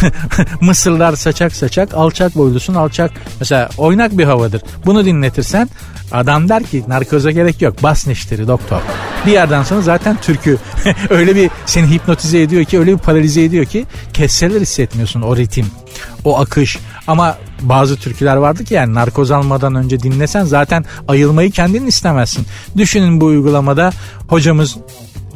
Mısırlar 0.60 1.16
saçak 1.16 1.52
saçak 1.52 1.94
alçak 1.94 2.36
boylusun 2.36 2.74
alçak 2.74 3.10
mesela 3.40 3.68
oynak 3.78 4.18
bir 4.18 4.24
havadır. 4.24 4.62
Bunu 4.86 5.04
dinletirsen 5.04 5.68
adam 6.12 6.48
der 6.48 6.62
ki 6.62 6.84
narkoza 6.88 7.30
gerek 7.30 7.62
yok 7.62 7.82
bas 7.82 8.06
neşteri 8.06 8.48
doktor. 8.48 8.80
Bir 9.26 9.32
yerden 9.32 9.62
sonra 9.62 9.80
zaten 9.80 10.16
türkü 10.16 10.58
öyle 11.10 11.36
bir 11.36 11.50
seni 11.66 11.90
hipnotize 11.90 12.42
ediyor 12.42 12.64
ki 12.64 12.78
öyle 12.78 12.92
bir 12.92 12.98
paralize 12.98 13.44
ediyor 13.44 13.64
ki 13.64 13.86
kesseler 14.12 14.60
hissetmiyorsun 14.60 15.22
o 15.22 15.36
ritim 15.36 15.66
o 16.24 16.38
akış 16.38 16.78
ama 17.06 17.38
bazı 17.60 17.96
türküler 17.96 18.36
vardı 18.36 18.64
ki 18.64 18.74
yani 18.74 18.94
narkoz 18.94 19.30
almadan 19.30 19.74
önce 19.74 20.00
dinlesen 20.00 20.44
zaten 20.44 20.84
ayılmayı 21.08 21.50
kendin 21.50 21.86
istemezsin. 21.86 22.46
Düşünün 22.76 23.20
bu 23.20 23.24
uygulamada 23.24 23.90
hocamız 24.28 24.76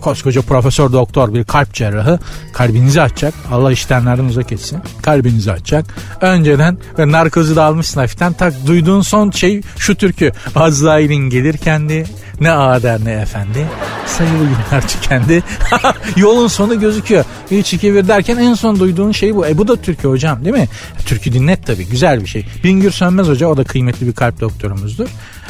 koskoca 0.01 0.43
profesör 0.43 0.93
doktor 0.93 1.35
bir 1.35 1.45
kalp 1.45 1.75
cerrahı 1.75 2.19
kalbinizi 2.53 3.03
açacak. 3.03 3.35
Allah 3.53 3.73
işlemlerden 3.73 4.25
uzak 4.25 4.53
etsin. 4.53 4.79
Kalbinizi 5.03 5.53
açacak. 5.53 5.85
Önceden 6.21 6.79
ve 6.99 7.13
narkozu 7.13 7.57
da 7.57 7.65
almışsın 7.65 8.01
hafiften 8.01 8.33
tak 8.33 8.67
duyduğun 8.67 9.01
son 9.01 9.31
şey 9.31 9.63
şu 9.79 9.95
türkü. 9.95 10.33
Azrail'in 10.55 11.31
gelir 11.31 11.57
kendi 11.57 12.05
ne 12.41 12.51
ağa 12.51 12.83
der 12.83 13.05
ne 13.05 13.13
efendi. 13.13 13.67
Sayılı 14.07 14.45
günler 14.45 14.89
tükendi. 14.89 15.43
Yolun 16.17 16.49
sonu 16.49 16.81
gözüküyor. 16.81 17.25
3 17.51 17.73
2 17.73 17.95
1 17.95 18.09
derken 18.09 18.37
en 18.37 18.55
son 18.55 18.81
duyduğun 18.81 19.13
şey 19.13 19.35
bu. 19.35 19.47
E 19.47 19.59
bu 19.59 19.69
da 19.69 19.77
türkü 19.77 20.09
hocam 20.09 20.45
değil 20.45 20.57
mi? 20.57 20.69
Türkü 21.07 21.33
dinlet 21.33 21.67
tabii 21.67 21.87
güzel 21.87 22.21
bir 22.21 22.27
şey. 22.27 22.47
Bingür 22.65 22.91
Sönmez 22.91 23.29
Hoca 23.29 23.47
o 23.47 23.57
da 23.57 23.65
kıymetli 23.65 24.07
bir 24.07 24.13
kalp 24.13 24.41
doktorumuzdur 24.41 25.09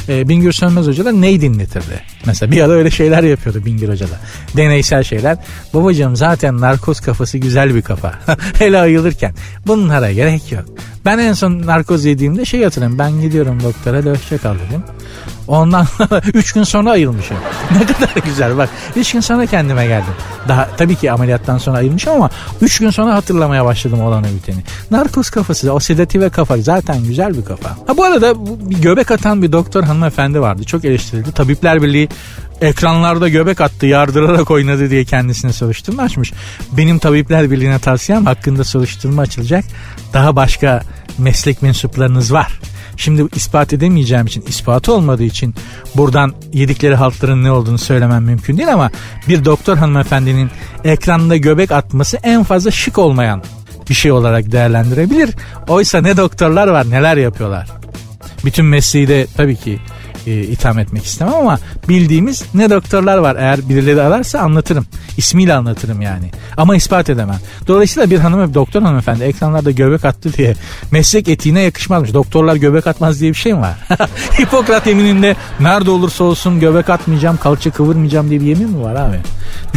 e, 0.09 0.29
Bingür 0.29 0.51
Sönmez 0.51 0.87
Hoca 0.87 1.05
da 1.05 1.11
ney 1.11 1.41
dinletirdi? 1.41 2.03
Mesela 2.25 2.51
bir 2.51 2.61
ara 2.61 2.71
öyle 2.71 2.91
şeyler 2.91 3.23
yapıyordu 3.23 3.65
Bingür 3.65 3.89
Hoca 3.89 4.05
da. 4.07 4.19
Deneysel 4.57 5.03
şeyler. 5.03 5.37
Babacığım 5.73 6.15
zaten 6.15 6.61
narkoz 6.61 6.99
kafası 6.99 7.37
güzel 7.37 7.75
bir 7.75 7.81
kafa. 7.81 8.13
Hele 8.59 8.79
ayılırken. 8.79 9.33
Bunlara 9.67 10.11
gerek 10.11 10.51
yok. 10.51 10.65
Ben 11.05 11.17
en 11.17 11.33
son 11.33 11.61
narkoz 11.65 12.05
yediğimde 12.05 12.45
şey 12.45 12.63
hatırlıyorum. 12.63 12.99
Ben 12.99 13.21
gidiyorum 13.21 13.63
doktora 13.63 13.97
hadi 13.97 14.09
hoşça 14.09 14.37
kal 14.37 14.55
dedim. 14.55 14.83
Ondan 15.47 15.87
3 16.33 16.51
gün 16.53 16.63
sonra 16.63 16.91
ayılmışım. 16.91 17.37
ne 17.71 17.85
kadar 17.85 18.25
güzel 18.25 18.57
bak. 18.57 18.69
3 18.95 19.11
gün 19.11 19.19
sonra 19.19 19.45
kendime 19.45 19.87
geldim. 19.87 20.13
Daha 20.47 20.69
tabii 20.77 20.95
ki 20.95 21.11
ameliyattan 21.11 21.57
sonra 21.57 21.77
ayılmışım 21.77 22.13
ama 22.13 22.29
3 22.61 22.79
gün 22.79 22.89
sonra 22.89 23.15
hatırlamaya 23.15 23.65
başladım 23.65 24.01
olanı 24.01 24.27
biteni. 24.27 24.63
Narkoz 24.91 25.29
kafası, 25.29 25.73
o 25.73 25.79
sedative 25.79 26.29
kafa 26.29 26.57
zaten 26.57 27.03
güzel 27.03 27.37
bir 27.37 27.45
kafa. 27.45 27.69
Ha 27.69 27.97
bu 27.97 28.03
arada 28.03 28.45
bir 28.69 28.81
göbek 28.81 29.11
atan 29.11 29.41
bir 29.41 29.51
doktor 29.51 29.83
hanımefendi 29.83 30.41
vardı. 30.41 30.63
Çok 30.63 30.85
eleştirildi. 30.85 31.31
Tabipler 31.31 31.81
Birliği 31.81 32.09
ekranlarda 32.61 33.29
göbek 33.29 33.61
attı 33.61 33.85
yardırarak 33.85 34.51
oynadı 34.51 34.89
diye 34.89 35.05
kendisine 35.05 35.53
soruşturma 35.53 36.03
açmış. 36.03 36.33
Benim 36.71 36.99
Tabipler 36.99 37.51
Birliği'ne 37.51 37.79
tavsiyem 37.79 38.25
hakkında 38.25 38.63
soruşturma 38.63 39.21
açılacak. 39.21 39.65
Daha 40.13 40.35
başka 40.35 40.81
meslek 41.17 41.61
mensuplarınız 41.61 42.33
var. 42.33 42.59
Şimdi 42.97 43.25
ispat 43.35 43.73
edemeyeceğim 43.73 44.25
için, 44.25 44.43
ispatı 44.47 44.93
olmadığı 44.93 45.23
için 45.23 45.55
buradan 45.95 46.33
yedikleri 46.53 46.95
haltların 46.95 47.43
ne 47.43 47.51
olduğunu 47.51 47.77
söylemem 47.77 48.23
mümkün 48.23 48.57
değil 48.57 48.73
ama 48.73 48.91
bir 49.27 49.45
doktor 49.45 49.77
hanımefendinin 49.77 50.49
ekranda 50.83 51.37
göbek 51.37 51.71
atması 51.71 52.17
en 52.23 52.43
fazla 52.43 52.71
şık 52.71 52.97
olmayan 52.97 53.43
bir 53.89 53.93
şey 53.93 54.11
olarak 54.11 54.51
değerlendirebilir. 54.51 55.29
Oysa 55.67 56.01
ne 56.01 56.17
doktorlar 56.17 56.67
var 56.67 56.89
neler 56.89 57.17
yapıyorlar. 57.17 57.69
Bütün 58.45 58.65
mesleği 58.65 59.07
de 59.07 59.27
tabii 59.37 59.55
ki 59.55 59.79
e, 60.27 60.41
itham 60.41 60.79
etmek 60.79 61.05
istemem 61.05 61.33
ama 61.33 61.59
bildiğimiz 61.89 62.43
ne 62.53 62.69
doktorlar 62.69 63.17
var. 63.17 63.35
Eğer 63.35 63.69
birileri 63.69 64.01
ararsa 64.01 64.39
anlatırım. 64.39 64.85
İsmiyle 65.17 65.53
anlatırım 65.53 66.01
yani. 66.01 66.31
Ama 66.57 66.75
ispat 66.75 67.09
edemem. 67.09 67.39
Dolayısıyla 67.67 68.09
bir 68.09 68.19
hanım 68.19 68.53
doktor 68.53 68.81
hanımefendi 68.81 69.23
ekranlarda 69.23 69.71
göbek 69.71 70.05
attı 70.05 70.33
diye 70.33 70.53
meslek 70.91 71.27
etiğine 71.27 71.61
yakışmazmış. 71.61 72.13
Doktorlar 72.13 72.55
göbek 72.55 72.87
atmaz 72.87 73.21
diye 73.21 73.31
bir 73.31 73.37
şey 73.37 73.53
mi 73.53 73.61
var? 73.61 73.77
Hipokrat 74.39 74.87
yemininde 74.87 75.35
nerede 75.59 75.91
olursa 75.91 76.23
olsun 76.23 76.59
göbek 76.59 76.89
atmayacağım, 76.89 77.37
kalça 77.37 77.71
kıvırmayacağım 77.71 78.29
diye 78.29 78.41
bir 78.41 78.45
yemin 78.45 78.69
mi 78.69 78.83
var 78.83 78.95
abi? 78.95 79.19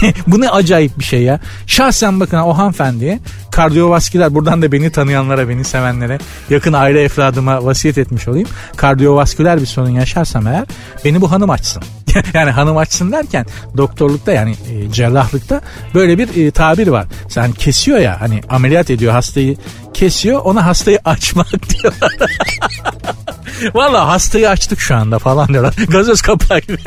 Bu 0.27 0.41
ne 0.41 0.51
acayip 0.51 0.99
bir 0.99 1.05
şey 1.05 1.23
ya. 1.23 1.41
Şahsen 1.67 2.21
bakın 2.21 2.39
o 2.39 2.59
hanımefendiye 2.59 3.21
kardiyovasküler 3.51 4.35
buradan 4.35 4.63
da 4.63 4.73
beni 4.73 4.91
tanıyanlara, 4.91 5.49
beni 5.49 5.65
sevenlere, 5.65 6.19
yakın 6.51 6.73
aile 6.73 7.03
efradıma 7.03 7.65
vasiyet 7.65 7.99
etmiş 7.99 8.29
olayım. 8.29 8.49
Kardiyovasküler 8.77 9.61
bir 9.61 9.67
sorun 9.67 9.91
yaşarsam 10.35 10.47
eğer 10.47 10.65
beni 11.05 11.21
bu 11.21 11.31
hanım 11.31 11.51
açsın. 11.51 11.83
yani 12.35 12.51
hanım 12.51 12.77
açsın 12.77 13.13
derken 13.13 13.47
doktorlukta 13.77 14.33
yani 14.33 14.57
e, 14.71 14.93
cerrahlıkta 14.93 15.61
böyle 15.95 16.19
bir 16.19 16.47
e, 16.47 16.51
tabir 16.51 16.89
var. 16.89 17.07
Sen 17.29 17.53
kesiyor 17.53 17.99
ya 17.99 18.21
hani 18.21 18.41
ameliyat 18.49 18.91
ediyor 18.91 19.13
hastayı 19.13 19.57
kesiyor 19.95 20.41
ona 20.45 20.67
hastayı 20.67 20.99
açmak 21.05 21.69
diyorlar. 21.69 22.13
Valla 23.75 24.09
hastayı 24.09 24.51
açtık 24.51 24.81
şu 24.81 24.97
anda 24.97 25.19
falan 25.19 25.49
diyorlar. 25.49 25.75
Gazoz 25.89 26.23
kapağı 26.23 26.61
gibi. 26.61 26.79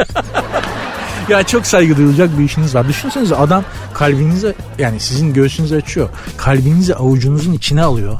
ya 1.30 1.44
çok 1.44 1.66
saygı 1.66 1.98
duyulacak 1.98 2.40
bir 2.40 2.44
işiniz 2.44 2.76
var. 2.76 2.88
Düşünsenize 2.88 3.36
adam 3.36 3.64
kalbinizi 3.94 4.54
yani 4.80 5.00
sizin 5.00 5.34
göğsünüzü 5.34 5.76
açıyor. 5.76 6.10
Kalbinizi 6.38 6.96
avucunuzun 6.96 7.54
içine 7.54 7.84
alıyor. 7.84 8.18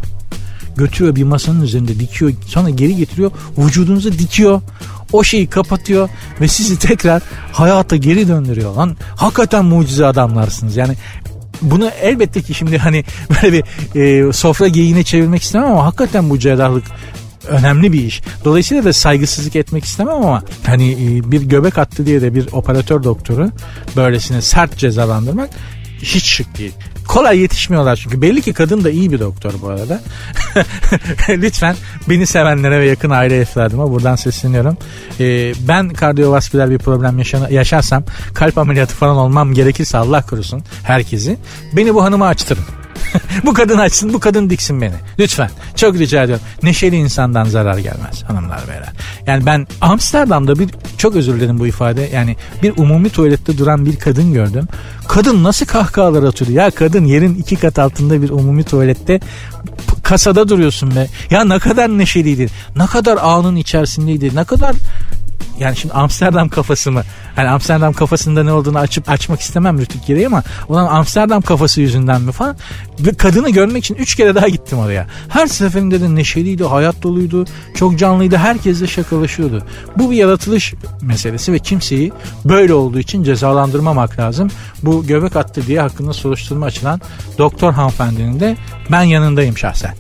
Götürüyor 0.78 1.16
bir 1.16 1.24
masanın 1.24 1.62
üzerinde 1.62 2.00
dikiyor. 2.00 2.32
Sonra 2.48 2.70
geri 2.70 2.96
getiriyor. 2.96 3.32
Vücudunuzu 3.58 4.12
dikiyor. 4.12 4.62
O 5.14 5.24
şeyi 5.24 5.48
kapatıyor 5.48 6.10
ve 6.42 6.48
sizi 6.48 6.80
tekrar 6.88 7.22
hayata 7.52 7.96
geri 7.96 8.28
döndürüyor 8.28 8.76
lan. 8.76 8.98
Hakikaten 9.16 9.66
mucize 9.66 10.06
adamlarsınız. 10.06 10.78
Yani 10.78 10.96
bunu 11.62 11.90
elbette 12.02 12.42
ki 12.42 12.54
şimdi 12.54 12.78
hani 12.78 13.04
böyle 13.44 13.54
bir 13.54 13.64
e, 14.30 14.34
sofra 14.34 14.68
geyiğine 14.68 15.04
çevirmek 15.04 15.42
istemem 15.42 15.72
ama 15.72 15.86
hakikaten 15.86 16.30
bu 16.30 16.40
cerrahlık 16.40 16.84
önemli 17.48 17.94
bir 17.94 18.04
iş. 18.04 18.22
Dolayısıyla 18.46 18.84
da 18.84 18.94
saygısızlık 18.94 19.56
etmek 19.56 19.86
istemem 19.86 20.16
ama 20.16 20.44
hani 20.66 20.92
e, 20.92 21.32
bir 21.32 21.42
göbek 21.42 21.78
attı 21.78 22.06
diye 22.06 22.22
de 22.22 22.36
bir 22.36 22.48
operatör 22.52 23.04
doktoru 23.04 23.52
böylesine 23.96 24.42
sert 24.42 24.78
cezalandırmak 24.78 25.50
hiç 26.02 26.26
şık 26.26 26.58
değil. 26.58 26.74
Kolay 27.08 27.40
yetişmiyorlar 27.40 27.96
çünkü 27.96 28.22
belli 28.22 28.42
ki 28.42 28.54
kadın 28.54 28.84
da 28.84 28.90
iyi 28.90 29.12
bir 29.12 29.20
doktor 29.20 29.54
bu 29.62 29.68
arada. 29.68 30.02
Lütfen 31.30 31.76
beni 32.10 32.28
sevenlere 32.28 32.80
ve 32.80 32.86
yakın 32.86 33.10
aile 33.10 33.40
efradıma 33.40 33.92
buradan 33.92 34.16
sesleniyorum. 34.16 34.78
Ee, 35.20 35.54
ben 35.68 35.90
kardiyovasküler 35.90 36.70
bir 36.70 36.78
problem 36.78 37.18
yaşana, 37.18 37.50
yaşarsam 37.50 38.04
kalp 38.34 38.58
ameliyatı 38.58 38.96
falan 38.96 39.18
olmam 39.18 39.54
gerekirse 39.54 39.98
Allah 39.98 40.22
korusun 40.22 40.64
herkesi. 40.84 41.38
Beni 41.74 41.96
bu 41.96 42.04
hanıma 42.04 42.28
açtırın. 42.28 42.64
bu 43.46 43.54
kadın 43.54 43.78
açsın 43.78 44.14
bu 44.14 44.20
kadın 44.20 44.50
diksin 44.50 44.82
beni. 44.82 44.94
Lütfen 45.20 45.50
çok 45.76 45.96
rica 45.96 46.24
ediyorum. 46.24 46.46
Neşeli 46.64 46.96
insandan 46.96 47.46
zarar 47.46 47.78
gelmez 47.78 48.24
hanımlar 48.28 48.60
beyler. 48.68 48.90
Yani 49.28 49.46
ben 49.46 49.68
Amsterdam'da 49.82 50.60
bir 50.60 50.70
çok 50.98 51.16
özür 51.16 51.36
dilerim 51.36 51.60
bu 51.60 51.68
ifade. 51.68 52.10
Yani 52.14 52.36
bir 52.64 52.74
umumi 52.78 53.10
tuvalette 53.10 53.58
duran 53.58 53.86
bir 53.86 53.96
kadın 53.96 54.34
gördüm. 54.34 54.68
Kadın 55.08 55.44
nasıl 55.44 55.66
kahkahalar 55.66 56.24
atıyordu. 56.24 56.54
Ya 56.54 56.72
kadın 56.72 57.06
yerin 57.06 57.36
iki 57.36 57.56
kat 57.56 57.80
altında 57.80 58.22
bir 58.22 58.30
umumi 58.30 58.64
tuvalette 58.64 59.20
kasada 60.04 60.50
duruyorsun 60.50 60.96
be. 60.96 61.08
Ya 61.30 61.44
ne 61.44 61.60
kadar 61.60 61.90
neşeliydi. 61.90 62.48
Ne 62.76 62.86
kadar 62.86 63.18
anın 63.22 63.56
içerisindeydi. 63.56 64.36
Ne 64.36 64.44
kadar 64.44 64.76
yani 65.60 65.76
şimdi 65.76 65.94
Amsterdam 65.94 66.50
kafası 66.50 66.92
mı? 66.92 67.04
Hani 67.36 67.50
Amsterdam 67.50 67.94
kafasında 67.94 68.44
ne 68.44 68.54
olduğunu 68.54 68.80
açıp 68.80 69.10
açmak 69.10 69.42
istemem 69.42 69.80
rütük 69.80 70.06
gereği 70.06 70.28
ama 70.28 70.44
olan 70.70 70.88
Amsterdam 70.88 71.42
kafası 71.42 71.82
yüzünden 71.82 72.22
mi 72.22 72.32
falan. 72.32 72.56
Ve 73.00 73.14
kadını 73.14 73.50
görmek 73.50 73.84
için 73.84 73.96
üç 73.96 74.16
kere 74.16 74.36
daha 74.36 74.48
gittim 74.48 74.80
oraya. 74.80 75.08
Her 75.30 75.48
seferinde 75.48 76.02
de 76.02 76.16
neşeliydi, 76.16 76.64
hayat 76.64 77.04
doluydu, 77.04 77.46
çok 77.76 78.00
canlıydı, 78.00 78.38
herkesle 78.38 78.88
şakalaşıyordu. 78.88 79.64
Bu 79.98 80.12
bir 80.12 80.16
yaratılış 80.16 80.74
meselesi 81.02 81.54
ve 81.54 81.60
kimseyi 81.60 82.14
böyle 82.46 82.74
olduğu 82.74 83.00
için 83.00 83.24
cezalandırmamak 83.24 84.20
lazım. 84.20 84.50
Bu 84.84 85.08
göbek 85.08 85.36
attı 85.36 85.68
diye 85.68 85.82
hakkında 85.82 86.14
soruşturma 86.14 86.66
açılan 86.66 87.02
doktor 87.38 87.74
hanımefendinin 87.74 88.40
de 88.40 88.58
ben 88.92 89.02
yanındayım 89.02 89.58
şahsen. 89.58 89.96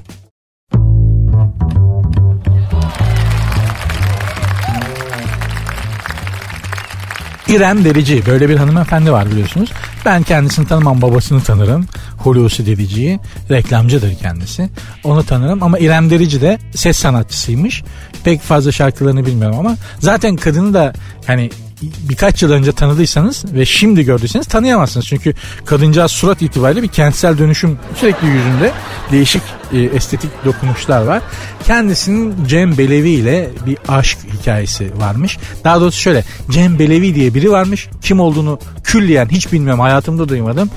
İrem 7.49 7.85
Derici 7.85 8.25
böyle 8.25 8.49
bir 8.49 8.57
hanımefendi 8.57 9.11
var 9.11 9.31
biliyorsunuz. 9.31 9.71
Ben 10.05 10.23
kendisini 10.23 10.67
tanımam 10.67 11.01
babasını 11.01 11.43
tanırım. 11.43 11.85
Hulusi 12.17 12.65
Derici'yi 12.65 13.19
reklamcıdır 13.49 14.15
kendisi. 14.15 14.69
Onu 15.03 15.23
tanırım 15.23 15.63
ama 15.63 15.79
İrem 15.79 16.09
Derici 16.09 16.41
de 16.41 16.59
ses 16.75 16.97
sanatçısıymış. 16.97 17.83
Pek 18.23 18.41
fazla 18.41 18.71
şarkılarını 18.71 19.25
bilmiyorum 19.25 19.59
ama 19.59 19.75
zaten 19.99 20.35
kadını 20.35 20.73
da 20.73 20.93
hani 21.25 21.49
birkaç 21.81 22.43
yıl 22.43 22.51
önce 22.51 22.71
tanıdıysanız 22.71 23.45
ve 23.53 23.65
şimdi 23.65 24.05
gördüyseniz 24.05 24.47
tanıyamazsınız. 24.47 25.05
Çünkü 25.05 25.33
kadıncağız 25.65 26.11
surat 26.11 26.41
itibariyle 26.41 26.83
bir 26.83 26.87
kentsel 26.87 27.37
dönüşüm 27.37 27.79
sürekli 27.95 28.27
yüzünde 28.27 28.71
değişik 29.11 29.41
e, 29.73 29.79
estetik 29.79 30.31
dokunuşlar 30.45 31.01
var. 31.01 31.21
Kendisinin 31.65 32.45
Cem 32.47 32.77
Belevi 32.77 33.09
ile 33.09 33.49
bir 33.65 33.77
aşk 33.87 34.17
hikayesi 34.39 34.91
varmış. 34.97 35.37
Daha 35.63 35.81
doğrusu 35.81 35.99
şöyle 35.99 36.23
Cem 36.49 36.79
Belevi 36.79 37.15
diye 37.15 37.33
biri 37.33 37.51
varmış. 37.51 37.87
Kim 38.01 38.19
olduğunu 38.19 38.59
külliyen 38.83 39.29
hiç 39.31 39.51
bilmiyorum 39.53 39.79
hayatımda 39.79 40.29
duymadım. 40.29 40.69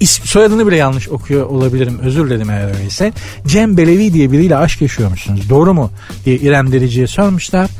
İsm, 0.00 0.24
soyadını 0.24 0.66
bile 0.66 0.76
yanlış 0.76 1.08
okuyor 1.08 1.46
olabilirim 1.46 1.98
özür 2.02 2.30
dilerim 2.30 2.50
eğer 2.50 2.74
öyleyse. 2.74 3.12
Cem 3.46 3.76
Belevi 3.76 4.12
diye 4.12 4.32
biriyle 4.32 4.56
aşk 4.56 4.82
yaşıyormuşsunuz 4.82 5.50
doğru 5.50 5.74
mu 5.74 5.90
diye 6.24 6.36
İrem 6.36 6.72
Derici'ye 6.72 7.06
sormuşlar. 7.06 7.70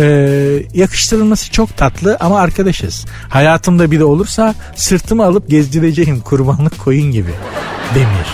Ee, 0.00 0.62
yakıştırılması 0.74 1.50
çok 1.52 1.76
tatlı 1.76 2.16
ama 2.20 2.40
arkadaşız. 2.40 3.06
Hayatımda 3.28 3.90
biri 3.90 4.04
olursa 4.04 4.54
sırtımı 4.76 5.24
alıp 5.24 5.48
gezdireceğim 5.48 6.20
kurbanlık 6.20 6.78
koyun 6.78 7.12
gibi. 7.12 7.30
Demir. 7.94 8.26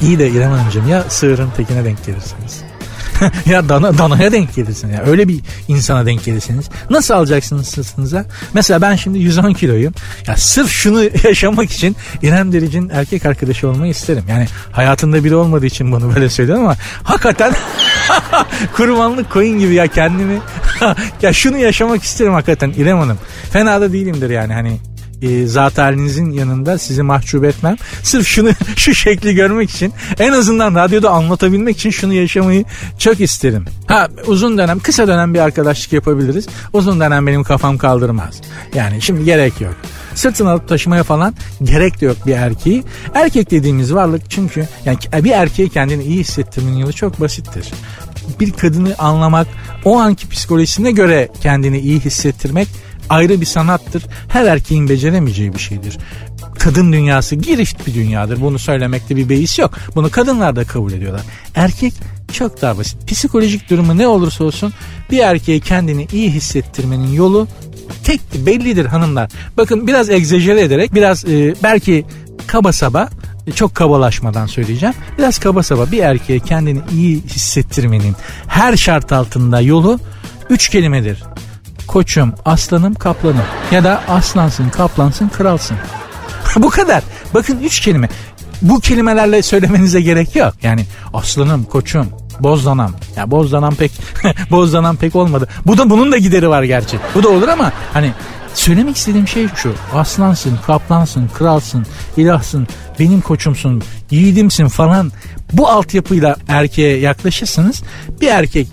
İyi 0.00 0.18
de 0.18 0.28
İrem 0.28 0.50
Hanımcığım 0.50 0.88
ya 0.88 1.04
sığırın 1.08 1.50
tekine 1.56 1.84
denk 1.84 2.06
gelirsiniz. 2.06 2.67
ya 3.46 3.68
dana, 3.68 3.98
danaya 3.98 4.32
denk 4.32 4.54
gelirsin 4.54 4.88
ya. 4.88 5.02
Öyle 5.06 5.28
bir 5.28 5.40
insana 5.68 6.06
denk 6.06 6.24
gelirsiniz. 6.24 6.68
Nasıl 6.90 7.14
alacaksınız 7.14 7.66
sırtınıza? 7.68 8.24
Mesela 8.54 8.82
ben 8.82 8.96
şimdi 8.96 9.18
110 9.18 9.52
kiloyum. 9.52 9.94
Ya 10.26 10.36
sırf 10.36 10.70
şunu 10.70 11.02
yaşamak 11.24 11.70
için 11.70 11.96
İrem 12.22 12.52
Derici'nin 12.52 12.88
erkek 12.88 13.26
arkadaşı 13.26 13.68
olmayı 13.68 13.90
isterim. 13.90 14.24
Yani 14.28 14.46
hayatında 14.72 15.24
biri 15.24 15.34
olmadığı 15.34 15.66
için 15.66 15.92
bunu 15.92 16.14
böyle 16.14 16.30
söylüyorum 16.30 16.64
ama 16.64 16.76
hakikaten 17.02 17.54
kurbanlık 18.76 19.30
koyun 19.30 19.58
gibi 19.58 19.74
ya 19.74 19.86
kendimi 19.86 20.40
ya 21.22 21.32
şunu 21.32 21.58
yaşamak 21.58 22.02
isterim 22.02 22.32
hakikaten 22.32 22.70
İrem 22.76 22.98
Hanım. 22.98 23.18
Fena 23.50 23.80
da 23.80 23.92
değilimdir 23.92 24.30
yani 24.30 24.52
hani 24.52 24.78
e, 25.22 25.46
zat 25.46 25.78
halinizin 25.78 26.30
yanında 26.30 26.78
sizi 26.78 27.02
mahcup 27.02 27.44
etmem. 27.44 27.76
Sırf 28.02 28.26
şunu 28.26 28.50
şu 28.76 28.94
şekli 28.94 29.34
görmek 29.34 29.70
için 29.70 29.92
en 30.18 30.32
azından 30.32 30.74
radyoda 30.74 31.10
anlatabilmek 31.10 31.76
için 31.76 31.90
şunu 31.90 32.12
yaşamayı 32.12 32.64
çok 32.98 33.20
isterim. 33.20 33.64
Ha 33.86 34.08
uzun 34.26 34.58
dönem 34.58 34.78
kısa 34.78 35.08
dönem 35.08 35.34
bir 35.34 35.38
arkadaşlık 35.38 35.92
yapabiliriz. 35.92 36.46
Uzun 36.72 37.00
dönem 37.00 37.26
benim 37.26 37.44
kafam 37.44 37.78
kaldırmaz. 37.78 38.40
Yani 38.74 39.02
şimdi 39.02 39.24
gerek 39.24 39.60
yok. 39.60 39.74
Sırtını 40.14 40.50
alıp 40.50 40.68
taşımaya 40.68 41.02
falan 41.02 41.34
gerek 41.62 42.00
de 42.00 42.06
yok 42.06 42.16
bir 42.26 42.32
erkeği. 42.32 42.84
Erkek 43.14 43.50
dediğimiz 43.50 43.94
varlık 43.94 44.30
çünkü 44.30 44.68
yani 44.84 44.98
bir 45.24 45.30
erkeğe 45.30 45.68
kendini 45.68 46.04
iyi 46.04 46.18
hissettirmenin 46.18 46.76
yolu 46.76 46.92
çok 46.92 47.20
basittir 47.20 47.72
bir 48.40 48.52
kadını 48.52 48.94
anlamak, 48.98 49.46
o 49.84 49.98
anki 49.98 50.28
psikolojisine 50.28 50.90
göre 50.90 51.28
kendini 51.40 51.78
iyi 51.78 52.00
hissettirmek 52.00 52.68
ayrı 53.08 53.40
bir 53.40 53.46
sanattır. 53.46 54.02
Her 54.28 54.44
erkeğin 54.44 54.88
beceremeyeceği 54.88 55.54
bir 55.54 55.58
şeydir. 55.58 55.98
Kadın 56.58 56.92
dünyası 56.92 57.36
girift 57.36 57.86
bir 57.86 57.94
dünyadır. 57.94 58.40
Bunu 58.40 58.58
söylemekte 58.58 59.16
bir 59.16 59.28
beis 59.28 59.58
yok. 59.58 59.70
Bunu 59.94 60.10
kadınlar 60.10 60.56
da 60.56 60.64
kabul 60.64 60.92
ediyorlar. 60.92 61.22
Erkek 61.54 61.94
çok 62.32 62.62
daha 62.62 62.78
basit. 62.78 63.08
Psikolojik 63.08 63.70
durumu 63.70 63.98
ne 63.98 64.06
olursa 64.06 64.44
olsun 64.44 64.72
bir 65.10 65.18
erkeğe 65.18 65.60
kendini 65.60 66.06
iyi 66.12 66.30
hissettirmenin 66.30 67.12
yolu 67.12 67.48
tek 68.04 68.20
bellidir 68.46 68.86
hanımlar. 68.86 69.30
Bakın 69.56 69.86
biraz 69.86 70.10
egzajere 70.10 70.60
ederek 70.60 70.94
biraz 70.94 71.24
e, 71.24 71.54
belki 71.62 72.04
kaba 72.46 72.72
saba 72.72 73.08
e, 73.46 73.52
çok 73.52 73.74
kabalaşmadan 73.74 74.46
söyleyeceğim. 74.46 74.94
Biraz 75.18 75.38
kaba 75.38 75.62
saba 75.62 75.90
bir 75.92 75.98
erkeğe 75.98 76.38
kendini 76.38 76.80
iyi 76.92 77.22
hissettirmenin 77.22 78.16
her 78.48 78.76
şart 78.76 79.12
altında 79.12 79.60
yolu 79.60 80.00
üç 80.50 80.68
kelimedir 80.68 81.22
koçum, 81.88 82.34
aslanım, 82.44 82.94
kaplanım 82.94 83.44
ya 83.70 83.84
da 83.84 84.02
aslansın, 84.08 84.68
kaplansın, 84.68 85.28
kralsın. 85.28 85.76
Bu 86.56 86.70
kadar. 86.70 87.02
Bakın 87.34 87.58
üç 87.62 87.80
kelime. 87.80 88.08
Bu 88.62 88.80
kelimelerle 88.80 89.42
söylemenize 89.42 90.00
gerek 90.00 90.36
yok. 90.36 90.54
Yani 90.62 90.86
aslanım, 91.14 91.64
koçum, 91.64 92.08
bozdanam. 92.40 92.92
Ya 93.16 93.30
bozdanam 93.30 93.74
pek 93.74 93.92
bozdanam 94.50 94.96
pek 94.96 95.16
olmadı. 95.16 95.48
Bu 95.66 95.78
da 95.78 95.90
bunun 95.90 96.12
da 96.12 96.18
gideri 96.18 96.48
var 96.48 96.62
gerçi. 96.62 96.98
Bu 97.14 97.22
da 97.22 97.28
olur 97.28 97.48
ama 97.48 97.72
hani 97.92 98.12
söylemek 98.54 98.96
istediğim 98.96 99.28
şey 99.28 99.48
şu. 99.56 99.74
Aslansın, 99.94 100.58
kaplansın, 100.66 101.30
kralsın, 101.38 101.86
ilahsın, 102.16 102.68
benim 102.98 103.20
koçumsun, 103.20 103.82
yiğidimsin 104.10 104.68
falan. 104.68 105.12
Bu 105.52 105.68
altyapıyla 105.68 106.36
erkeğe 106.48 106.98
yaklaşırsınız 106.98 107.82
bir 108.20 108.28
erkek 108.28 108.68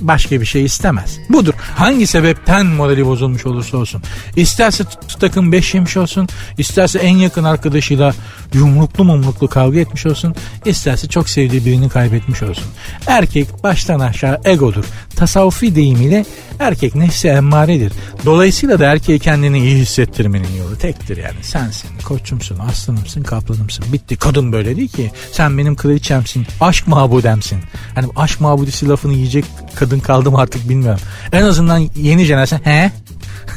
başka 0.00 0.40
bir 0.40 0.46
şey 0.46 0.64
istemez. 0.64 1.18
Budur. 1.28 1.54
Hangi 1.76 2.06
sebepten 2.06 2.66
morali 2.66 3.06
bozulmuş 3.06 3.46
olursa 3.46 3.76
olsun. 3.76 4.02
İsterse 4.36 4.84
takım 5.20 5.52
beş 5.52 5.74
yemiş 5.74 5.96
olsun, 5.96 6.28
isterse 6.58 6.98
en 6.98 7.16
yakın 7.16 7.44
arkadaşıyla 7.44 8.14
yumruklu 8.54 9.04
mumruklu 9.04 9.48
kavga 9.48 9.80
etmiş 9.80 10.06
olsun, 10.06 10.34
isterse 10.64 11.08
çok 11.08 11.28
sevdiği 11.28 11.64
birini 11.64 11.88
kaybetmiş 11.88 12.42
olsun. 12.42 12.64
Erkek 13.06 13.62
baştan 13.62 14.00
aşağı 14.00 14.40
egodur. 14.44 14.84
Tasavvufi 15.16 15.74
deyimiyle 15.74 16.24
erkek 16.60 16.94
nefsi 16.94 17.28
emmaredir. 17.28 17.92
Dolayısıyla 18.24 18.78
da 18.78 18.86
erkeğe 18.86 19.18
kendini 19.18 19.58
iyi 19.58 19.76
hissettirmenin 19.76 20.56
yolu 20.58 20.78
tektir 20.78 21.16
yani. 21.16 21.42
Sensin, 21.42 21.88
koçumsun, 22.04 22.58
aslanımsın, 22.58 23.22
kaplanımsın. 23.22 23.84
Bitti. 23.92 24.16
Kadın 24.16 24.52
böyle 24.52 24.76
değil 24.76 24.88
ki. 24.88 25.12
Sen 25.32 25.58
benim 25.58 25.76
kraliçemsin, 25.76 26.46
aşk 26.60 26.86
mabudemsin. 26.86 27.60
Hani 27.94 28.06
aşk 28.16 28.40
mabudisi 28.40 28.88
lafını 28.88 29.12
yiyecek 29.12 29.44
kadın 29.74 30.00
kaldı 30.00 30.30
mı 30.30 30.38
artık 30.38 30.68
bilmiyorum. 30.68 31.00
En 31.32 31.42
azından 31.42 31.88
yeni 31.96 32.24
jenerasyon 32.24 32.60
he 32.64 32.90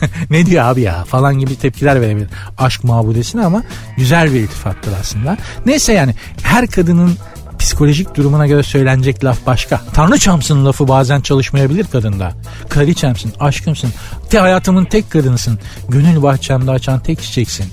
ne 0.29 0.45
diyor 0.45 0.63
abi 0.65 0.81
ya 0.81 1.03
falan 1.03 1.39
gibi 1.39 1.55
tepkiler 1.55 2.01
verebilir 2.01 2.27
aşk 2.57 2.83
mabudesine 2.83 3.45
ama 3.45 3.63
güzel 3.97 4.33
bir 4.33 4.39
iltifattır 4.39 4.91
aslında. 5.01 5.37
Neyse 5.65 5.93
yani 5.93 6.15
her 6.43 6.67
kadının 6.67 7.17
psikolojik 7.63 8.15
durumuna 8.15 8.47
göre 8.47 8.63
söylenecek 8.63 9.23
laf 9.23 9.45
başka. 9.45 9.81
Tanrıçamsın 9.93 10.65
lafı 10.65 10.87
bazen 10.87 11.21
çalışmayabilir 11.21 11.85
kadında. 11.87 12.31
Kraliçemsin, 12.69 13.33
aşkımsın, 13.39 13.89
te 14.29 14.39
hayatımın 14.39 14.85
tek 14.85 15.11
kadınısın, 15.11 15.59
gönül 15.89 16.23
bahçemde 16.23 16.71
açan 16.71 16.99
tek 16.99 17.21
çiçeksin. 17.21 17.65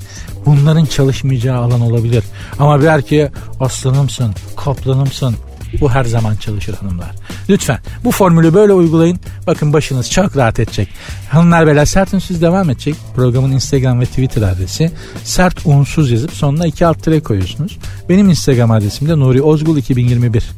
Bunların 0.47 0.85
çalışmayacağı 0.85 1.59
alan 1.59 1.81
olabilir. 1.81 2.25
Ama 2.59 2.81
bir 2.81 2.87
erkeğe 2.87 3.33
aslanımsın, 3.61 4.35
kaplanımsın, 4.57 5.37
bu 5.81 5.91
her 5.91 6.05
zaman 6.05 6.37
çalışır 6.37 6.75
hanımlar. 6.75 7.11
Lütfen 7.49 7.79
bu 8.05 8.11
formülü 8.11 8.55
böyle 8.55 8.73
uygulayın. 8.73 9.21
Bakın 9.47 9.73
başınız 9.73 10.11
çok 10.11 10.37
rahat 10.37 10.61
edecek. 10.61 10.89
Hanımlar 11.31 11.67
beyler 11.67 11.85
sert 11.85 12.15
unsuz 12.15 12.43
devam 12.43 12.71
edecek. 12.71 12.95
Programın 13.15 13.53
Instagram 13.53 14.01
ve 14.01 14.07
Twitter 14.07 14.43
adresi 14.43 14.91
sert 15.25 15.67
unsuz 15.67 16.11
yazıp 16.11 16.33
sonuna 16.33 16.67
iki 16.67 16.87
alt 16.87 17.03
tire 17.03 17.21
koyuyorsunuz. 17.21 17.79
Benim 18.09 18.31
Instagram 18.31 18.71
adresim 18.71 19.09
de 19.09 19.19
Nuri 19.19 19.43
Ozgul 19.43 19.77
2021. 19.77 20.51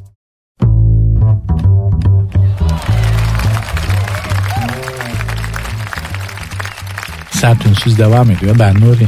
Sert 7.31 7.67
unsuz 7.67 7.99
devam 7.99 8.31
ediyor. 8.31 8.57
Ben 8.59 8.81
Nuri. 8.81 9.07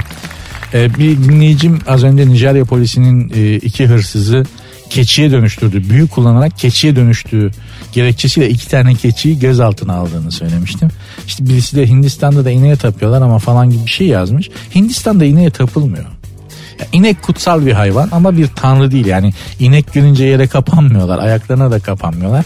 Ee, 0.74 0.94
bir 0.94 1.24
dinleyicim 1.24 1.78
az 1.86 2.04
önce 2.04 2.28
Nijerya 2.28 2.64
polisinin 2.64 3.32
e, 3.34 3.56
iki 3.56 3.86
hırsızı 3.86 4.44
keçiye 4.94 5.30
dönüştürdü. 5.30 5.90
Büyü 5.90 6.09
kullanarak 6.09 6.59
keçiye 6.59 6.96
dönüştüğü 6.96 7.50
gerekçesiyle 7.92 8.50
iki 8.50 8.68
tane 8.68 8.94
keçiyi 8.94 9.38
gözaltına 9.38 9.94
aldığını 9.94 10.33
söylemiştim. 10.33 10.88
İşte 11.26 11.46
birisi 11.46 11.76
de 11.76 11.88
Hindistan'da 11.88 12.44
da 12.44 12.50
ineğe 12.50 12.76
tapıyorlar 12.76 13.22
ama 13.22 13.38
falan 13.38 13.70
gibi 13.70 13.85
bir 13.87 13.90
şey 13.90 14.07
yazmış. 14.07 14.50
Hindistan'da 14.74 15.24
ineğe 15.24 15.50
tapılmıyor. 15.50 16.04
Ya 16.80 16.87
inek 16.92 17.22
kutsal 17.22 17.66
bir 17.66 17.72
hayvan 17.72 18.08
ama 18.12 18.37
bir 18.37 18.46
tanrı 18.46 18.90
değil. 18.90 19.06
Yani 19.06 19.32
inek 19.58 19.92
görünce 19.92 20.24
yere 20.24 20.46
kapanmıyorlar. 20.46 21.18
Ayaklarına 21.18 21.70
da 21.70 21.80
kapanmıyorlar. 21.80 22.44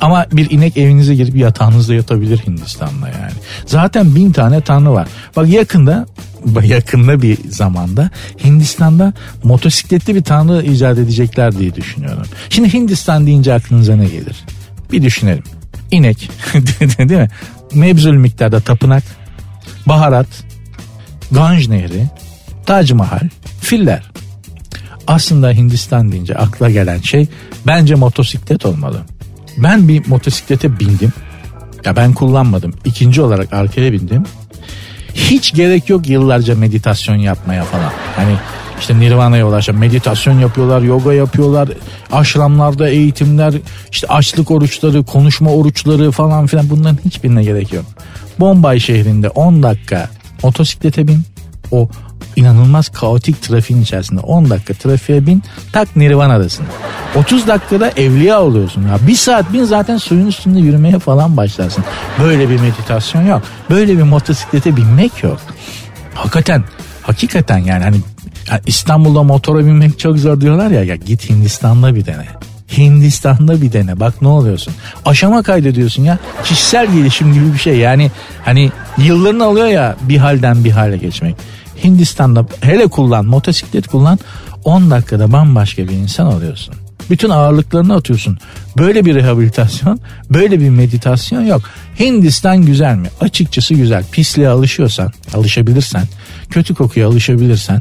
Ama 0.00 0.26
bir 0.32 0.50
inek 0.50 0.76
evinize 0.76 1.14
girip 1.14 1.36
yatağınızda 1.36 1.94
yatabilir 1.94 2.38
Hindistan'da 2.38 3.08
yani. 3.08 3.32
Zaten 3.66 4.14
bin 4.14 4.32
tane 4.32 4.60
tanrı 4.60 4.92
var. 4.92 5.08
Bak 5.36 5.48
yakında 5.48 6.06
yakında 6.62 7.22
bir 7.22 7.38
zamanda 7.50 8.10
Hindistan'da 8.44 9.12
motosikletli 9.44 10.14
bir 10.14 10.22
tanrı 10.22 10.62
icat 10.62 10.98
edecekler 10.98 11.58
diye 11.58 11.74
düşünüyorum. 11.74 12.26
Şimdi 12.50 12.72
Hindistan 12.72 13.26
deyince 13.26 13.54
aklınıza 13.54 13.96
ne 13.96 14.06
gelir? 14.06 14.44
Bir 14.92 15.02
düşünelim. 15.02 15.44
İnek 15.90 16.30
değil 16.98 17.20
mi? 17.20 17.28
Mebzul 17.74 18.12
miktarda 18.12 18.60
tapınak, 18.60 19.02
baharat, 19.86 20.26
Ganj 21.32 21.68
Nehri, 21.68 22.06
Tac 22.66 22.94
Mahal, 22.94 23.28
filler. 23.60 24.10
Aslında 25.06 25.50
Hindistan 25.50 26.12
deyince 26.12 26.34
akla 26.34 26.70
gelen 26.70 27.00
şey 27.00 27.26
bence 27.66 27.94
motosiklet 27.94 28.66
olmalı. 28.66 29.02
Ben 29.58 29.88
bir 29.88 30.06
motosiklete 30.06 30.80
bindim. 30.80 31.12
Ya 31.84 31.96
ben 31.96 32.12
kullanmadım. 32.12 32.74
İkinci 32.84 33.22
olarak 33.22 33.52
arkaya 33.52 33.92
bindim. 33.92 34.22
Hiç 35.14 35.54
gerek 35.54 35.88
yok 35.88 36.08
yıllarca 36.08 36.54
meditasyon 36.54 37.16
yapmaya 37.16 37.64
falan. 37.64 37.92
Hani 38.16 38.36
işte 38.80 39.00
Nirvana'ya 39.00 39.48
ulaşan 39.48 39.76
meditasyon 39.76 40.38
yapıyorlar, 40.38 40.82
yoga 40.82 41.12
yapıyorlar, 41.12 41.68
aşramlarda 42.12 42.88
eğitimler, 42.88 43.54
işte 43.92 44.06
açlık 44.06 44.50
oruçları, 44.50 45.04
konuşma 45.04 45.50
oruçları 45.50 46.10
falan 46.10 46.46
filan 46.46 46.70
bunların 46.70 46.98
hiçbirine 47.04 47.44
gerek 47.44 47.72
yok. 47.72 47.84
Bombay 48.40 48.80
şehrinde 48.80 49.28
10 49.28 49.62
dakika 49.62 50.10
motosiklete 50.42 51.08
bin. 51.08 51.22
O 51.70 51.88
inanılmaz 52.40 52.88
kaotik 52.88 53.42
trafiğin 53.42 53.82
içerisinde 53.82 54.20
10 54.20 54.50
dakika 54.50 54.74
trafiğe 54.74 55.26
bin 55.26 55.42
tak 55.72 55.96
Nirvana'dasın. 55.96 56.66
30 57.14 57.46
dakikada 57.46 57.90
evliya 57.90 58.42
oluyorsun 58.42 58.82
ya. 58.82 58.98
Bir 59.06 59.14
saat 59.14 59.52
bin 59.52 59.64
zaten 59.64 59.96
suyun 59.96 60.26
üstünde 60.26 60.60
yürümeye 60.60 60.98
falan 60.98 61.36
başlarsın. 61.36 61.84
Böyle 62.22 62.50
bir 62.50 62.60
meditasyon 62.60 63.26
yok. 63.26 63.42
Böyle 63.70 63.98
bir 63.98 64.02
motosiklete 64.02 64.76
binmek 64.76 65.22
yok. 65.22 65.38
Hakikaten 66.14 66.64
hakikaten 67.02 67.58
yani 67.58 67.84
hani 67.84 67.96
İstanbul'da 68.66 69.22
motora 69.22 69.58
binmek 69.58 69.98
çok 69.98 70.18
zor 70.18 70.40
diyorlar 70.40 70.70
ya, 70.70 70.84
ya 70.84 70.96
git 70.96 71.30
Hindistan'da 71.30 71.94
bir 71.94 72.06
dene. 72.06 72.26
Hindistan'da 72.78 73.62
bir 73.62 73.72
dene 73.72 74.00
bak 74.00 74.22
ne 74.22 74.28
oluyorsun. 74.28 74.74
Aşama 75.04 75.42
kaydediyorsun 75.42 76.02
ya. 76.02 76.18
Kişisel 76.44 76.92
gelişim 76.92 77.32
gibi 77.32 77.52
bir 77.52 77.58
şey 77.58 77.76
yani 77.76 78.10
hani 78.44 78.72
yıllarını 78.98 79.44
alıyor 79.44 79.66
ya 79.66 79.96
bir 80.00 80.18
halden 80.18 80.64
bir 80.64 80.70
hale 80.70 80.96
geçmek. 80.96 81.36
Hindistan'da 81.84 82.46
hele 82.60 82.86
kullan 82.86 83.26
motosiklet 83.26 83.88
kullan 83.88 84.18
10 84.64 84.90
dakikada 84.90 85.32
bambaşka 85.32 85.82
bir 85.82 85.92
insan 85.92 86.26
oluyorsun. 86.26 86.74
Bütün 87.10 87.30
ağırlıklarını 87.30 87.94
atıyorsun. 87.94 88.38
Böyle 88.78 89.04
bir 89.04 89.14
rehabilitasyon, 89.14 90.00
böyle 90.30 90.60
bir 90.60 90.70
meditasyon 90.70 91.42
yok. 91.42 91.62
Hindistan 92.00 92.62
güzel 92.62 92.96
mi? 92.96 93.08
Açıkçası 93.20 93.74
güzel. 93.74 94.04
Pisliğe 94.12 94.48
alışıyorsan, 94.48 95.12
alışabilirsen, 95.34 96.04
kötü 96.50 96.74
kokuya 96.74 97.08
alışabilirsen, 97.08 97.80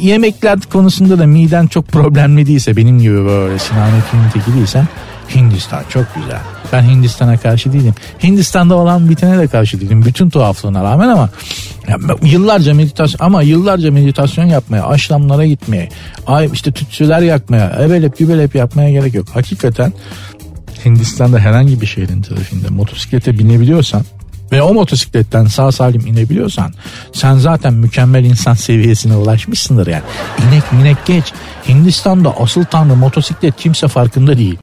yemekler 0.00 0.60
konusunda 0.60 1.18
da 1.18 1.26
miden 1.26 1.66
çok 1.66 1.88
problemli 1.88 2.46
değilse, 2.46 2.76
benim 2.76 2.98
gibi 2.98 3.24
böyle 3.24 3.58
sinanetin 3.58 4.18
teki 4.32 4.56
değilsen 4.56 4.88
Hindistan 5.34 5.82
çok 5.88 6.14
güzel. 6.14 6.40
Ben 6.72 6.82
Hindistan'a 6.82 7.36
karşı 7.36 7.72
değilim. 7.72 7.94
Hindistan'da 8.22 8.76
olan 8.76 9.08
bitene 9.08 9.38
de 9.38 9.46
karşı 9.46 9.80
değilim. 9.80 10.04
Bütün 10.04 10.30
tuhaflığına 10.30 10.84
rağmen 10.84 11.08
ama 11.08 11.28
yıllarca 12.22 12.74
meditasyon 12.74 13.26
ama 13.26 13.42
yıllarca 13.42 13.90
meditasyon 13.90 14.44
yapmaya, 14.44 14.86
aşramlara 14.86 15.46
gitmeye, 15.46 15.88
ay 16.26 16.50
işte 16.52 16.72
tütsüler 16.72 17.20
yakmaya, 17.20 17.78
ebelep 17.80 18.18
gübelep 18.18 18.54
yapmaya 18.54 18.90
gerek 18.90 19.14
yok. 19.14 19.26
Hakikaten 19.34 19.92
Hindistan'da 20.84 21.38
herhangi 21.38 21.80
bir 21.80 21.86
şehrin 21.86 22.22
trafiğinde 22.22 22.68
motosiklete 22.68 23.38
binebiliyorsan 23.38 24.04
ve 24.52 24.62
o 24.62 24.74
motosikletten 24.74 25.46
sağ 25.46 25.72
salim 25.72 26.06
inebiliyorsan 26.06 26.72
sen 27.12 27.34
zaten 27.34 27.74
mükemmel 27.74 28.24
insan 28.24 28.54
seviyesine 28.54 29.16
ulaşmışsındır 29.16 29.86
yani. 29.86 30.02
İnek 30.48 30.72
minek 30.72 31.06
geç. 31.06 31.32
Hindistan'da 31.68 32.36
asıl 32.40 32.64
tanrı 32.64 32.96
motosiklet 32.96 33.56
kimse 33.56 33.88
farkında 33.88 34.38
değil. 34.38 34.58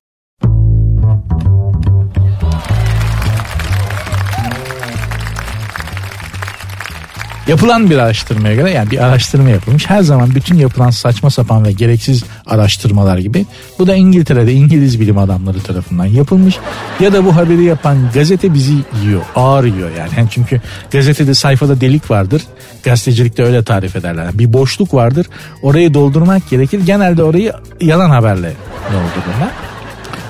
Yapılan 7.47 7.89
bir 7.89 7.97
araştırmaya 7.97 8.55
göre 8.55 8.71
yani 8.71 8.91
bir 8.91 9.03
araştırma 9.05 9.49
yapılmış. 9.49 9.89
Her 9.89 10.01
zaman 10.01 10.35
bütün 10.35 10.55
yapılan 10.55 10.89
saçma 10.89 11.29
sapan 11.29 11.65
ve 11.65 11.71
gereksiz 11.71 12.23
araştırmalar 12.45 13.17
gibi 13.17 13.45
bu 13.79 13.87
da 13.87 13.95
İngiltere'de 13.95 14.53
İngiliz 14.53 14.99
bilim 14.99 15.17
adamları 15.17 15.61
tarafından 15.61 16.05
yapılmış. 16.05 16.57
Ya 16.99 17.13
da 17.13 17.25
bu 17.25 17.35
haberi 17.35 17.63
yapan 17.63 17.97
gazete 18.13 18.53
bizi 18.53 18.73
yiyor, 19.03 19.21
ağır 19.35 19.63
yiyor 19.63 19.89
yani. 19.97 20.09
yani 20.17 20.27
çünkü 20.31 20.61
gazetede 20.91 21.33
sayfada 21.33 21.81
delik 21.81 22.11
vardır. 22.11 22.41
Gazetecilikte 22.83 23.43
öyle 23.43 23.63
tarif 23.63 23.95
ederler. 23.95 24.27
Bir 24.33 24.53
boşluk 24.53 24.93
vardır. 24.93 25.25
Orayı 25.61 25.93
doldurmak 25.93 26.49
gerekir. 26.49 26.81
Genelde 26.85 27.23
orayı 27.23 27.53
yalan 27.81 28.09
haberle 28.09 28.53
doldururlar. 28.85 29.49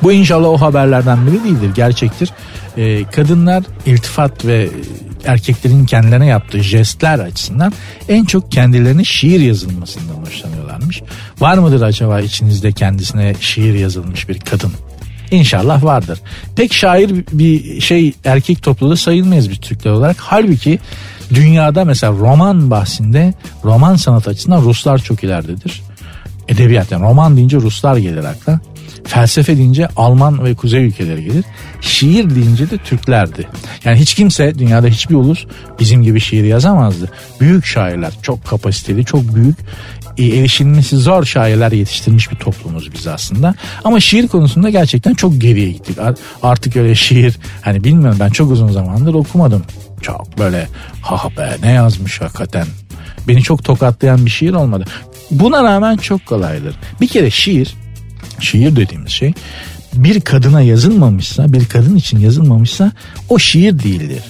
Bu 0.03 0.11
inşallah 0.11 0.47
o 0.47 0.57
haberlerden 0.57 1.27
biri 1.27 1.43
değildir. 1.43 1.71
Gerçektir. 1.75 2.29
Ee, 2.77 3.03
kadınlar 3.03 3.63
iltifat 3.85 4.45
ve 4.45 4.69
erkeklerin 5.27 5.85
kendilerine 5.85 6.25
yaptığı 6.25 6.63
jestler 6.63 7.19
açısından 7.19 7.73
en 8.09 8.25
çok 8.25 8.51
kendilerine 8.51 9.03
şiir 9.03 9.39
yazılmasından 9.39 10.15
hoşlanıyorlarmış. 10.15 11.01
Var 11.39 11.57
mıdır 11.57 11.81
acaba 11.81 12.19
içinizde 12.19 12.71
kendisine 12.71 13.35
şiir 13.39 13.73
yazılmış 13.73 14.29
bir 14.29 14.39
kadın? 14.39 14.71
İnşallah 15.31 15.83
vardır. 15.83 16.19
Pek 16.55 16.73
şair 16.73 17.25
bir 17.31 17.81
şey 17.81 18.13
erkek 18.25 18.63
topluluğu 18.63 18.97
sayılmayız 18.97 19.49
biz 19.49 19.57
Türkler 19.57 19.91
olarak. 19.91 20.17
Halbuki 20.19 20.79
dünyada 21.33 21.85
mesela 21.85 22.13
roman 22.13 22.71
bahsinde 22.71 23.33
roman 23.63 23.95
sanat 23.95 24.27
açısından 24.27 24.61
Ruslar 24.61 24.97
çok 24.97 25.23
ileridedir. 25.23 25.81
Edebiyat 26.47 26.91
yani 26.91 27.03
roman 27.03 27.37
deyince 27.37 27.57
Ruslar 27.57 27.97
gelir 27.97 28.23
akla. 28.23 28.59
Felsefe 29.07 29.57
deyince 29.57 29.87
Alman 29.95 30.45
ve 30.45 30.55
Kuzey 30.55 30.85
ülkeleri 30.85 31.23
gelir. 31.23 31.45
Şiir 31.81 32.35
deyince 32.35 32.69
de 32.69 32.77
Türklerdi. 32.77 33.47
Yani 33.85 33.99
hiç 33.99 34.13
kimse 34.13 34.59
dünyada 34.59 34.87
hiçbir 34.87 35.15
ulus 35.15 35.45
bizim 35.79 36.03
gibi 36.03 36.19
şiir 36.19 36.43
yazamazdı. 36.43 37.11
Büyük 37.39 37.65
şairler 37.65 38.13
çok 38.21 38.45
kapasiteli 38.45 39.05
çok 39.05 39.35
büyük 39.35 39.55
e, 40.17 40.25
erişilmesi 40.25 40.97
zor 40.97 41.25
şairler 41.25 41.71
yetiştirmiş 41.71 42.31
bir 42.31 42.35
toplumuz 42.35 42.93
biz 42.93 43.07
aslında. 43.07 43.55
Ama 43.83 43.99
şiir 43.99 44.27
konusunda 44.27 44.69
gerçekten 44.69 45.13
çok 45.13 45.41
geriye 45.41 45.71
gittik. 45.71 45.97
Artık 46.43 46.75
öyle 46.75 46.95
şiir 46.95 47.37
hani 47.61 47.83
bilmiyorum 47.83 48.17
ben 48.19 48.29
çok 48.29 48.51
uzun 48.51 48.67
zamandır 48.67 49.13
okumadım. 49.13 49.63
Çok 50.01 50.39
böyle 50.39 50.67
ha 51.01 51.29
be 51.37 51.57
ne 51.63 51.71
yazmış 51.71 52.21
hakikaten. 52.21 52.67
Beni 53.27 53.41
çok 53.41 53.63
tokatlayan 53.63 54.25
bir 54.25 54.31
şiir 54.31 54.53
olmadı. 54.53 54.85
Buna 55.31 55.63
rağmen 55.63 55.97
çok 55.97 56.25
kolaydır. 56.25 56.75
Bir 57.01 57.07
kere 57.07 57.31
şiir 57.31 57.75
şiir 58.39 58.75
dediğimiz 58.75 59.11
şey 59.11 59.33
bir 59.93 60.21
kadına 60.21 60.61
yazılmamışsa, 60.61 61.53
bir 61.53 61.65
kadın 61.65 61.95
için 61.95 62.19
yazılmamışsa 62.19 62.91
o 63.29 63.39
şiir 63.39 63.79
değildir. 63.83 64.23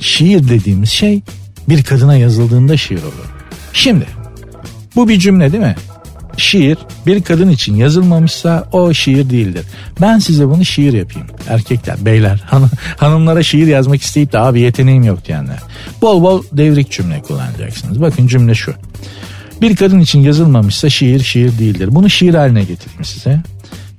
Şiir 0.00 0.48
dediğimiz 0.48 0.90
şey 0.90 1.22
bir 1.68 1.84
kadına 1.84 2.16
yazıldığında 2.16 2.76
şiir 2.76 3.02
olur. 3.02 3.32
Şimdi 3.72 4.06
bu 4.96 5.08
bir 5.08 5.18
cümle 5.18 5.52
değil 5.52 5.62
mi? 5.62 5.76
Şiir 6.36 6.78
bir 7.06 7.22
kadın 7.22 7.48
için 7.50 7.76
yazılmamışsa 7.76 8.68
o 8.72 8.94
şiir 8.94 9.30
değildir. 9.30 9.66
Ben 10.00 10.18
size 10.18 10.46
bunu 10.48 10.64
şiir 10.64 10.92
yapayım. 10.92 11.28
Erkekler, 11.48 12.04
beyler, 12.04 12.36
hanım, 12.46 12.70
hanımlara 12.96 13.42
şiir 13.42 13.66
yazmak 13.66 14.02
isteyip 14.02 14.32
de 14.32 14.38
abi 14.38 14.60
yeteneğim 14.60 15.04
yok 15.04 15.24
diyenler. 15.24 15.58
Bol 16.02 16.22
bol 16.22 16.42
devrik 16.52 16.90
cümle 16.90 17.22
kullanacaksınız. 17.22 18.00
Bakın 18.00 18.26
cümle 18.26 18.54
şu. 18.54 18.74
Bir 19.60 19.76
kadın 19.76 20.00
için 20.00 20.20
yazılmamışsa 20.20 20.90
şiir 20.90 21.20
şiir 21.20 21.58
değildir. 21.58 21.88
Bunu 21.92 22.10
şiir 22.10 22.34
haline 22.34 22.64
getirdim 22.64 23.04
size. 23.04 23.40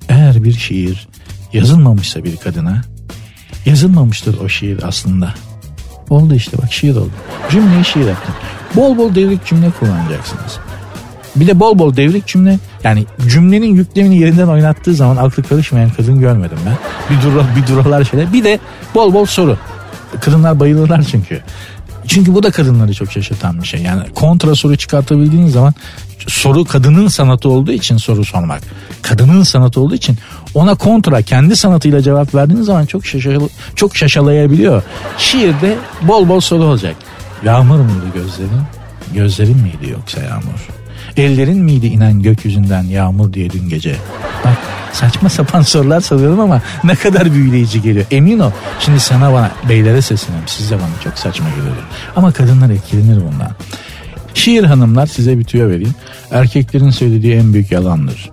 Eğer 0.10 0.44
bir 0.44 0.54
şiir 0.54 1.08
yazılmamışsa 1.54 2.24
bir 2.24 2.38
kadına 2.38 2.82
yazılmamıştır 3.66 4.40
o 4.40 4.50
şiir 4.50 4.80
aslında. 4.84 5.34
Oldu 6.10 6.36
işte 6.36 6.58
bak 6.58 6.74
şiir 6.74 6.96
oldu. 6.96 7.12
Cümleyi 7.50 7.86
şiir 7.86 8.08
yaptım. 8.08 8.36
Bol 8.76 8.98
bol 8.98 9.16
devrik 9.16 9.46
cümle 9.46 9.72
kullanacaksınız. 9.80 10.60
Bir 11.36 11.48
de 11.48 11.60
bol 11.60 11.80
bol 11.80 11.96
devrik 11.96 12.28
cümle 12.28 12.60
yani 12.84 13.06
cümlenin 13.28 13.76
yüklemini 13.76 14.18
yerinden 14.18 14.48
oynattığı 14.48 14.94
zaman 14.94 15.18
aklı 15.18 15.44
karışmayan 15.44 15.90
kadın 15.90 16.20
görmedim 16.20 16.58
ben. 16.66 16.76
Bir 17.10 17.24
dura, 17.24 17.46
bir 17.56 17.68
duralar 17.68 18.04
şeyler. 18.04 18.34
Bir 18.34 18.44
de 18.44 18.60
bol 18.96 19.14
bol 19.14 19.26
soru. 19.26 19.58
Kadınlar 20.22 20.60
bayılırlar 20.60 21.04
çünkü. 21.12 21.42
Çünkü 22.08 22.34
bu 22.34 22.44
da 22.44 22.52
kadınları 22.52 22.94
çok 22.94 23.12
şaşırtan 23.12 23.62
bir 23.62 23.68
şey. 23.68 23.82
Yani 23.82 24.02
kontra 24.16 24.56
soru 24.56 24.78
çıkartabildiğiniz 24.78 25.54
zaman 25.54 25.74
soru 26.28 26.66
kadının 26.66 27.08
sanatı 27.08 27.50
olduğu 27.50 27.72
için 27.72 27.98
soru 27.98 28.26
sormak. 28.26 28.62
Kadının 29.02 29.44
sanatı 29.44 29.82
olduğu 29.82 29.96
için 29.96 30.18
ona 30.54 30.76
kontra 30.76 31.22
kendi 31.22 31.56
sanatıyla 31.56 32.02
cevap 32.02 32.36
verdiğiniz 32.36 32.66
zaman 32.66 32.86
çok 32.86 33.06
şaşal 33.06 33.48
çok 33.76 33.98
şaşalayabiliyor. 33.98 34.84
Şiirde 35.18 35.78
bol 36.02 36.30
bol 36.30 36.40
soru 36.40 36.64
olacak. 36.64 36.96
Yağmur 37.46 37.80
muydu 37.80 38.06
gözlerin? 38.14 38.62
Gözlerin 39.14 39.58
miydi 39.58 39.92
yoksa 39.92 40.22
yağmur? 40.22 40.77
Ellerin 41.18 41.64
miydi 41.64 41.88
inen 41.88 42.22
gökyüzünden 42.22 42.84
yağmur 42.84 43.34
diye 43.34 43.50
dün 43.50 43.70
gece? 43.70 43.96
Bak 44.46 44.58
saçma 44.94 45.30
sapan 45.30 45.62
sorular 45.62 46.02
soruyorum 46.02 46.40
ama 46.40 46.62
ne 46.84 46.96
kadar 46.96 47.34
büyüleyici 47.34 47.82
geliyor. 47.82 48.06
Emin 48.12 48.40
ol 48.40 48.52
şimdi 48.80 49.00
sana 49.00 49.34
bana 49.34 49.52
beylere 49.70 50.02
sesleniyorum 50.02 50.48
siz 50.48 50.72
de 50.72 50.76
bana 50.76 51.02
çok 51.04 51.18
saçma 51.18 51.50
geliyor. 51.50 51.76
Ama 52.16 52.32
kadınlar 52.32 52.70
etkilenir 52.70 53.16
bundan. 53.16 53.52
Şiir 54.34 54.64
hanımlar 54.64 55.08
size 55.08 55.40
bir 55.40 55.44
tüyo 55.44 55.70
vereyim. 55.70 55.96
Erkeklerin 56.32 56.90
söylediği 56.90 57.36
en 57.36 57.54
büyük 57.54 57.72
yalandır. 57.72 58.30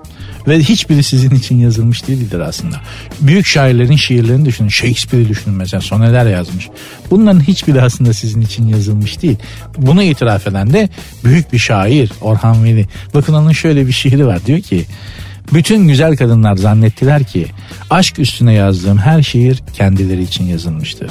Ve 0.49 0.59
hiçbiri 0.59 1.03
sizin 1.03 1.31
için 1.31 1.59
yazılmış 1.59 2.09
değildir 2.09 2.41
aslında. 2.41 2.81
Büyük 3.21 3.47
şairlerin 3.47 3.97
şiirlerini 3.97 4.45
düşünün. 4.45 4.69
Shakespeare'i 4.69 5.29
düşünün 5.29 5.57
mesela 5.57 5.81
soneler 5.81 6.27
yazmış. 6.27 6.69
Bunların 7.11 7.41
hiçbiri 7.41 7.83
aslında 7.83 8.13
sizin 8.13 8.41
için 8.41 8.69
yazılmış 8.69 9.23
değil. 9.23 9.37
Bunu 9.79 10.03
itiraf 10.03 10.47
eden 10.47 10.73
de 10.73 10.89
büyük 11.25 11.53
bir 11.53 11.59
şair 11.59 12.13
Orhan 12.21 12.65
Veli. 12.65 12.87
Bakın 13.15 13.35
onun 13.35 13.53
şöyle 13.53 13.87
bir 13.87 13.93
şiiri 13.93 14.27
var. 14.27 14.47
Diyor 14.47 14.61
ki 14.61 14.85
bütün 15.53 15.89
güzel 15.89 16.17
kadınlar 16.17 16.57
zannettiler 16.57 17.25
ki 17.25 17.47
aşk 17.91 18.19
üstüne 18.19 18.53
yazdığım 18.53 18.99
her 18.99 19.23
şiir 19.23 19.63
kendileri 19.73 20.23
için 20.23 20.45
yazılmıştır. 20.45 21.11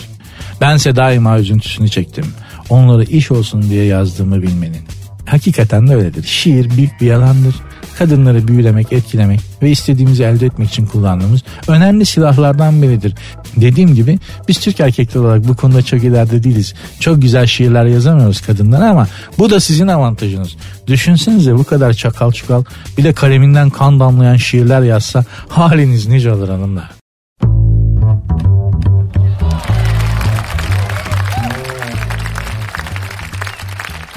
Bense 0.62 0.96
daima 0.96 1.40
üzüntüsünü 1.40 1.90
çektim. 1.90 2.26
Onları 2.70 3.04
iş 3.04 3.32
olsun 3.32 3.70
diye 3.70 3.86
yazdığımı 3.86 4.42
bilmenin. 4.42 4.82
Hakikaten 5.26 5.88
de 5.88 5.96
öyledir. 5.96 6.24
Şiir 6.24 6.78
büyük 6.78 7.02
bir 7.02 7.06
yalandır 7.06 7.56
kadınları 7.98 8.48
büyülemek, 8.48 8.94
etkilemek 8.94 9.39
ve 9.62 9.72
istediğimizi 9.72 10.24
elde 10.24 10.46
etmek 10.46 10.70
için 10.70 10.86
kullandığımız 10.86 11.41
önemli 11.68 12.06
silahlardan 12.06 12.82
biridir. 12.82 13.16
Dediğim 13.56 13.96
gibi 13.96 14.20
biz 14.48 14.60
Türk 14.60 14.80
erkekler 14.80 15.22
olarak 15.22 15.48
bu 15.48 15.56
konuda 15.56 15.82
çok 15.82 16.04
ileride 16.04 16.44
değiliz. 16.44 16.74
Çok 17.00 17.22
güzel 17.22 17.46
şiirler 17.46 17.86
yazamıyoruz 17.86 18.41
kadınlara 18.41 18.89
ama 18.89 19.08
bu 19.38 19.50
da 19.50 19.60
sizin 19.60 19.88
avantajınız. 19.88 20.56
Düşünsenize 20.88 21.56
bu 21.56 21.64
kadar 21.64 21.94
çakal 21.94 22.32
çukal 22.32 22.64
bir 22.98 23.04
de 23.04 23.14
kaleminden 23.14 23.70
kan 23.70 24.00
damlayan 24.00 24.38
şiirler 24.38 24.82
yazsa 24.82 25.26
haliniz 25.50 26.08
nice 26.08 26.32
olur 26.32 26.50
hanımlar. 26.50 26.91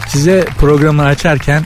Size 0.08 0.44
programı 0.58 1.02
açarken 1.02 1.62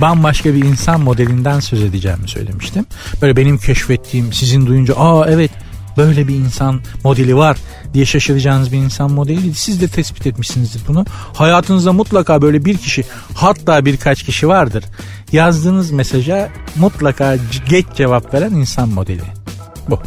bambaşka 0.00 0.54
bir 0.54 0.64
insan 0.64 1.00
modelinden 1.00 1.60
söz 1.60 1.82
edeceğimi 1.82 2.28
söylemiştim. 2.28 2.86
Böyle 3.22 3.36
benim 3.36 3.58
keşfettiğim 3.58 4.32
sizin 4.32 4.66
duyunca 4.66 4.94
aa 4.94 5.26
evet 5.28 5.50
böyle 5.96 6.28
bir 6.28 6.34
insan 6.34 6.80
modeli 7.04 7.36
var 7.36 7.56
diye 7.94 8.06
şaşıracağınız 8.06 8.72
bir 8.72 8.76
insan 8.76 9.10
modeli. 9.10 9.54
Siz 9.54 9.80
de 9.80 9.88
tespit 9.88 10.26
etmişsinizdir 10.26 10.82
bunu. 10.88 11.04
Hayatınızda 11.34 11.92
mutlaka 11.92 12.42
böyle 12.42 12.64
bir 12.64 12.78
kişi 12.78 13.04
hatta 13.34 13.84
birkaç 13.84 14.22
kişi 14.22 14.48
vardır. 14.48 14.84
Yazdığınız 15.32 15.90
mesaja 15.90 16.48
mutlaka 16.76 17.36
geç 17.68 17.86
cevap 17.96 18.34
veren 18.34 18.52
insan 18.52 18.88
modeli. 18.88 19.22
Bu. 19.90 19.98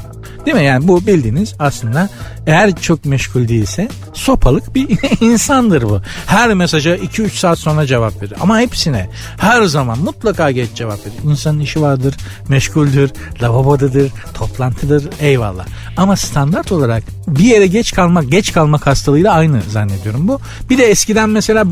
Değil 0.50 0.60
mi? 0.60 0.66
Yani 0.66 0.88
bu 0.88 1.08
bildiğiniz 1.08 1.54
aslında 1.60 2.10
eğer 2.48 2.76
çok 2.76 3.06
meşgul 3.06 3.48
değilse 3.48 3.88
sopalık 4.14 4.76
bir 4.76 4.98
insandır 5.22 5.82
bu. 5.82 6.02
Her 6.26 6.54
mesaja 6.54 6.96
2-3 6.96 7.30
saat 7.30 7.60
sonra 7.60 7.86
cevap 7.86 8.22
verir. 8.22 8.34
Ama 8.42 8.60
hepsine 8.60 9.10
her 9.38 9.64
zaman 9.64 10.00
mutlaka 10.00 10.52
geç 10.52 10.70
cevap 10.76 11.00
verir. 11.06 11.32
İnsanın 11.32 11.60
işi 11.60 11.82
vardır, 11.82 12.16
meşguldür, 12.48 13.12
lavabodadır, 13.42 14.12
toplantıdır 14.34 15.10
eyvallah. 15.22 15.66
Ama 15.98 16.16
standart 16.16 16.72
olarak 16.72 17.04
bir 17.28 17.44
yere 17.44 17.68
geç 17.68 17.94
kalmak, 17.94 18.32
geç 18.32 18.54
kalmak 18.54 18.88
hastalığıyla 18.88 19.34
aynı 19.34 19.62
zannediyorum 19.62 20.28
bu. 20.28 20.40
Bir 20.70 20.78
de 20.78 20.86
eskiden 20.86 21.30
mesela 21.30 21.66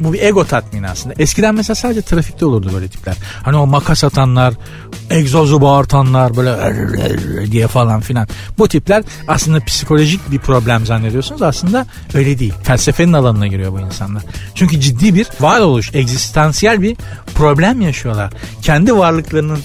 bu 0.00 0.12
bir 0.12 0.22
ego 0.22 0.44
tatmini 0.44 0.88
aslında. 0.88 1.14
Eskiden 1.18 1.54
mesela 1.54 1.74
sadece 1.74 2.02
trafikte 2.02 2.46
olurdu 2.46 2.70
böyle 2.74 2.88
tipler. 2.88 3.16
Hani 3.42 3.56
o 3.56 3.66
makas 3.66 4.04
atanlar, 4.04 4.54
egzozu 5.10 5.60
bağırtanlar 5.60 6.36
böyle 6.36 7.52
diye 7.52 7.66
falan 7.66 8.00
filan. 8.00 8.28
Bu 8.58 8.68
tipler 8.68 9.04
aslında 9.28 9.64
psikolojik 9.64 10.30
bir 10.30 10.38
problem 10.38 10.86
zannediyorsunuz. 10.86 11.42
Aslında 11.42 11.86
öyle 12.14 12.38
değil. 12.38 12.54
Felsefenin 12.62 13.12
alanına 13.12 13.46
giriyor 13.46 13.72
bu 13.72 13.80
insanlar. 13.80 14.22
Çünkü 14.54 14.80
ciddi 14.80 15.14
bir 15.14 15.26
varoluş, 15.40 15.94
egzistansiyel 15.94 16.82
bir 16.82 16.96
problem 17.34 17.80
yaşıyorlar. 17.80 18.32
Kendi 18.62 18.96
varlıklarının 18.96 19.58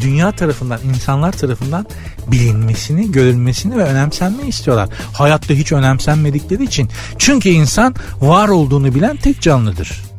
dünya 0.00 0.32
tarafından, 0.32 0.80
insanlar 0.94 1.32
tarafından 1.32 1.86
bilinmesini, 2.28 3.12
görülmesini 3.12 3.76
ve 3.76 3.84
önemsenmeyi 3.84 4.48
istiyorlar. 4.48 4.88
Hayatta 5.12 5.54
hiç 5.54 5.72
önemsenmedikleri 5.72 6.64
için. 6.64 6.88
Çünkü 7.18 7.48
insan 7.48 7.94
var 8.20 8.48
olduğunu 8.48 8.94
bilen 8.94 9.16
tek 9.16 9.40
canlıdır 9.40 10.11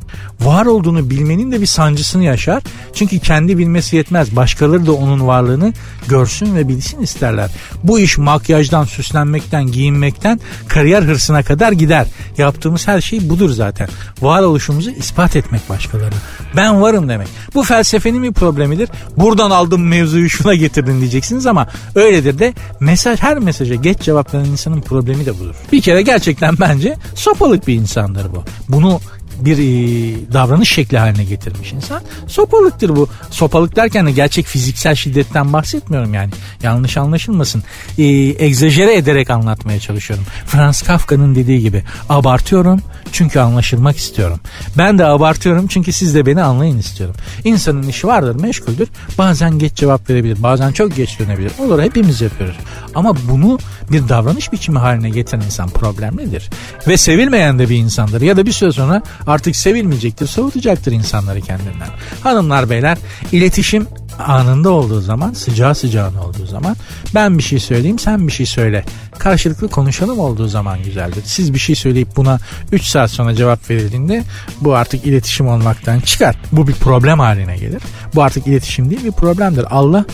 var 0.46 0.66
olduğunu 0.66 1.10
bilmenin 1.10 1.52
de 1.52 1.62
bir 1.62 1.66
sancısını 1.66 2.24
yaşar. 2.24 2.64
Çünkü 2.94 3.20
kendi 3.20 3.58
bilmesi 3.58 3.96
yetmez. 3.96 4.36
Başkaları 4.36 4.86
da 4.86 4.94
onun 4.94 5.28
varlığını 5.28 5.74
görsün 6.08 6.56
ve 6.56 6.68
bilsin 6.68 7.02
isterler. 7.02 7.52
Bu 7.84 8.00
iş 8.00 8.18
makyajdan, 8.18 8.84
süslenmekten, 8.84 9.68
giyinmekten 9.68 10.39
kariyer 10.68 11.04
hırsına 11.04 11.44
kadar 11.44 11.72
gider. 11.72 12.08
Yaptığımız 12.38 12.88
her 12.88 13.02
şey 13.02 13.30
budur 13.30 13.50
zaten. 13.50 13.88
Varoluşumuzu 14.22 14.91
ispat 14.91 15.36
etmek 15.36 15.70
başkalarına. 15.70 16.16
Ben 16.56 16.82
varım 16.82 17.10
demek. 17.10 17.28
Bu 17.54 17.64
felsefenin 17.64 18.24
bir 18.24 18.34
problemidir. 18.34 18.89
Buradan 19.18 19.52
aldım 19.52 19.88
mevzuyu 19.88 20.30
şuna 20.30 20.56
getirdin 20.56 21.00
diyeceksiniz 21.00 21.46
ama 21.46 21.68
öyledir 21.96 22.39
de 22.39 22.54
mesaj 22.80 23.20
her 23.20 23.39
mesaja 23.39 23.76
geç 23.76 24.00
cevap 24.00 24.34
veren 24.34 24.46
insanın 24.46 24.82
problemi 24.82 25.26
de 25.26 25.39
budur. 25.39 25.56
Bir 25.72 25.82
kere 25.82 26.02
gerçekten 26.02 26.56
bence 26.60 26.96
sopalık 27.16 27.68
bir 27.68 27.74
insandır 27.74 28.32
bu. 28.32 28.44
Bunu 28.70 29.00
bir 29.40 29.58
e, 29.58 30.34
davranış 30.34 30.70
şekli 30.70 30.98
haline 30.98 31.24
getirmiş 31.24 31.74
insan. 31.74 32.02
Sopalıktır 32.28 32.90
bu. 32.90 33.08
Sopalık 33.30 33.76
derken 33.76 34.08
de 34.08 34.12
gerçek 34.12 34.46
fiziksel 34.46 34.96
şiddetten 34.96 35.54
bahsetmiyorum 35.54 36.14
yani. 36.14 36.32
Yanlış 36.64 36.98
anlaşılmasın. 36.98 37.64
E, 37.98 38.04
egzajere 38.46 38.96
ederek 38.96 39.30
anlatmaya 39.30 39.80
çalışıyorum. 39.80 40.26
Franz 40.46 40.82
Kafka'nın 40.82 41.36
dediği 41.36 41.60
gibi 41.60 41.84
abartıyorum 42.10 42.82
çünkü 43.12 43.40
anlaşılmak 43.40 43.98
istiyorum. 43.98 44.40
Ben 44.78 45.00
de 45.00 45.06
abartıyorum 45.06 45.68
çünkü 45.68 45.94
siz 45.94 46.16
de 46.16 46.26
beni 46.26 46.42
anlayın 46.42 46.78
istiyorum. 46.78 47.16
İnsanın 47.44 47.84
işi 47.84 48.08
vardır, 48.08 48.42
meşguldür. 48.42 48.88
Bazen 49.18 49.60
geç 49.60 49.74
cevap 49.74 50.10
verebilir, 50.10 50.44
bazen 50.44 50.72
çok 50.72 50.96
geç 50.96 51.20
dönebilir. 51.20 51.52
Olur 51.60 51.82
hepimiz 51.82 52.22
yapıyoruz. 52.22 52.56
Ama 52.96 53.16
bunu 53.30 53.60
bir 53.92 54.10
davranış 54.10 54.52
biçimi 54.52 54.80
haline 54.80 55.10
getiren 55.10 55.42
insan 55.42 55.70
problemlidir. 55.70 56.50
Ve 56.88 56.98
sevilmeyen 56.98 57.60
de 57.60 57.70
bir 57.70 57.78
insandır. 57.78 58.22
Ya 58.22 58.38
da 58.38 58.46
bir 58.46 58.52
süre 58.52 58.72
sonra 58.72 59.02
artık 59.28 59.55
sevilmeyecektir, 59.55 60.28
soğutacaktır 60.28 60.91
insanları 60.91 61.41
kendinden. 61.41 61.89
Hanımlar 62.24 62.69
beyler 62.69 62.97
iletişim 63.32 63.88
anında 64.19 64.69
olduğu 64.69 65.01
zaman 65.01 65.34
sıcağı 65.34 65.76
sıcağına 65.76 66.24
olduğu 66.24 66.45
zaman 66.45 66.76
ben 67.15 67.38
bir 67.38 67.43
şey 67.43 67.59
söyleyeyim 67.59 67.99
sen 67.99 68.28
bir 68.28 68.32
şey 68.32 68.45
söyle 68.45 68.86
karşılıklı 69.19 69.69
konuşalım 69.69 70.19
olduğu 70.19 70.47
zaman 70.47 70.84
güzeldir. 70.84 71.24
Siz 71.26 71.53
bir 71.53 71.59
şey 71.59 71.76
söyleyip 71.76 72.15
buna 72.15 72.39
3 72.71 72.84
saat 72.84 73.11
sonra 73.11 73.36
cevap 73.36 73.69
verildiğinde 73.69 74.24
bu 74.61 74.76
artık 74.76 75.05
iletişim 75.05 75.47
olmaktan 75.47 75.99
çıkar. 75.99 76.36
Bu 76.51 76.67
bir 76.67 76.74
problem 76.74 77.19
haline 77.19 77.57
gelir. 77.57 77.82
Bu 78.15 78.24
artık 78.24 78.47
iletişim 78.47 78.89
değil 78.89 79.03
bir 79.03 79.11
problemdir. 79.11 79.65
Allah 79.69 80.05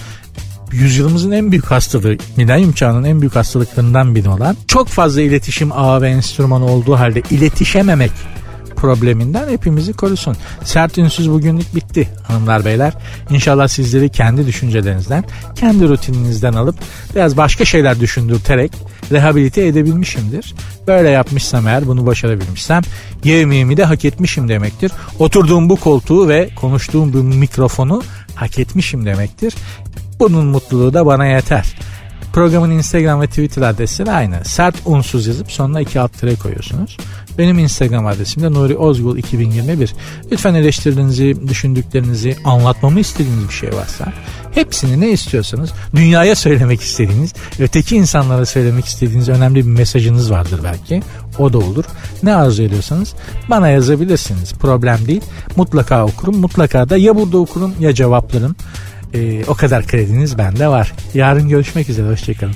yüzyılımızın 0.71 1.31
en 1.31 1.51
büyük 1.51 1.65
hastalığı, 1.65 2.17
milenyum 2.37 2.71
çağının 2.71 3.03
en 3.03 3.21
büyük 3.21 3.35
hastalıklarından 3.35 4.15
biri 4.15 4.29
olan 4.29 4.57
çok 4.67 4.87
fazla 4.87 5.21
iletişim 5.21 5.71
ağı 5.71 6.01
ve 6.01 6.09
enstrümanı 6.09 6.65
olduğu 6.65 6.95
halde 6.95 7.21
iletişememek 7.31 8.11
probleminden 8.81 9.49
hepimizi 9.49 9.93
korusun. 9.93 10.37
Sert 10.63 10.97
ünsüz 10.97 11.29
bugünlük 11.29 11.75
bitti 11.75 12.09
hanımlar 12.23 12.65
beyler. 12.65 12.93
İnşallah 13.29 13.67
sizleri 13.67 14.09
kendi 14.09 14.47
düşüncelerinizden, 14.47 15.23
kendi 15.55 15.87
rutininizden 15.87 16.53
alıp 16.53 16.75
biraz 17.15 17.37
başka 17.37 17.65
şeyler 17.65 17.99
düşündürterek 17.99 18.71
rehabilite 19.11 19.67
edebilmişimdir. 19.67 20.55
Böyle 20.87 21.09
yapmışsam 21.09 21.67
eğer 21.67 21.87
bunu 21.87 22.05
başarabilmişsem 22.05 22.81
yemeğimi 23.23 23.77
de 23.77 23.85
hak 23.85 24.05
etmişim 24.05 24.49
demektir. 24.49 24.91
Oturduğum 25.19 25.69
bu 25.69 25.75
koltuğu 25.75 26.27
ve 26.27 26.49
konuştuğum 26.55 27.13
bu 27.13 27.17
mikrofonu 27.17 28.01
hak 28.35 28.59
etmişim 28.59 29.05
demektir. 29.05 29.55
Bunun 30.19 30.45
mutluluğu 30.45 30.93
da 30.93 31.05
bana 31.05 31.25
yeter. 31.25 31.75
Programın 32.33 32.71
Instagram 32.71 33.21
ve 33.21 33.27
Twitter 33.27 33.61
adresleri 33.61 34.11
aynı. 34.11 34.45
Sert 34.45 34.75
unsuz 34.85 35.27
yazıp 35.27 35.51
sonuna 35.51 35.81
iki 35.81 35.99
alt 35.99 36.19
tere 36.19 36.35
koyuyorsunuz. 36.35 36.97
Benim 37.39 37.59
Instagram 37.59 38.07
adresim 38.07 38.43
de 38.43 38.51
Nuri 38.51 38.77
Ozgul 38.77 39.17
2021. 39.17 39.93
Lütfen 40.31 40.53
eleştirdiğinizi, 40.53 41.47
düşündüklerinizi, 41.47 42.35
anlatmamı 42.45 42.99
istediğiniz 42.99 43.47
bir 43.49 43.53
şey 43.53 43.69
varsa 43.73 44.13
hepsini 44.51 45.01
ne 45.01 45.11
istiyorsanız 45.11 45.73
dünyaya 45.95 46.35
söylemek 46.35 46.81
istediğiniz, 46.81 47.33
öteki 47.59 47.95
insanlara 47.95 48.45
söylemek 48.45 48.85
istediğiniz 48.85 49.29
önemli 49.29 49.55
bir 49.55 49.71
mesajınız 49.71 50.31
vardır 50.31 50.59
belki. 50.63 51.01
O 51.39 51.53
da 51.53 51.57
olur. 51.57 51.83
Ne 52.23 52.35
arzu 52.35 52.63
ediyorsanız 52.63 53.13
bana 53.49 53.69
yazabilirsiniz. 53.69 54.53
Problem 54.53 55.07
değil. 55.07 55.21
Mutlaka 55.55 56.05
okurum. 56.05 56.37
Mutlaka 56.37 56.89
da 56.89 56.97
ya 56.97 57.15
burada 57.15 57.37
okurum 57.37 57.73
ya 57.79 57.93
cevaplarım. 57.93 58.55
Ee, 59.13 59.45
o 59.45 59.53
kadar 59.53 59.87
krediniz 59.87 60.37
bende 60.37 60.67
var. 60.67 60.93
Yarın 61.13 61.49
görüşmek 61.49 61.89
üzere. 61.89 62.09
Hoşçakalın. 62.09 62.55